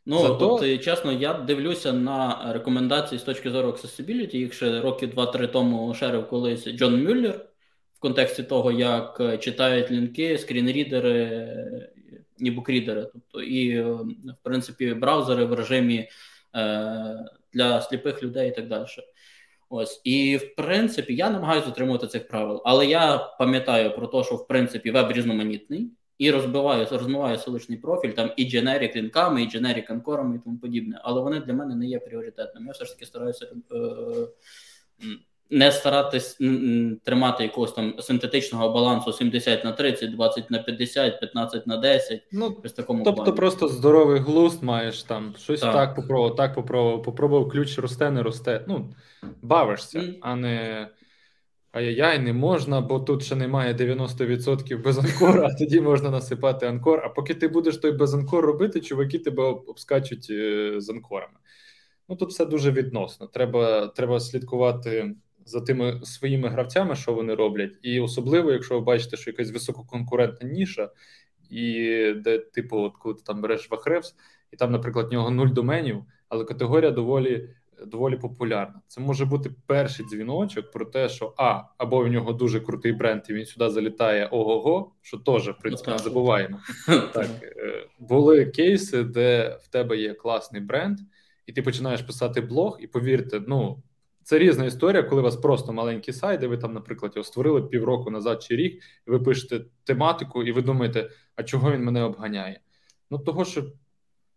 Ну, 0.06 0.18
Зато... 0.18 0.34
тобто, 0.34 0.78
чесно, 0.78 1.12
я 1.12 1.34
дивлюся 1.34 1.92
на 1.92 2.50
рекомендації 2.52 3.18
з 3.18 3.22
точки 3.22 3.50
зору 3.50 3.68
accessibility, 3.68 4.36
Їх 4.36 4.54
ще 4.54 4.80
роки 4.80 5.06
два-три 5.06 5.46
тому 5.46 5.94
шерив 5.94 6.28
колись 6.28 6.68
Джон 6.68 7.04
Мюллер 7.04 7.46
контексті 8.04 8.42
того, 8.42 8.72
як 8.72 9.16
е, 9.20 9.38
читають 9.38 9.90
лінки, 9.90 10.38
скрінрідери 10.38 11.90
і 12.38 12.50
букрідери. 12.50 13.08
Тобто, 13.12 13.42
і, 13.42 13.68
е, 13.68 13.82
в 13.82 14.36
принципі, 14.42 14.94
браузери 14.94 15.44
в 15.44 15.52
режимі 15.52 15.98
е, 15.98 16.08
для 17.52 17.80
сліпих 17.80 18.22
людей 18.22 18.48
і 18.48 18.52
так 18.52 18.68
далі. 18.68 18.86
Ось, 19.68 20.00
і 20.04 20.36
в 20.36 20.54
принципі, 20.54 21.14
я 21.14 21.30
намагаюся 21.30 21.66
дотримувати 21.66 22.06
цих 22.06 22.28
правил, 22.28 22.62
але 22.64 22.86
я 22.86 23.18
пам'ятаю 23.38 23.96
про 23.96 24.06
те, 24.06 24.24
що 24.24 24.34
в 24.34 24.46
принципі 24.46 24.90
веб 24.90 25.12
різноманітний 25.12 25.90
і 26.18 26.30
розбиваю, 26.30 26.86
розмиваю 26.90 27.38
селищний 27.38 27.78
профіль 27.78 28.10
там 28.10 28.30
і 28.36 28.50
дженерік 28.50 28.96
лінками, 28.96 29.42
і 29.42 29.46
дженерік 29.46 29.90
анкорами 29.90 30.36
і 30.36 30.38
тому 30.38 30.58
подібне. 30.58 31.00
Але 31.02 31.20
вони 31.20 31.40
для 31.40 31.52
мене 31.52 31.74
не 31.74 31.86
є 31.86 31.98
пріоритетними. 31.98 32.66
Я 32.66 32.72
все 32.72 32.84
ж 32.84 32.92
таки 32.92 33.06
стараюся 33.06 33.46
е, 33.72 33.76
не 35.50 35.72
старатись 35.72 36.38
тримати 37.04 37.42
якогось 37.42 37.72
там 37.72 37.94
синтетичного 38.00 38.72
балансу 38.72 39.12
70 39.12 39.64
на 39.64 39.72
30, 39.72 40.10
20 40.16 40.50
на 40.50 40.58
50, 40.58 41.20
15 41.20 41.66
на 41.66 41.76
10. 41.76 42.22
Ну, 42.32 42.50
такому 42.50 43.04
Тобто 43.04 43.22
плані. 43.22 43.36
просто 43.36 43.68
здоровий 43.68 44.20
глузд 44.20 44.62
маєш 44.62 45.02
там 45.02 45.34
щось 45.38 45.60
так, 45.60 45.72
так 45.74 45.94
попробував, 45.94 46.36
так 46.36 46.54
попробував, 46.54 47.02
попробував 47.02 47.48
ключ 47.48 47.78
росте, 47.78 48.10
не 48.10 48.22
росте. 48.22 48.64
Ну, 48.68 48.94
бавишся, 49.42 49.98
mm. 49.98 50.18
а 50.20 50.36
не. 50.36 50.88
ай-яй, 51.72 52.18
не 52.18 52.32
можна, 52.32 52.80
бо 52.80 53.00
тут 53.00 53.24
ще 53.24 53.36
немає 53.36 53.74
90% 53.74 54.82
без 54.82 54.98
анкора, 54.98 55.46
а 55.46 55.58
тоді 55.58 55.80
можна 55.80 56.10
насипати 56.10 56.66
анкор. 56.66 57.02
А 57.04 57.08
поки 57.08 57.34
ти 57.34 57.48
будеш 57.48 57.76
той 57.76 57.92
без 57.92 58.14
анкор 58.14 58.44
робити, 58.44 58.80
чуваки 58.80 59.18
тебе 59.18 59.42
обскачуть 59.42 60.26
е, 60.30 60.74
з 60.80 60.90
анкорами. 60.90 61.38
Ну 62.08 62.16
тут 62.16 62.30
все 62.30 62.44
дуже 62.44 62.70
відносно. 62.70 63.26
Треба, 63.26 63.86
Треба 63.86 64.20
слідкувати. 64.20 65.14
За 65.44 65.60
тими 65.60 66.00
своїми 66.04 66.48
гравцями, 66.48 66.96
що 66.96 67.12
вони 67.14 67.34
роблять, 67.34 67.72
і 67.82 68.00
особливо, 68.00 68.52
якщо 68.52 68.74
ви 68.74 68.80
бачите, 68.80 69.16
що 69.16 69.30
якась 69.30 69.50
висококонкурентна 69.50 70.48
ніша, 70.48 70.90
і 71.50 71.64
де, 72.16 72.38
типу, 72.38 72.78
от 72.78 72.96
коли 72.96 73.14
ти 73.14 73.22
там 73.22 73.40
береш 73.40 73.70
Вахревс, 73.70 74.14
і 74.52 74.56
там, 74.56 74.72
наприклад, 74.72 75.08
в 75.08 75.12
нього 75.12 75.30
нуль 75.30 75.48
доменів, 75.48 76.04
але 76.28 76.44
категорія 76.44 76.90
доволі 76.90 77.48
доволі 77.86 78.16
популярна. 78.16 78.80
Це 78.88 79.00
може 79.00 79.24
бути 79.24 79.50
перший 79.66 80.06
дзвіночок 80.06 80.70
про 80.70 80.84
те, 80.84 81.08
що 81.08 81.34
а 81.36 81.62
або 81.78 82.04
в 82.04 82.08
нього 82.08 82.32
дуже 82.32 82.60
крутий 82.60 82.92
бренд, 82.92 83.22
і 83.28 83.32
він 83.32 83.46
сюди 83.46 83.70
залітає 83.70 84.26
ого-го, 84.26 84.92
що 85.02 85.18
теж 85.18 85.48
в 85.48 85.58
принципі 85.58 85.90
не 85.90 85.98
забуваємо. 85.98 86.58
Так 86.86 87.28
е, 87.42 87.86
були 87.98 88.46
кейси, 88.46 89.02
де 89.02 89.58
в 89.62 89.68
тебе 89.68 89.96
є 89.96 90.14
класний 90.14 90.62
бренд, 90.62 90.98
і 91.46 91.52
ти 91.52 91.62
починаєш 91.62 92.02
писати 92.02 92.40
блог, 92.40 92.78
і 92.80 92.86
повірте, 92.86 93.42
ну. 93.46 93.82
Це 94.24 94.38
різна 94.38 94.64
історія, 94.64 95.02
коли 95.02 95.20
у 95.20 95.24
вас 95.24 95.36
просто 95.36 95.72
маленький 95.72 96.14
сайт, 96.14 96.40
де 96.40 96.46
ви 96.46 96.58
там, 96.58 96.74
наприклад, 96.74 97.12
його 97.16 97.24
створили 97.24 97.62
півроку 97.62 98.10
назад 98.10 98.42
чи 98.42 98.56
рік, 98.56 98.82
і 99.08 99.10
ви 99.10 99.18
пишете 99.20 99.64
тематику, 99.84 100.42
і 100.42 100.52
ви 100.52 100.62
думаєте, 100.62 101.10
а 101.36 101.42
чого 101.42 101.72
він 101.72 101.84
мене 101.84 102.02
обганяє? 102.02 102.60
Ну 103.10 103.18
того, 103.18 103.44
що 103.44 103.62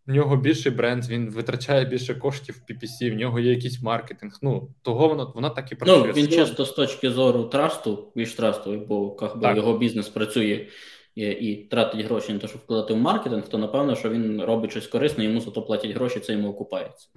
в 0.07 0.11
нього 0.11 0.37
більший 0.37 0.71
бренд, 0.71 1.05
він 1.05 1.29
витрачає 1.29 1.85
більше 1.85 2.15
коштів 2.15 2.55
в 2.55 2.71
PPC, 2.71 3.11
в 3.11 3.15
нього 3.15 3.39
є 3.39 3.51
якийсь 3.51 3.81
маркетинг. 3.81 4.37
Ну 4.41 4.69
того 4.81 5.07
воно 5.07 5.31
вона 5.35 5.49
так 5.49 5.71
і 5.71 5.75
ну, 5.75 5.77
працює. 5.79 6.07
Ну, 6.07 6.13
Він 6.13 6.27
чисто 6.27 6.65
з 6.65 6.71
точки 6.71 7.09
зору 7.09 7.43
трасту, 7.43 8.11
більш 8.15 8.33
трастовий, 8.33 8.79
бо 8.79 9.17
як 9.41 9.57
його 9.57 9.77
бізнес 9.77 10.09
працює 10.09 10.67
і, 11.15 11.21
і 11.21 11.67
тратить 11.67 12.05
гроші 12.05 12.33
на 12.33 12.39
те, 12.39 12.47
щоб 12.47 12.61
вкладати 12.61 12.93
в 12.93 12.97
маркетинг, 12.97 13.47
то 13.47 13.57
напевно, 13.57 13.95
що 13.95 14.09
він 14.09 14.41
робить 14.41 14.71
щось 14.71 14.87
корисне, 14.87 15.23
йому 15.23 15.41
за 15.41 15.51
то 15.51 15.61
платять 15.61 15.91
гроші, 15.91 16.19
це 16.19 16.33
йому 16.33 16.49
окупається. 16.49 17.07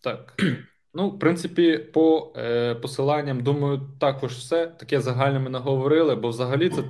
Так. 0.00 0.42
Ну, 0.94 1.08
в 1.08 1.18
принципі, 1.18 1.78
по 1.78 2.32
е, 2.36 2.74
посиланням, 2.74 3.42
думаю, 3.42 3.80
також 4.00 4.32
все 4.32 4.66
таке 4.66 5.00
загальне 5.00 5.38
ми 5.38 5.50
наговорили, 5.50 6.14
бо 6.14 6.28
взагалі 6.28 6.68
це 6.68 6.84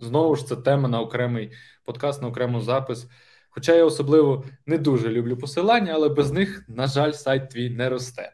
знову 0.00 0.36
ж 0.36 0.46
це 0.46 0.56
тема 0.56 0.88
на 0.88 1.00
окремий 1.00 1.52
подкаст, 1.84 2.22
на 2.22 2.28
окремий 2.28 2.62
запис. 2.62 3.06
Хоча 3.50 3.74
я 3.74 3.84
особливо 3.84 4.44
не 4.66 4.78
дуже 4.78 5.08
люблю 5.08 5.36
посилання, 5.36 5.92
але 5.94 6.08
без 6.08 6.32
них, 6.32 6.64
на 6.68 6.86
жаль, 6.86 7.12
сайт 7.12 7.50
твій 7.50 7.70
не 7.70 7.88
росте. 7.88 8.32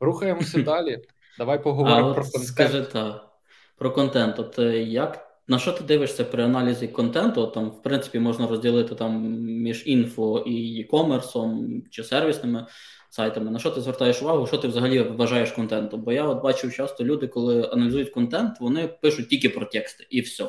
Рухаємося 0.00 0.62
далі. 0.62 1.02
Давай 1.38 1.62
поговоримо 1.62 2.10
а 2.10 2.14
про 2.14 2.22
контент. 2.22 2.46
Скажи 2.46 2.82
так, 2.82 3.30
про 3.78 3.90
контент. 3.90 4.38
От 4.38 4.58
е, 4.58 4.82
як 4.82 5.30
на 5.48 5.58
що 5.58 5.72
ти 5.72 5.84
дивишся 5.84 6.24
при 6.24 6.44
аналізі 6.44 6.88
контенту? 6.88 7.46
Там, 7.46 7.68
в 7.68 7.82
принципі, 7.82 8.18
можна 8.18 8.46
розділити 8.46 8.94
там 8.94 9.22
між 9.40 9.82
інфо 9.86 10.38
і 10.46 10.84
e-commerce 10.84 11.60
чи 11.90 12.04
сервісними 12.04 12.66
сайтами. 13.10 13.50
На 13.50 13.58
що 13.58 13.70
ти 13.70 13.80
звертаєш 13.80 14.22
увагу? 14.22 14.46
Що 14.46 14.58
ти 14.58 14.68
взагалі 14.68 15.02
вважаєш 15.02 15.52
контентом? 15.52 16.02
Бо 16.02 16.12
я 16.12 16.24
от 16.24 16.42
бачив 16.42 16.74
часто 16.74 17.04
люди, 17.04 17.26
коли 17.26 17.70
аналізують 17.72 18.10
контент, 18.10 18.60
вони 18.60 18.88
пишуть 18.88 19.28
тільки 19.28 19.48
про 19.48 19.66
тексти 19.66 20.06
і 20.10 20.20
все. 20.20 20.44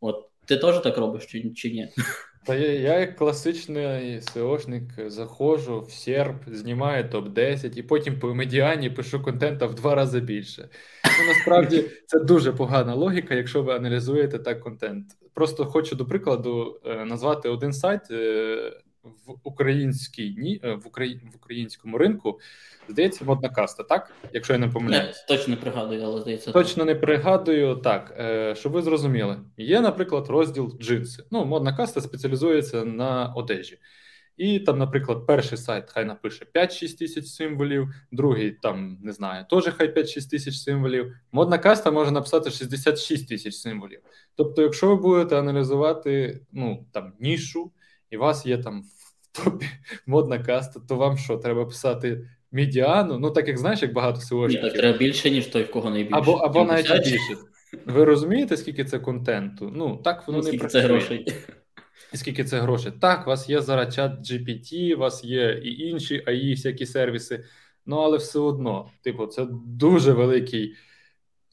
От 0.00 0.24
ти 0.46 0.56
теж 0.56 0.78
так 0.78 0.98
робиш 0.98 1.26
чи, 1.26 1.50
чи 1.50 1.70
ні? 1.70 1.88
Та 2.46 2.54
я, 2.54 2.72
я 2.72 2.98
як 2.98 3.16
класичний 3.16 4.20
SEOшник 4.20 5.08
заходжу 5.10 5.80
в 5.88 5.92
серп, 5.92 6.36
знімаю 6.46 7.04
топ-10 7.04 7.78
і 7.78 7.82
потім 7.82 8.18
по 8.18 8.34
медіані 8.34 8.90
пишу 8.90 9.22
контента 9.22 9.66
в 9.66 9.74
два 9.74 9.94
рази 9.94 10.20
більше. 10.20 10.68
Ну, 11.04 11.26
Насправді 11.28 11.84
це 12.06 12.20
дуже 12.20 12.52
погана 12.52 12.94
логіка, 12.94 13.34
якщо 13.34 13.62
ви 13.62 13.74
аналізуєте 13.74 14.38
так 14.38 14.60
контент. 14.60 15.06
Просто 15.34 15.64
хочу 15.64 15.96
до 15.96 16.06
прикладу 16.06 16.80
е, 16.86 17.04
назвати 17.04 17.48
один 17.48 17.72
сайт 17.72 18.00
е, 18.10 18.72
в 19.02 19.34
українській 19.44 20.34
ні 20.38 20.60
е, 20.64 20.74
в, 20.74 20.86
Украї... 20.86 21.20
в 21.32 21.36
українському 21.36 21.98
ринку. 21.98 22.40
Здається, 22.88 23.24
модна 23.24 23.48
каста, 23.48 23.82
так? 23.82 24.12
Якщо 24.32 24.52
я 24.52 24.58
не 24.58 24.68
помиляюсь. 24.68 25.24
Точно 25.28 25.54
не 25.54 25.60
пригадую, 25.60 26.02
але 26.02 26.20
здається. 26.20 26.52
Точно 26.52 26.84
не 26.84 26.94
пригадую 26.94 27.74
так, 27.74 28.16
е, 28.18 28.54
щоб 28.54 28.72
ви 28.72 28.82
зрозуміли. 28.82 29.40
Є, 29.56 29.80
наприклад, 29.80 30.28
розділ 30.28 30.78
джинси. 30.80 31.24
Ну, 31.30 31.44
модна 31.44 31.76
каста 31.76 32.00
спеціалізується 32.00 32.84
на 32.84 33.32
одежі. 33.36 33.78
І 34.36 34.60
там, 34.60 34.78
наприклад, 34.78 35.26
перший 35.26 35.58
сайт 35.58 35.90
хай 35.90 36.04
напише 36.04 36.46
5-6 36.54 36.98
тисяч 36.98 37.26
символів, 37.26 37.88
другий 38.12 38.50
там 38.50 38.98
не 39.02 39.12
знаю, 39.12 39.44
теж 39.50 39.74
хай 39.76 39.94
5-6 39.94 40.30
тисяч 40.30 40.54
символів. 40.54 41.14
Модна 41.32 41.58
каста 41.58 41.90
може 41.90 42.10
написати 42.10 42.50
66 42.50 43.28
тисяч 43.28 43.54
символів. 43.54 44.00
Тобто, 44.34 44.62
якщо 44.62 44.88
ви 44.88 44.96
будете 44.96 45.38
аналізувати 45.38 46.40
ну 46.52 46.86
там 46.92 47.12
нішу, 47.20 47.72
і 48.10 48.16
у 48.16 48.20
вас 48.20 48.46
є 48.46 48.58
там 48.58 48.82
в 48.82 49.44
топі 49.44 49.66
модна 50.06 50.38
каста, 50.38 50.80
то 50.88 50.96
вам 50.96 51.16
що 51.18 51.36
треба 51.36 51.64
писати? 51.64 52.28
медіану, 52.52 53.18
ну 53.18 53.30
так 53.30 53.48
як 53.48 53.58
знаєш, 53.58 53.82
як 53.82 53.92
багато 53.92 54.20
СОшників. 54.20 54.62
Ні, 54.62 54.70
так 54.70 54.78
треба 54.78 54.98
більше, 54.98 55.30
ніж 55.30 55.46
той, 55.46 55.62
в 55.62 55.70
кого 55.70 55.90
найбільше. 55.90 56.16
Або 56.18 56.32
або 56.32 56.64
навіть 56.64 57.04
більше. 57.04 57.36
Ви 57.86 58.04
розумієте, 58.04 58.56
скільки 58.56 58.84
це 58.84 58.98
контенту? 58.98 59.72
Ну, 59.74 59.96
так 60.04 60.26
воно 60.26 60.38
ну, 60.38 60.52
не 60.52 60.58
працює. 60.58 60.82
це 60.82 60.88
грошей. 60.88 61.26
І 62.12 62.16
скільки 62.16 62.44
це 62.44 62.60
грошей? 62.60 62.92
Так, 63.00 63.26
у 63.26 63.30
вас 63.30 63.48
є 63.48 63.60
зараз 63.60 63.94
чат 63.94 64.12
GPT, 64.12 64.94
у 64.94 64.98
вас 64.98 65.24
є 65.24 65.60
і 65.64 65.88
інші 65.88 66.24
AI, 66.26 66.50
всякі 66.50 66.86
сервіси, 66.86 67.44
ну 67.86 67.96
але 67.96 68.18
все 68.18 68.38
одно, 68.38 68.90
типу, 69.02 69.26
це 69.26 69.46
дуже 69.66 70.12
великий. 70.12 70.74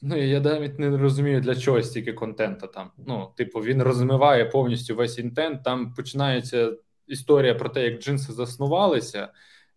Ну, 0.02 0.16
я 0.16 0.40
навіть 0.40 0.78
не 0.78 0.96
розумію, 0.98 1.40
для 1.40 1.56
чого 1.56 1.82
стільки 1.82 2.12
контенту 2.12 2.66
там. 2.66 2.90
Ну, 3.06 3.32
типу, 3.36 3.60
він 3.60 3.82
розмиває 3.82 4.44
повністю 4.44 4.96
весь 4.96 5.18
інтент. 5.18 5.64
Там 5.64 5.94
починається 5.94 6.72
історія 7.06 7.54
про 7.54 7.68
те, 7.68 7.84
як 7.84 8.02
джинси 8.02 8.32
заснувалися 8.32 9.28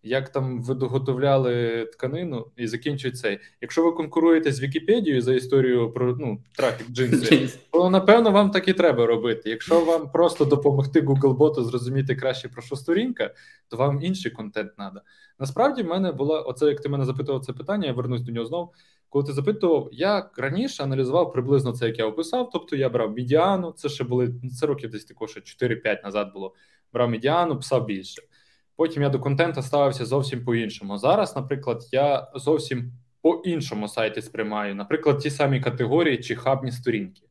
як 0.04 0.30
там 0.30 0.62
ви 0.62 0.74
доготовляли 0.76 1.86
тканину 1.86 2.48
і 2.58 2.68
закінчують 2.68 3.18
цей. 3.18 3.40
Якщо 3.62 3.84
ви 3.84 3.92
конкуруєте 3.92 4.52
з 4.52 4.62
Вікіпедією 4.62 5.22
за 5.22 5.34
історію 5.34 5.92
про 5.92 6.16
ну, 6.16 6.44
трафік 6.56 6.88
джинси, 6.92 7.50
то 7.72 7.90
напевно 7.90 8.32
вам 8.32 8.52
так 8.52 8.68
і 8.68 8.74
треба 8.74 9.06
робити. 9.06 9.50
Якщо 9.50 9.86
вам 9.86 10.12
просто 10.12 10.46
допомогти 10.46 11.02
Google-боту 11.02 11.64
зрозуміти 11.64 12.16
краще 12.16 12.50
про 12.50 12.62
що 12.62 12.76
сторінка, 12.76 13.34
то 13.68 13.78
вам 13.78 14.02
інший 14.02 14.32
контент 14.32 14.76
треба. 14.76 15.02
Насправді, 15.40 15.84
в 15.84 15.88
мене 15.88 16.12
була 16.12 16.42
оце, 16.42 16.66
як 16.66 16.82
ти 16.82 16.90
мене 16.90 17.06
запитував 17.06 17.46
це 17.46 17.54
питання, 17.54 17.88
я 17.88 17.94
вернусь 17.94 18.22
до 18.22 18.32
нього 18.32 18.46
знов. 18.46 18.74
Коли 19.10 19.26
ти 19.26 19.34
запитував, 19.34 19.90
я 19.92 20.30
раніше 20.38 20.84
аналізував 20.84 21.32
приблизно 21.32 21.72
це, 21.72 21.88
як 21.88 22.00
я 22.00 22.06
описав. 22.06 22.50
Тобто 22.54 22.76
я 22.76 22.90
брав 22.90 23.12
медіану, 23.12 23.72
це 23.72 23.90
ще 23.90 24.04
були 24.04 24.34
це 24.60 24.66
років 24.66 24.90
десь 24.90 25.06
також 25.06 25.38
4-5 25.62 26.04
назад 26.04 26.34
було. 26.34 26.54
Брав 26.94 27.10
медіану, 27.10 27.56
писав 27.56 27.86
більше. 27.86 28.22
Потім 28.76 29.04
я 29.04 29.10
до 29.10 29.20
контенту 29.20 29.62
ставився 29.62 30.06
зовсім 30.06 30.46
по-іншому. 30.46 30.98
Зараз, 30.98 31.36
наприклад, 31.36 31.84
я 31.92 32.32
зовсім 32.36 32.92
по-іншому 33.22 33.88
сайті 33.88 34.22
сприймаю, 34.22 34.76
наприклад, 34.76 35.20
ті 35.20 35.30
самі 35.30 35.62
категорії 35.62 36.18
чи 36.18 36.36
хабні 36.36 36.72
сторінки. 36.72 37.22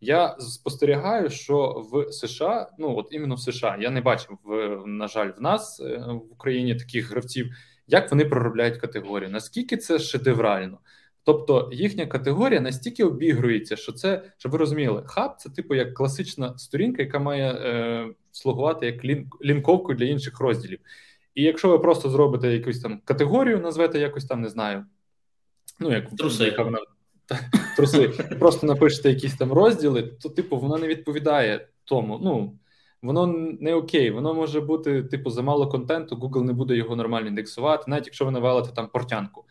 Я 0.00 0.36
спостерігаю, 0.38 1.30
що 1.30 1.86
в 1.92 2.12
США, 2.12 2.70
ну 2.78 2.96
от 2.96 3.08
іменно 3.10 3.34
в 3.34 3.40
США, 3.40 3.76
я 3.80 3.90
не 3.90 4.00
бачив, 4.00 4.38
в, 4.44 4.82
на 4.86 5.08
жаль, 5.08 5.30
в 5.38 5.40
нас 5.40 5.80
е, 5.80 5.96
в 5.98 6.32
Україні 6.32 6.74
таких 6.74 7.10
гравців, 7.10 7.50
як 7.86 8.10
вони 8.10 8.24
проробляють 8.24 8.76
категорію. 8.76 9.30
Наскільки 9.30 9.76
це 9.76 9.98
шедеврально? 9.98 10.78
Тобто 11.26 11.70
їхня 11.72 12.06
категорія 12.06 12.60
настільки 12.60 13.04
обігрується, 13.04 13.76
що 13.76 13.92
це, 13.92 14.22
щоб 14.38 14.52
ви 14.52 14.58
розуміли, 14.58 15.02
хаб 15.06 15.36
це 15.38 15.50
типу 15.50 15.74
як 15.74 15.94
класична 15.94 16.58
сторінка, 16.58 17.02
яка 17.02 17.18
має 17.18 17.52
е, 17.52 18.08
слугувати 18.30 18.86
як 18.86 19.04
лінк, 19.04 19.44
лінковку 19.44 19.94
для 19.94 20.04
інших 20.04 20.40
розділів. 20.40 20.78
І 21.34 21.42
якщо 21.42 21.68
ви 21.68 21.78
просто 21.78 22.10
зробите 22.10 22.52
якусь 22.52 22.80
там 22.80 23.00
категорію, 23.04 23.60
назвете 23.60 23.98
якось 23.98 24.24
там, 24.24 24.40
не 24.40 24.48
знаю, 24.48 24.84
ну 25.80 25.92
як 25.92 26.10
труси, 26.10 26.44
яка 26.44 26.62
вона 26.62 26.78
труси, 27.76 28.08
просто 28.38 28.66
напишете 28.66 29.08
якісь 29.08 29.36
там 29.36 29.52
розділи, 29.52 30.02
то 30.02 30.28
типу 30.28 30.58
вона 30.58 30.78
не 30.78 30.86
відповідає 30.86 31.68
тому. 31.84 32.20
Ну 32.22 32.58
воно 33.02 33.26
не 33.60 33.74
окей, 33.74 34.10
воно 34.10 34.34
може 34.34 34.60
бути, 34.60 35.02
типу, 35.02 35.30
замало 35.30 35.68
контенту, 35.68 36.16
Google 36.16 36.42
не 36.42 36.52
буде 36.52 36.76
його 36.76 36.96
нормально 36.96 37.28
індексувати, 37.28 37.84
навіть 37.86 38.06
якщо 38.06 38.24
ви 38.24 38.30
навалите 38.30 38.72
там 38.74 38.88
портянку. 38.88 39.44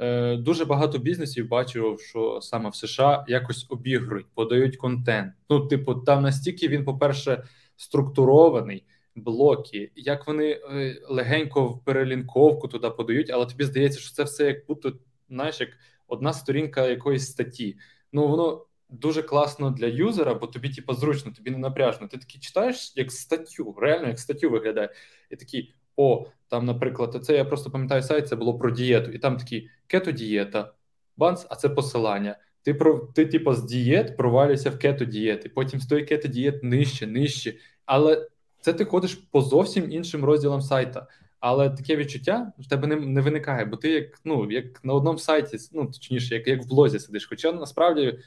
Е, 0.00 0.36
дуже 0.36 0.64
багато 0.64 0.98
бізнесів 0.98 1.48
бачив, 1.48 2.00
що 2.00 2.40
саме 2.42 2.70
в 2.70 2.74
США 2.74 3.24
якось 3.28 3.66
обігрують, 3.68 4.26
подають 4.34 4.76
контент. 4.76 5.32
Ну, 5.50 5.66
типу, 5.66 5.94
там 5.94 6.22
настільки 6.22 6.68
він, 6.68 6.84
по-перше, 6.84 7.44
структурований, 7.76 8.84
блоки, 9.14 9.92
як 9.96 10.26
вони 10.26 10.50
е, 10.50 11.00
легенько 11.08 11.68
в 11.68 11.84
перелінковку 11.84 12.68
туди 12.68 12.90
подають, 12.90 13.30
але 13.30 13.46
тобі 13.46 13.64
здається, 13.64 14.00
що 14.00 14.14
це 14.14 14.22
все 14.22 14.44
як 14.44 14.66
будто 14.66 14.92
знаєш, 15.28 15.60
як 15.60 15.70
одна 16.08 16.32
сторінка 16.32 16.86
якоїсь 16.86 17.26
статті. 17.26 17.78
Ну 18.12 18.28
воно 18.28 18.66
дуже 18.88 19.22
класно 19.22 19.70
для 19.70 19.86
юзера, 19.86 20.34
бо 20.34 20.46
тобі, 20.46 20.70
типу, 20.70 20.94
зручно, 20.94 21.32
тобі 21.32 21.50
не 21.50 21.58
напряжно. 21.58 22.08
Ти 22.08 22.18
такий 22.18 22.40
читаєш 22.40 22.92
як 22.96 23.12
статтю, 23.12 23.76
реально 23.78 24.08
як 24.08 24.18
статтю 24.18 24.50
виглядає, 24.50 24.92
і 25.30 25.36
такий. 25.36 25.74
О, 25.96 26.26
там, 26.50 26.66
наприклад, 26.66 27.18
це 27.22 27.36
я 27.36 27.44
просто 27.44 27.70
пам'ятаю 27.70 28.02
сайт, 28.02 28.28
це 28.28 28.36
було 28.36 28.58
про 28.58 28.70
дієту, 28.70 29.10
і 29.10 29.18
там 29.18 29.36
такі 29.36 29.68
кето-дієта, 29.86 30.72
банс, 31.16 31.46
а 31.50 31.56
це 31.56 31.68
посилання. 31.68 32.36
Ти 32.62 32.74
про 32.74 32.98
ти, 32.98 33.26
типу, 33.26 33.54
з 33.54 33.64
дієт 33.64 34.16
провалюєшся 34.16 34.70
в 34.70 34.78
кето 34.78 35.04
дієти, 35.04 35.48
потім 35.48 35.80
з 35.80 35.86
тої 35.86 36.04
кето 36.04 36.28
дієт 36.28 36.64
нижче, 36.64 37.06
нижче. 37.06 37.54
Але 37.86 38.28
це 38.60 38.72
ти 38.72 38.84
ходиш 38.84 39.14
по 39.14 39.40
зовсім 39.40 39.92
іншим 39.92 40.24
розділам 40.24 40.60
сайта. 40.60 41.06
Але 41.40 41.70
таке 41.70 41.96
відчуття 41.96 42.52
в 42.58 42.68
тебе 42.68 42.86
не 42.86 42.96
не 42.96 43.20
виникає, 43.20 43.64
бо 43.64 43.76
ти 43.76 43.90
як 43.90 44.20
ну, 44.24 44.50
як 44.50 44.84
на 44.84 44.94
одному 44.94 45.18
сайті, 45.18 45.56
ну 45.72 45.86
точніше, 45.86 46.34
як 46.34 46.48
як 46.48 46.62
в 46.62 46.68
блозі 46.68 46.98
сидиш. 46.98 47.26
Хоча 47.26 47.52
насправді 47.52 48.18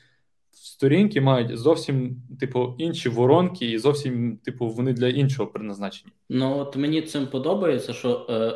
сторінки 0.64 1.22
мають 1.22 1.58
зовсім 1.58 2.22
типу 2.40 2.76
інші 2.78 3.10
воронки, 3.10 3.72
і 3.72 3.78
зовсім 3.78 4.38
типу 4.38 4.68
вони 4.68 4.94
для 4.94 5.08
іншого 5.08 5.50
призначені. 5.50 6.12
Ну 6.30 6.58
от 6.58 6.76
мені 6.76 7.02
цим 7.02 7.28
подобається, 7.28 7.94
що 7.94 8.26
е, 8.30 8.54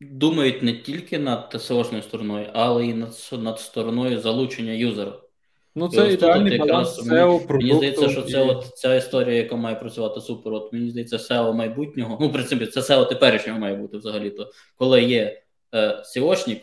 думають 0.00 0.62
не 0.62 0.72
тільки 0.72 1.18
над 1.18 1.54
ТСОшною 1.56 2.02
стороною, 2.02 2.46
але 2.52 2.86
й 2.86 2.94
над 2.94 3.30
над 3.32 3.60
стороною 3.60 4.20
залучення 4.20 4.72
юзера. 4.72 5.12
Ну, 5.74 5.88
це 5.88 6.12
ідеальний 6.12 6.58
баланс 6.58 6.98
SEO, 7.02 7.46
продукту. 7.46 7.54
Мені 7.54 7.74
здається, 7.74 8.08
що 8.08 8.22
це 8.22 8.38
і... 8.38 8.48
от 8.48 8.64
ця 8.74 8.94
історія, 8.94 9.36
яка 9.36 9.56
має 9.56 9.76
працювати 9.76 10.20
супер. 10.20 10.52
От 10.52 10.72
мені 10.72 10.90
здається, 10.90 11.16
SEO 11.16 11.52
майбутнього. 11.52 12.18
Ну, 12.20 12.28
в 12.28 12.32
принципі, 12.32 12.66
це 12.66 12.80
SEO 12.80 13.08
теперішнього 13.08 13.58
має 13.58 13.76
бути 13.76 13.96
взагалі-то. 13.96 14.50
Коли 14.76 15.02
є 15.02 15.42
е, 15.74 16.02
SEOшник, 16.16 16.60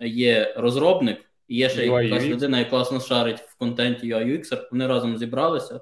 є 0.00 0.54
розробник, 0.56 1.18
і 1.48 1.56
є 1.56 1.68
ще 1.68 1.86
якась 1.86 2.24
людина, 2.24 2.58
яка 2.58 2.70
класно 2.70 3.00
шарить 3.00 3.40
в 3.40 3.58
контенті 3.58 4.14
UI 4.14 4.26
UX, 4.26 4.68
Вони 4.70 4.86
разом 4.86 5.18
зібралися, 5.18 5.80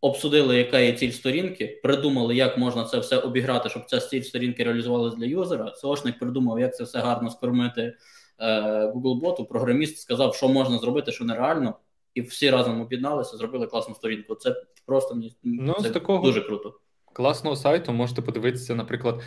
обсудили, 0.00 0.56
яка 0.56 0.78
є 0.78 0.92
ціль 0.92 1.10
сторінки, 1.10 1.80
придумали, 1.82 2.36
як 2.36 2.58
можна 2.58 2.84
це 2.84 2.98
все 2.98 3.18
обіграти, 3.18 3.68
щоб 3.68 3.84
ця 3.86 4.00
ціль 4.00 4.22
сторінки 4.22 4.64
реалізувалася 4.64 5.16
для 5.16 5.26
юзера. 5.26 5.72
SEOшник 5.84 6.18
придумав, 6.18 6.60
як 6.60 6.76
це 6.76 6.84
все 6.84 6.98
гарно 6.98 7.30
скормити 7.30 7.94
е, 8.38 8.62
Google 8.86 9.20
боту. 9.20 9.44
Програміст 9.44 9.98
сказав, 9.98 10.34
що 10.34 10.48
можна 10.48 10.78
зробити, 10.78 11.12
що 11.12 11.24
нереально 11.24 11.74
і 12.14 12.20
всі 12.20 12.50
разом 12.50 12.80
об'єдналися, 12.80 13.36
зробили 13.36 13.66
класну 13.66 13.94
сторінку. 13.94 14.34
Це 14.34 14.56
просто 14.86 15.14
мені 15.14 15.36
ну, 15.42 15.74
це 15.82 15.88
з 15.88 15.92
такого 15.92 16.24
дуже 16.24 16.40
круто. 16.40 16.80
Класного 17.12 17.56
сайту 17.56 17.92
можете 17.92 18.22
подивитися, 18.22 18.74
наприклад, 18.74 19.22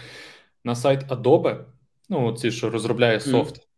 на 0.64 0.76
сайт 0.76 1.04
Adobe, 1.10 1.66
ну 2.10 2.34
ці, 2.34 2.52
що 2.52 2.70
розробляє 2.70 3.20
софт. 3.20 3.56
Mm. 3.56 3.71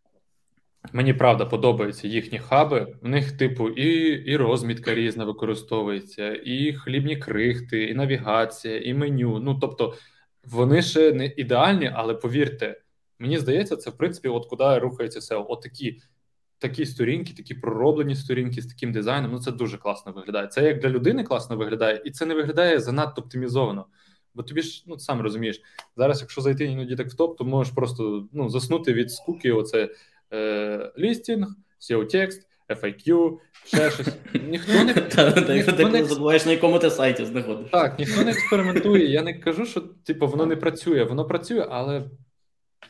Мені 0.91 1.13
правда 1.13 1.45
подобаються 1.45 2.07
їхні 2.07 2.39
хаби. 2.39 2.95
У 3.01 3.07
них, 3.07 3.31
типу, 3.31 3.69
і 3.69 4.09
і 4.31 4.37
розмітка 4.37 4.95
різна 4.95 5.25
використовується, 5.25 6.35
і 6.45 6.73
хлібні 6.73 7.17
крихти, 7.17 7.83
і 7.83 7.93
навігація, 7.93 8.79
і 8.79 8.93
меню. 8.93 9.39
Ну 9.39 9.55
тобто 9.61 9.93
вони 10.43 10.81
ще 10.81 11.13
не 11.13 11.25
ідеальні, 11.25 11.91
але 11.95 12.13
повірте, 12.13 12.81
мені 13.19 13.37
здається, 13.37 13.75
це 13.75 13.89
в 13.89 13.97
принципі, 13.97 14.27
от 14.27 14.45
куди 14.45 14.79
рухається 14.79 15.19
SEO. 15.19 15.45
От 15.47 15.61
такі 15.61 16.01
такі 16.63 16.85
сторінки, 16.85 17.33
такі 17.33 17.53
пророблені 17.53 18.15
сторінки 18.15 18.61
з 18.61 18.67
таким 18.67 18.91
дизайном. 18.91 19.31
Ну 19.31 19.39
це 19.39 19.51
дуже 19.51 19.77
класно 19.77 20.11
виглядає. 20.11 20.47
Це 20.47 20.63
як 20.63 20.79
для 20.79 20.89
людини 20.89 21.23
класно 21.23 21.57
виглядає, 21.57 22.01
і 22.05 22.11
це 22.11 22.25
не 22.25 22.33
виглядає 22.33 22.79
занадто 22.79 23.21
оптимізовано. 23.21 23.85
Бо 24.35 24.43
тобі 24.43 24.61
ж 24.61 24.83
ну 24.87 24.99
сам 24.99 25.21
розумієш, 25.21 25.61
зараз, 25.97 26.21
якщо 26.21 26.41
зайти 26.41 26.65
іноді 26.65 26.95
так 26.95 27.07
в 27.07 27.15
топ, 27.15 27.37
то 27.37 27.45
можеш 27.45 27.73
просто 27.73 28.27
ну 28.33 28.49
заснути 28.49 28.93
від 28.93 29.11
скуки. 29.11 29.51
Оце 29.51 29.89
е, 30.33 30.91
лістінг, 30.97 31.47
SEO 31.81 32.05
текст, 32.05 32.47
FAQ, 32.69 33.37
ще 33.65 33.91
щось. 33.91 34.07
Ніхто 35.49 35.89
не 35.89 36.03
забуваєш, 36.05 36.45
на 36.45 36.51
якому 36.51 36.79
ти 36.79 36.89
сайті 36.89 37.25
знаходиш. 37.25 37.71
Так, 37.71 37.99
ніхто 37.99 38.23
не 38.23 38.31
експериментує. 38.31 39.11
Я 39.11 39.21
не 39.21 39.33
кажу, 39.33 39.65
що 39.65 39.81
типу 39.81 40.27
воно 40.27 40.45
не 40.45 40.55
працює. 40.55 41.03
Воно 41.03 41.25
працює, 41.25 41.67
але 41.69 42.03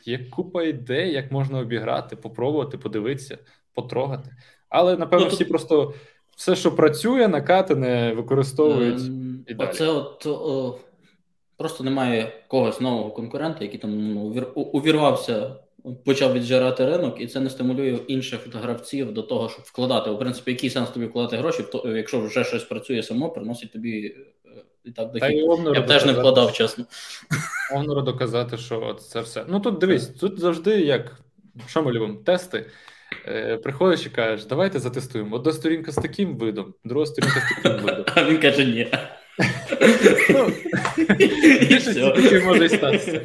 є 0.04 0.18
купа 0.30 0.62
ідей, 0.62 1.12
як 1.12 1.32
можна 1.32 1.58
обіграти, 1.58 2.16
попробувати, 2.16 2.78
подивитися 2.78 3.38
потрогати. 3.74 4.30
Але 4.68 4.96
напевно, 4.96 5.26
ну, 5.26 5.32
всі 5.32 5.44
просто 5.44 5.94
все, 6.36 6.56
що 6.56 6.76
працює, 6.76 7.28
накатане, 7.28 8.12
використовують. 8.12 9.00
Ем, 9.00 9.44
і 9.48 9.54
далі. 9.54 9.68
Оце 9.68 9.88
от 9.88 10.26
о, 10.26 10.78
просто 11.56 11.84
немає 11.84 12.32
когось 12.48 12.80
нового 12.80 13.10
конкурента, 13.10 13.64
який 13.64 13.80
там 13.80 14.14
ну, 14.14 14.20
увірвався, 14.54 15.56
почав 16.04 16.32
віджирати 16.32 16.86
ринок, 16.86 17.20
і 17.20 17.26
це 17.26 17.40
не 17.40 17.50
стимулює 17.50 17.98
інших 18.06 18.40
гравців 18.54 19.12
до 19.12 19.22
того, 19.22 19.48
щоб 19.48 19.64
вкладати. 19.64 20.10
У 20.10 20.18
принципі, 20.18 20.50
який 20.50 20.70
сенс 20.70 20.90
тобі 20.90 21.06
вкладати 21.06 21.36
гроші, 21.36 21.64
якщо 21.84 22.20
вже 22.20 22.44
щось 22.44 22.64
працює 22.64 23.02
само, 23.02 23.30
приносить 23.30 23.72
тобі. 23.72 24.06
Е, 24.06 24.64
і 24.84 24.90
так 24.90 25.12
дохід. 25.12 25.36
Я 25.74 25.80
б 25.80 25.86
теж 25.86 26.04
не 26.04 26.12
вкладав, 26.12 26.52
чесно. 26.52 26.84
Овнору 27.74 28.02
доказати, 28.02 28.56
що 28.56 28.94
це 28.94 29.20
все. 29.20 29.44
Ну 29.48 29.60
тут 29.60 29.78
дивись, 29.78 30.08
тут 30.08 30.40
завжди 30.40 30.80
як 30.80 31.20
що 31.66 31.82
ми 31.82 31.92
любимо, 31.92 32.14
тести. 32.14 32.66
Е, 33.28 33.56
приходиш 33.56 34.06
і 34.06 34.10
кажеш, 34.10 34.46
давайте 34.46 34.78
затестуємо. 34.78 35.36
Одна 35.36 35.52
сторінка 35.52 35.92
з 35.92 35.94
таким 35.94 36.36
видом, 36.36 36.74
друга 36.84 37.06
сторінка 37.06 37.40
з 37.40 37.62
таким 37.62 37.84
видом. 37.84 38.04
А 38.14 38.24
він 38.24 38.38
каже, 38.38 38.64
ні. 38.64 38.92
Ну, 40.30 40.52
таке 42.14 42.42
може 42.44 42.64
і 42.64 42.68
статися. 42.68 43.20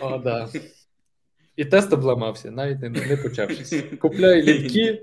О, 0.00 0.18
да. 0.18 0.48
І 1.62 1.64
тест 1.64 1.92
обламався, 1.92 2.50
навіть 2.50 2.80
не, 2.80 2.88
не 2.88 3.16
почавшись. 3.16 3.84
Купляй 4.00 4.42
лінки, 4.42 5.02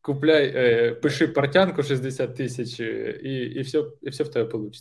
купляй, 0.00 0.52
е, 0.56 0.94
пиши 0.94 1.28
партянку 1.28 1.82
60 1.82 2.36
тисяч, 2.36 2.80
і 2.80 3.52
і, 3.56 3.60
все 3.60 3.84
і 4.02 4.10
все 4.10 4.24
в 4.24 4.28
тебе 4.28 4.58
вийде. 4.58 4.78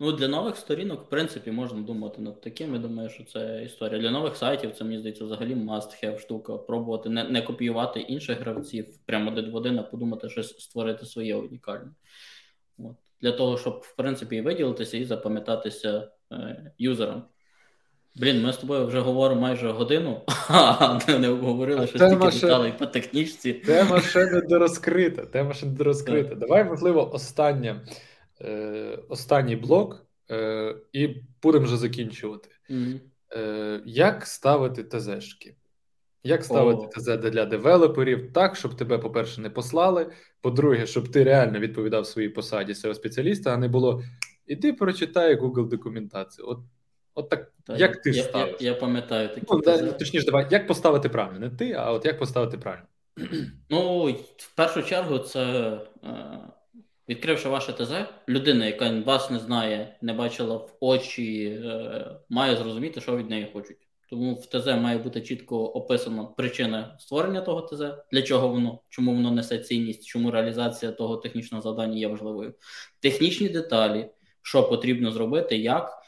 Ну, 0.00 0.12
для 0.12 0.28
нових 0.28 0.56
сторінок, 0.56 1.06
в 1.06 1.08
принципі, 1.08 1.50
можна 1.50 1.82
думати 1.82 2.22
над 2.22 2.40
таким. 2.40 2.72
Я 2.72 2.78
думаю, 2.78 3.10
що 3.10 3.24
це 3.24 3.62
історія. 3.64 4.00
Для 4.00 4.10
нових 4.10 4.36
сайтів 4.36 4.72
це 4.72 4.84
мені 4.84 4.98
здається 4.98 5.24
взагалі 5.24 5.54
must-have 5.54 6.18
штука. 6.18 6.58
Пробувати 6.58 7.08
не 7.08 7.24
не 7.24 7.42
копіювати 7.42 8.00
інших 8.00 8.40
гравців 8.40 8.86
прямо 9.06 9.30
один 9.30 9.50
в 9.50 9.54
один, 9.54 9.78
а 9.78 9.82
подумати 9.82 10.28
щось 10.28 10.60
створити 10.60 11.06
своє 11.06 11.34
унікальне. 11.34 11.90
От. 12.78 12.96
Для 13.20 13.32
того, 13.32 13.58
щоб 13.58 13.80
в 13.84 13.96
принципі 13.96 14.36
і 14.36 14.40
виділитися 14.40 14.96
і 14.96 15.04
запам'ятатися 15.04 16.10
е, 16.32 16.72
юзерам. 16.78 17.24
Блін, 18.16 18.42
ми 18.42 18.52
з 18.52 18.56
тобою 18.56 18.86
вже 18.86 19.00
говоримо 19.00 19.40
майже 19.40 19.70
годину, 19.70 20.22
а 20.48 20.98
не 21.18 21.28
обговорили 21.28 21.86
що 21.86 21.98
тільки 21.98 22.30
ще... 22.30 22.40
деталей 22.40 22.72
по 22.78 22.86
технічці. 22.86 23.52
Тема 23.52 24.00
ще 24.00 24.26
не 24.26 24.40
дорозкрита. 24.48 25.26
Тема 25.26 25.54
ще 25.54 25.66
не 25.66 25.72
дорозкрита. 25.72 26.34
Давай, 26.34 26.64
можливо, 26.64 27.14
останнє 27.14 27.80
е, 28.40 28.98
останній 29.08 29.56
блок, 29.56 30.06
е, 30.30 30.74
і 30.92 31.16
будемо 31.42 31.64
вже 31.64 31.76
закінчувати. 31.76 32.48
Mm-hmm. 32.70 33.00
Е, 33.36 33.82
Як 33.84 34.26
ставити 34.26 34.84
ТЗшки? 34.84 35.56
Як 36.24 36.44
ставити. 36.44 36.88
ТЗ 36.88 37.04
для 37.04 37.44
девелоперів 37.44 38.32
так, 38.32 38.56
щоб 38.56 38.76
тебе, 38.76 38.98
по-перше, 38.98 39.40
не 39.40 39.50
послали. 39.50 40.12
По-друге, 40.40 40.86
щоб 40.86 41.08
ти 41.08 41.24
реально 41.24 41.58
відповідав 41.58 42.06
своїй 42.06 42.28
посаді 42.28 42.72
seo 42.72 42.94
спеціаліста, 42.94 43.54
а 43.54 43.56
не 43.56 43.68
було 43.68 44.02
іди 44.46 44.72
прочитай 44.72 45.40
Google 45.40 45.68
документацію. 45.68 46.48
От 46.48 46.58
от 47.14 47.28
так, 47.28 47.52
так 47.64 47.80
як 47.80 48.02
ти 48.02 48.10
я, 48.10 48.22
ставиш? 48.22 48.56
Я, 48.60 48.70
я 48.70 48.74
пам'ятаю 48.74 49.28
такі. 49.28 49.46
Ну, 49.50 49.60
да, 49.60 49.92
точніше, 49.92 50.26
давай, 50.26 50.46
як 50.50 50.66
поставити 50.66 51.08
правильно? 51.08 51.38
Не 51.38 51.50
ти, 51.50 51.72
а 51.72 51.92
от 51.92 52.04
як 52.04 52.18
поставити 52.18 52.58
правильно? 52.58 52.86
Ну, 53.70 54.12
в 54.36 54.54
першу 54.54 54.82
чергу, 54.82 55.18
це 55.18 55.42
е, 56.04 56.10
Відкривши 57.08 57.48
ваше 57.48 57.72
ТЗ, 57.72 57.92
людина, 58.28 58.66
яка 58.66 59.02
вас 59.06 59.30
не 59.30 59.38
знає, 59.38 59.96
не 60.02 60.12
бачила 60.12 60.56
в 60.56 60.76
очі, 60.80 61.44
е, 61.64 62.16
має 62.28 62.56
зрозуміти, 62.56 63.00
що 63.00 63.16
від 63.16 63.30
неї 63.30 63.50
хочуть. 63.52 63.76
Тому 64.10 64.34
в 64.34 64.46
ТЗ 64.46 64.66
має 64.66 64.98
бути 64.98 65.20
чітко 65.20 65.64
описана 65.64 66.24
причина 66.24 66.96
створення 67.00 67.40
того 67.40 67.60
ТЗ, 67.62 67.82
для 68.12 68.22
чого 68.22 68.48
воно, 68.48 68.80
чому 68.88 69.14
воно 69.14 69.30
несе 69.30 69.58
цінність, 69.58 70.06
чому 70.06 70.30
реалізація 70.30 70.92
того 70.92 71.16
технічного 71.16 71.62
завдання 71.62 71.98
є 71.98 72.08
важливою. 72.08 72.54
Технічні 73.00 73.48
деталі, 73.48 74.08
що 74.42 74.68
потрібно 74.68 75.10
зробити, 75.10 75.56
як 75.56 76.02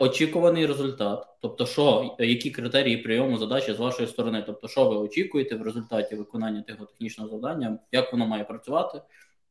очікуваний 0.00 0.66
результат, 0.66 1.26
тобто, 1.40 1.66
що, 1.66 2.16
які 2.18 2.50
критерії 2.50 2.96
прийому 2.96 3.36
задачі 3.36 3.72
з 3.72 3.78
вашої 3.78 4.08
сторони, 4.08 4.42
тобто, 4.46 4.68
що 4.68 4.88
ви 4.88 4.96
очікуєте 4.96 5.56
в 5.56 5.62
результаті 5.62 6.16
виконання 6.16 6.62
того 6.62 6.84
технічного 6.84 7.30
завдання, 7.30 7.78
як 7.92 8.12
воно 8.12 8.26
має 8.26 8.44
працювати? 8.44 9.00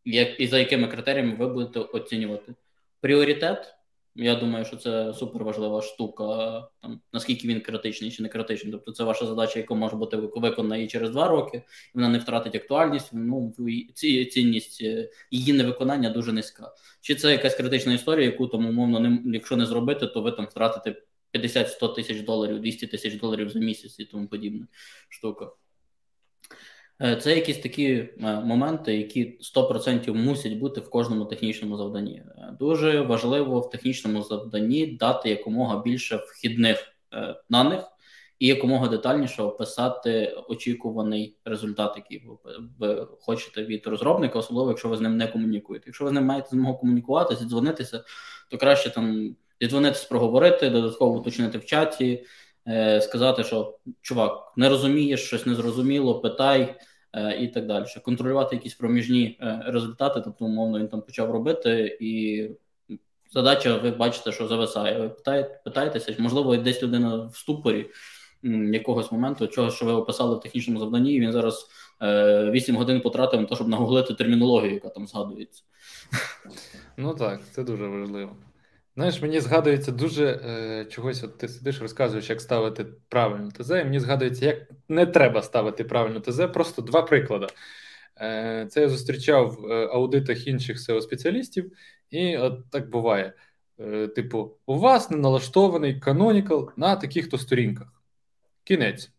Як 0.06 0.40
і 0.40 0.48
за 0.48 0.60
якими 0.60 0.88
критеріями 0.88 1.36
ви 1.36 1.48
будете 1.48 1.80
оцінювати? 1.80 2.54
Пріоритет. 3.02 3.77
Я 4.20 4.36
думаю, 4.36 4.66
що 4.66 4.78
це 4.78 5.14
супер 5.14 5.44
важлива 5.44 5.82
штука, 5.82 6.68
там 6.82 7.02
наскільки 7.14 7.48
він 7.48 7.62
критичний 7.62 8.12
чи 8.12 8.24
не 8.24 8.30
критичний. 8.30 8.72
Тобто, 8.72 8.92
це 8.92 9.04
ваша 9.04 9.26
задача, 9.26 9.60
яка 9.60 9.74
може 9.74 9.96
бути 9.96 10.18
виконана 10.18 10.78
і 10.78 10.88
через 10.88 11.10
два 11.10 11.28
роки, 11.28 11.58
і 11.58 11.62
вона 11.94 12.10
не 12.10 12.18
втратить 12.18 12.56
актуальність. 12.56 13.10
Ну 13.14 13.54
ці 13.94 14.26
цінність 14.26 14.82
е, 14.82 15.10
її 15.32 15.54
невиконання 15.54 16.10
дуже 16.10 16.34
низька. 16.34 16.74
Чи 17.02 17.16
це 17.16 17.32
якась 17.32 17.56
критична 17.56 17.94
історія, 17.94 18.26
яку 18.26 18.48
там 18.48 18.66
умовно 18.66 19.00
не 19.00 19.34
якщо 19.34 19.58
не 19.58 19.66
зробити, 19.66 20.08
то 20.08 20.22
ви 20.22 20.32
там 20.32 20.46
втратите 20.46 21.02
50-100 21.34 21.96
тисяч 21.96 22.22
доларів, 22.22 22.62
200 22.62 22.88
тисяч 22.88 23.16
доларів 23.16 23.50
за 23.50 23.60
місяць 23.60 24.00
і 24.00 24.06
тому 24.06 24.28
подібне 24.28 24.68
штука. 25.10 25.52
Е, 27.02 27.16
це 27.16 27.36
якісь 27.36 27.58
такі 27.58 27.88
е, 27.94 28.10
моменти, 28.20 28.98
які 28.98 29.38
100% 29.56 30.14
мусять 30.14 30.54
бути 30.54 30.82
в 30.82 30.90
кожному 30.90 31.26
технічному 31.26 31.78
завданні. 31.78 32.24
Е, 32.38 32.56
дуже 32.60 33.02
важливо 33.02 33.60
в 33.60 33.70
технічному 33.70 34.24
завданні 34.24 34.88
дати 34.88 35.30
якомога 35.30 35.82
більше 35.82 36.16
вхідних 36.16 36.94
даних, 37.50 37.84
і 38.40 38.48
якомога 38.48 38.88
детальніше 38.88 39.44
описати 39.44 40.38
очікуваний 40.50 41.38
результат, 41.46 41.94
який 41.96 42.28
ви 42.80 43.08
хочете 43.22 43.64
від 43.64 43.88
розробника, 43.88 44.40
особливо 44.40 44.70
якщо 44.70 44.90
ви 44.90 44.98
з 44.98 45.02
ним 45.02 45.18
не 45.18 45.28
комунікуєте. 45.28 45.84
Якщо 45.88 46.04
ви 46.04 46.10
з 46.10 46.14
ним 46.14 46.26
маєте 46.26 46.50
змогу 46.52 46.78
комунікувати, 46.78 47.36
зідзвонитися, 47.36 48.04
то 48.52 48.58
краще 48.58 48.90
там 48.90 49.36
зідзвонитися, 49.62 50.08
проговорити, 50.10 50.70
додатково 50.70 51.20
уточнити 51.20 51.58
в 51.58 51.66
чаті, 51.66 52.26
сказати, 53.02 53.44
що 53.44 53.78
чувак, 54.02 54.54
не 54.58 54.70
розумієш, 54.70 55.24
щось 55.24 55.46
незрозуміло, 55.46 56.22
питай. 56.22 56.76
Е, 57.14 57.38
і 57.40 57.48
так 57.48 57.66
далі. 57.66 57.86
Контролювати 58.06 58.56
якісь 58.56 58.74
проміжні 58.74 59.38
е, 59.42 59.64
результати, 59.66 60.22
тобто, 60.24 60.46
умовно, 60.46 60.80
він 60.80 60.88
там 60.88 61.02
почав 61.02 61.32
робити, 61.32 61.98
і 62.02 62.44
задача, 63.32 63.78
ви 63.78 63.92
бачите, 63.92 64.32
що 64.32 64.48
зависає. 64.48 65.00
Ви 65.00 65.10
питаєте, 65.10 65.62
питаєтеся, 65.64 66.16
можливо, 66.20 66.58
десь 66.58 66.84
людина 66.84 67.16
в 67.16 67.36
ступорі 67.36 67.90
якогось 68.72 69.12
моменту, 69.12 69.48
чого 69.48 69.72
що 69.72 69.86
ви 69.86 69.92
описали 69.92 70.36
в 70.36 70.40
технічному 70.40 70.80
завданні, 70.80 71.14
і 71.14 71.20
він 71.20 71.32
зараз 71.32 71.68
е, 72.02 72.52
8 72.52 72.76
годин 72.76 73.02
потратив 73.02 73.42
на 73.42 73.48
те, 73.48 73.56
щоб 73.56 73.68
нагуглити 73.68 74.14
термінологію, 74.14 74.74
яка 74.74 74.90
там 74.90 75.08
згадується. 75.08 75.64
Ну 76.98 77.14
так, 77.14 77.42
це 77.52 77.64
дуже 77.64 77.88
важливо. 77.88 78.36
Знаєш, 78.98 79.22
мені 79.22 79.40
згадується 79.40 79.92
дуже 79.92 80.26
е, 80.26 80.86
чогось, 80.86 81.24
от 81.24 81.38
ти 81.38 81.48
сидиш, 81.48 81.82
розказуєш, 81.82 82.30
як 82.30 82.42
ставити 82.42 82.86
правильну 83.10 83.52
ТЗ, 83.52 83.70
і 83.70 83.74
мені 83.74 84.00
згадується, 84.00 84.46
як 84.46 84.58
не 84.90 85.06
треба 85.06 85.42
ставити 85.42 85.84
правильну 85.84 86.20
ТЗ, 86.20 86.42
просто 86.54 86.82
два 86.82 87.02
приклади. 87.02 87.48
Е, 88.22 88.68
Це 88.70 88.82
я 88.82 88.90
зустрічав 88.90 89.52
в 89.52 89.72
е, 89.72 89.88
аудитах 89.88 90.48
інших 90.48 90.78
SEO-спеціалістів, 90.78 91.66
і 92.10 92.38
от 92.38 92.70
так 92.72 92.90
буває. 92.90 93.34
Е, 93.80 94.08
Типу, 94.08 94.58
у 94.66 94.80
вас 94.80 95.10
не 95.10 95.18
налаштований 95.18 96.02
canonical 96.02 96.70
на 96.78 96.96
таких-то 96.96 97.38
сторінках. 97.38 97.88
Кінець. 98.64 99.12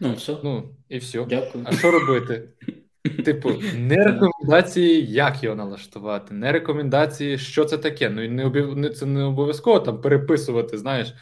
Ну, 0.00 0.14
все. 0.14 0.36
Ну, 0.44 0.74
і 0.88 0.98
все. 0.98 1.24
Дякую. 1.24 1.64
А 1.68 1.72
що 1.72 1.90
робити? 1.90 2.48
Типу, 3.24 3.52
не 3.76 3.96
рекомендації, 3.96 5.06
як 5.12 5.42
його 5.42 5.56
налаштувати, 5.56 6.34
не 6.34 6.52
рекомендації, 6.52 7.38
що 7.38 7.64
це 7.64 7.78
таке. 7.78 8.10
Ну 8.10 8.22
і 8.22 8.28
не 8.28 8.44
обов... 8.44 8.90
це 8.90 9.06
не 9.06 9.24
обов'язково 9.24 9.80
там 9.80 10.00
переписувати, 10.00 10.78
знаєш, 10.78 11.14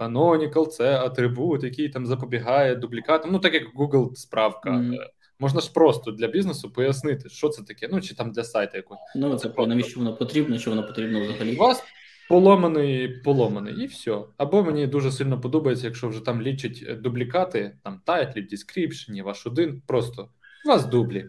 canonical– 0.00 0.66
це 0.68 0.98
атрибут, 0.98 1.64
який 1.64 1.88
там 1.88 2.06
запобігає 2.06 2.74
дублікатам. 2.74 3.32
Ну, 3.32 3.38
так 3.38 3.54
як 3.54 3.62
Google 3.78 4.14
справка. 4.14 4.70
Mm-hmm. 4.70 4.96
Можна 5.40 5.60
ж 5.60 5.72
просто 5.72 6.10
для 6.10 6.26
бізнесу 6.26 6.70
пояснити, 6.70 7.28
що 7.28 7.48
це 7.48 7.62
таке, 7.62 7.88
ну 7.92 8.00
чи 8.00 8.14
там 8.14 8.32
для 8.32 8.44
сайту 8.44 8.76
якогось. 8.76 9.02
Ну, 9.16 9.36
це 9.36 9.48
про 9.48 9.66
навіщо 9.66 10.00
воно 10.00 10.16
потрібно, 10.16 10.58
чи 10.58 10.70
воно 10.70 10.86
потрібно 10.86 11.24
взагалі. 11.24 11.56
У 11.56 11.58
вас 11.58 11.84
поломаний, 12.28 13.08
поломаний, 13.08 13.74
і 13.74 13.86
все. 13.86 14.18
Або 14.36 14.62
мені 14.62 14.86
дуже 14.86 15.12
сильно 15.12 15.40
подобається, 15.40 15.86
якщо 15.86 16.08
вже 16.08 16.24
там 16.24 16.42
лічать 16.42 16.84
е, 16.88 16.94
дублікати, 16.94 17.76
там 17.84 18.00
тайтлі, 18.04 18.48
description, 18.52 19.22
ваш 19.22 19.46
один, 19.46 19.82
просто 19.86 20.28
у 20.68 20.70
вас 20.70 20.86
дублі. 20.86 21.26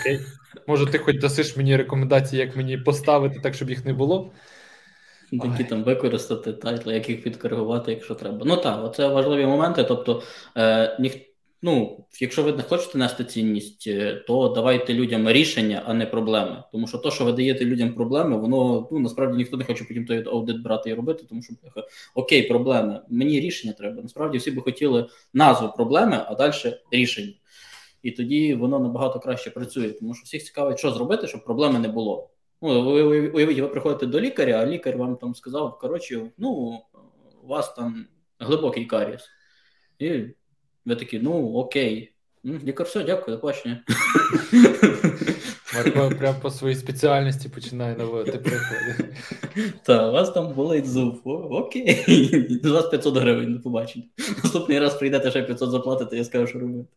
Окей. 0.00 0.20
Може, 0.66 0.86
ти 0.86 0.98
хоч 0.98 1.18
дасиш 1.18 1.56
мені 1.56 1.76
рекомендації, 1.76 2.40
як 2.40 2.56
мені 2.56 2.78
поставити 2.78 3.40
так, 3.40 3.54
щоб 3.54 3.70
їх 3.70 3.84
не 3.84 3.92
було. 3.92 4.32
Які 5.32 5.64
там 5.64 5.84
використати 5.84 6.52
тайтли, 6.52 6.94
як 6.94 7.08
їх 7.08 7.22
підкоригувати, 7.22 7.92
якщо 7.92 8.14
треба. 8.14 8.42
Ну 8.44 8.56
так, 8.56 8.84
оце 8.84 9.08
важливі 9.08 9.46
моменти. 9.46 9.84
Тобто, 9.84 10.22
е, 10.56 10.96
ніх, 11.00 11.16
ну, 11.62 12.06
якщо 12.20 12.42
ви 12.42 12.52
не 12.52 12.62
хочете 12.62 12.98
нести 12.98 13.24
цінність, 13.24 13.84
е, 13.86 14.14
то 14.26 14.48
давайте 14.48 14.94
людям 14.94 15.28
рішення, 15.28 15.82
а 15.86 15.94
не 15.94 16.06
проблеми. 16.06 16.62
Тому 16.72 16.86
що 16.86 16.98
то, 16.98 17.10
що 17.10 17.24
ви 17.24 17.32
даєте 17.32 17.64
людям 17.64 17.94
проблеми, 17.94 18.36
воно 18.36 18.88
ну 18.92 18.98
насправді 18.98 19.36
ніхто 19.36 19.56
не 19.56 19.64
хоче 19.64 19.84
потім 19.84 20.06
той 20.06 20.24
аудит 20.26 20.62
брати 20.62 20.90
і 20.90 20.94
робити, 20.94 21.24
тому 21.28 21.42
що 21.42 21.54
окей, 22.14 22.42
проблеми. 22.42 23.00
Мені 23.08 23.40
рішення 23.40 23.72
треба. 23.72 24.02
Насправді 24.02 24.38
всі 24.38 24.50
би 24.50 24.62
хотіли 24.62 25.06
назву 25.34 25.72
проблеми, 25.76 26.20
а 26.26 26.34
далі 26.34 26.52
рішення 26.90 27.32
і 28.04 28.10
тоді 28.10 28.54
воно 28.54 28.78
набагато 28.78 29.20
краще 29.20 29.50
працює, 29.50 29.90
тому 29.90 30.14
що 30.14 30.24
всіх 30.24 30.44
цікавить, 30.44 30.78
що 30.78 30.90
зробити, 30.90 31.26
щоб 31.26 31.44
проблеми 31.44 31.78
не 31.78 31.88
було. 31.88 32.30
Ну, 32.62 32.92
ви 32.92 33.02
уявіть, 33.02 33.58
ви 33.58 33.68
приходите 33.68 34.06
до 34.06 34.20
лікаря, 34.20 34.52
а 34.52 34.66
лікар 34.66 34.96
вам 34.96 35.16
там 35.16 35.34
сказав: 35.34 35.78
коротше, 35.78 36.30
ну, 36.38 36.48
у 37.44 37.46
вас 37.46 37.74
там 37.74 38.06
глибокий 38.38 38.86
карієс. 38.86 39.28
І 39.98 40.10
ви 40.84 40.96
такі, 40.96 41.18
ну 41.18 41.52
окей. 41.54 42.14
Лікар, 42.44 42.86
все, 42.86 43.04
дякую, 43.04 43.36
до 43.36 43.40
побачення. 43.40 43.84
Марко 45.74 46.12
прямо 46.18 46.38
по 46.42 46.50
своїй 46.50 46.74
спеціальності 46.76 47.48
починає 47.48 47.96
наводити 47.96 48.38
приклади. 48.38 49.16
Так, 49.82 50.08
у 50.08 50.12
вас 50.12 50.30
там 50.30 50.52
болить 50.54 50.86
зуб. 50.86 51.20
О, 51.24 51.30
окей. 51.32 52.04
З 52.62 52.70
вас 52.70 52.88
500 52.88 53.16
гривень 53.16 53.54
до 53.54 53.60
побачення. 53.60 54.04
Наступний 54.42 54.78
раз 54.78 54.94
прийдете 54.94 55.30
ще 55.30 55.42
500 55.42 55.70
заплатити, 55.70 56.16
я 56.16 56.24
скажу, 56.24 56.46
що 56.46 56.58
робити. 56.58 56.88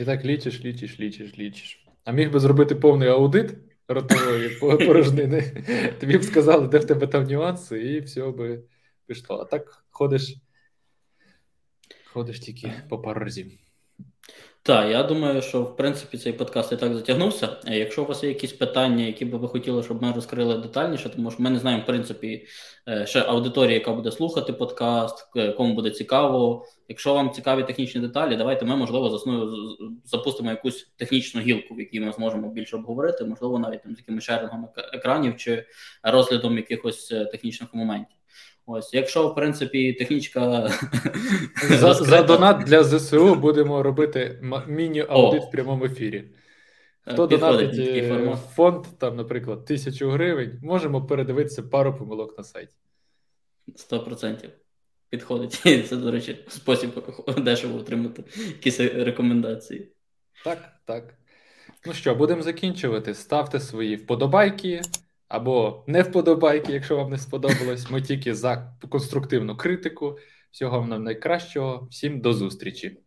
І 0.00 0.04
так 0.04 0.24
лічиш, 0.24 0.64
лічиш, 0.64 1.00
лічиш, 1.00 1.38
лічиш. 1.38 1.86
А 2.04 2.12
міг 2.12 2.32
би 2.32 2.40
зробити 2.40 2.74
повний 2.74 3.08
аудит 3.08 3.54
ротової 3.88 4.48
порожнини. 4.60 5.42
Тобі 6.00 6.18
б 6.18 6.24
сказали, 6.24 6.68
де 6.68 6.78
в 6.78 6.84
тебе 6.84 7.06
там 7.06 7.24
нюанси, 7.24 7.82
і 7.82 8.00
все 8.00 8.30
би 8.30 8.62
пішло. 9.06 9.36
А 9.36 9.44
так 9.44 9.84
ходиш, 9.90 10.36
ходиш 12.04 12.40
тільки 12.40 12.72
по 12.88 12.98
пару 12.98 13.20
разів. 13.20 13.52
Так, 14.66 14.90
я 14.90 15.02
думаю, 15.02 15.42
що 15.42 15.62
в 15.62 15.76
принципі 15.76 16.18
цей 16.18 16.32
подкаст 16.32 16.72
і 16.72 16.76
так 16.76 16.94
затягнувся. 16.94 17.56
Якщо 17.66 18.02
у 18.02 18.06
вас 18.06 18.22
є 18.22 18.28
якісь 18.28 18.52
питання, 18.52 19.04
які 19.04 19.24
би 19.24 19.38
ви 19.38 19.48
хотіли, 19.48 19.82
щоб 19.82 20.02
ми 20.02 20.12
розкрили 20.12 20.58
детальніше, 20.58 21.08
тому 21.08 21.30
що 21.30 21.42
ми 21.42 21.50
не 21.50 21.58
знаємо, 21.58 21.82
в 21.82 21.86
принципі, 21.86 22.46
е, 22.88 23.06
ще 23.06 23.20
аудиторія, 23.20 23.74
яка 23.74 23.92
буде 23.92 24.10
слухати 24.10 24.52
подкаст, 24.52 25.28
кому 25.56 25.74
буде 25.74 25.90
цікаво. 25.90 26.66
Якщо 26.88 27.14
вам 27.14 27.30
цікаві 27.30 27.62
технічні 27.62 28.00
деталі, 28.00 28.36
давайте 28.36 28.64
ми, 28.64 28.76
можливо, 28.76 29.10
засну... 29.10 29.52
запустимо 30.04 30.50
якусь 30.50 30.92
технічну 30.96 31.40
гілку, 31.40 31.74
в 31.74 31.80
якій 31.80 32.00
ми 32.00 32.12
зможемо 32.12 32.48
більше 32.48 32.76
обговорити, 32.76 33.24
можливо, 33.24 33.58
навіть 33.58 33.82
там 33.82 33.94
з 33.96 33.98
якимось 33.98 34.24
шерингом 34.24 34.68
екранів 34.92 35.36
чи 35.36 35.66
розглядом 36.02 36.56
якихось 36.56 37.12
е, 37.12 37.24
технічних 37.24 37.74
моментів. 37.74 38.16
Ось, 38.66 38.94
якщо 38.94 39.28
в 39.28 39.34
принципі 39.34 39.92
технічка 39.92 40.70
за 41.70 41.94
за 41.94 42.22
донат 42.22 42.64
для 42.64 42.84
ЗСУ 42.84 43.34
будемо 43.34 43.82
робити 43.82 44.40
міні-аудит 44.66 45.42
в 45.42 45.50
прямому 45.50 45.84
ефірі. 45.84 46.24
Хто 47.06 47.26
донатить 47.26 47.78
е, 47.78 48.36
фонд, 48.54 48.86
там, 48.98 49.16
наприклад, 49.16 49.64
тисячу 49.64 50.10
гривень, 50.10 50.60
можемо 50.62 51.06
передивитися 51.06 51.62
пару 51.62 51.96
помилок 51.96 52.38
на 52.38 52.44
сайті. 52.44 52.76
Сто 53.76 54.04
процентів. 54.04 54.50
Підходить. 55.08 55.52
Це, 55.88 55.96
до 55.96 56.10
речі, 56.10 56.44
спосіб 56.48 56.90
дешево 57.38 57.78
отримати 57.78 58.24
якісь 58.48 58.80
рекомендації. 58.80 59.92
Так, 60.44 60.72
так. 60.84 61.14
Ну 61.86 61.92
що, 61.92 62.14
будемо 62.14 62.42
закінчувати. 62.42 63.14
Ставте 63.14 63.60
свої 63.60 63.96
вподобайки 63.96 64.80
або 65.36 65.84
не 65.86 66.02
вподобайки, 66.02 66.72
якщо 66.72 66.96
вам 66.96 67.10
не 67.10 67.18
сподобалось. 67.18 67.90
Ми 67.90 68.02
тільки 68.02 68.34
за 68.34 68.76
конструктивну 68.88 69.56
критику. 69.56 70.18
Всього 70.50 70.80
вам 70.80 71.04
найкращого. 71.04 71.88
Всім 71.90 72.20
до 72.20 72.32
зустрічі. 72.32 73.00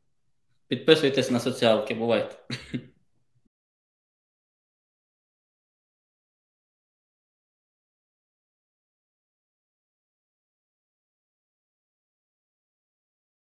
Підписуйтесь 0.68 1.32
на 1.32 1.40
соціалки, 1.40 1.94
бувайте. 1.94 2.36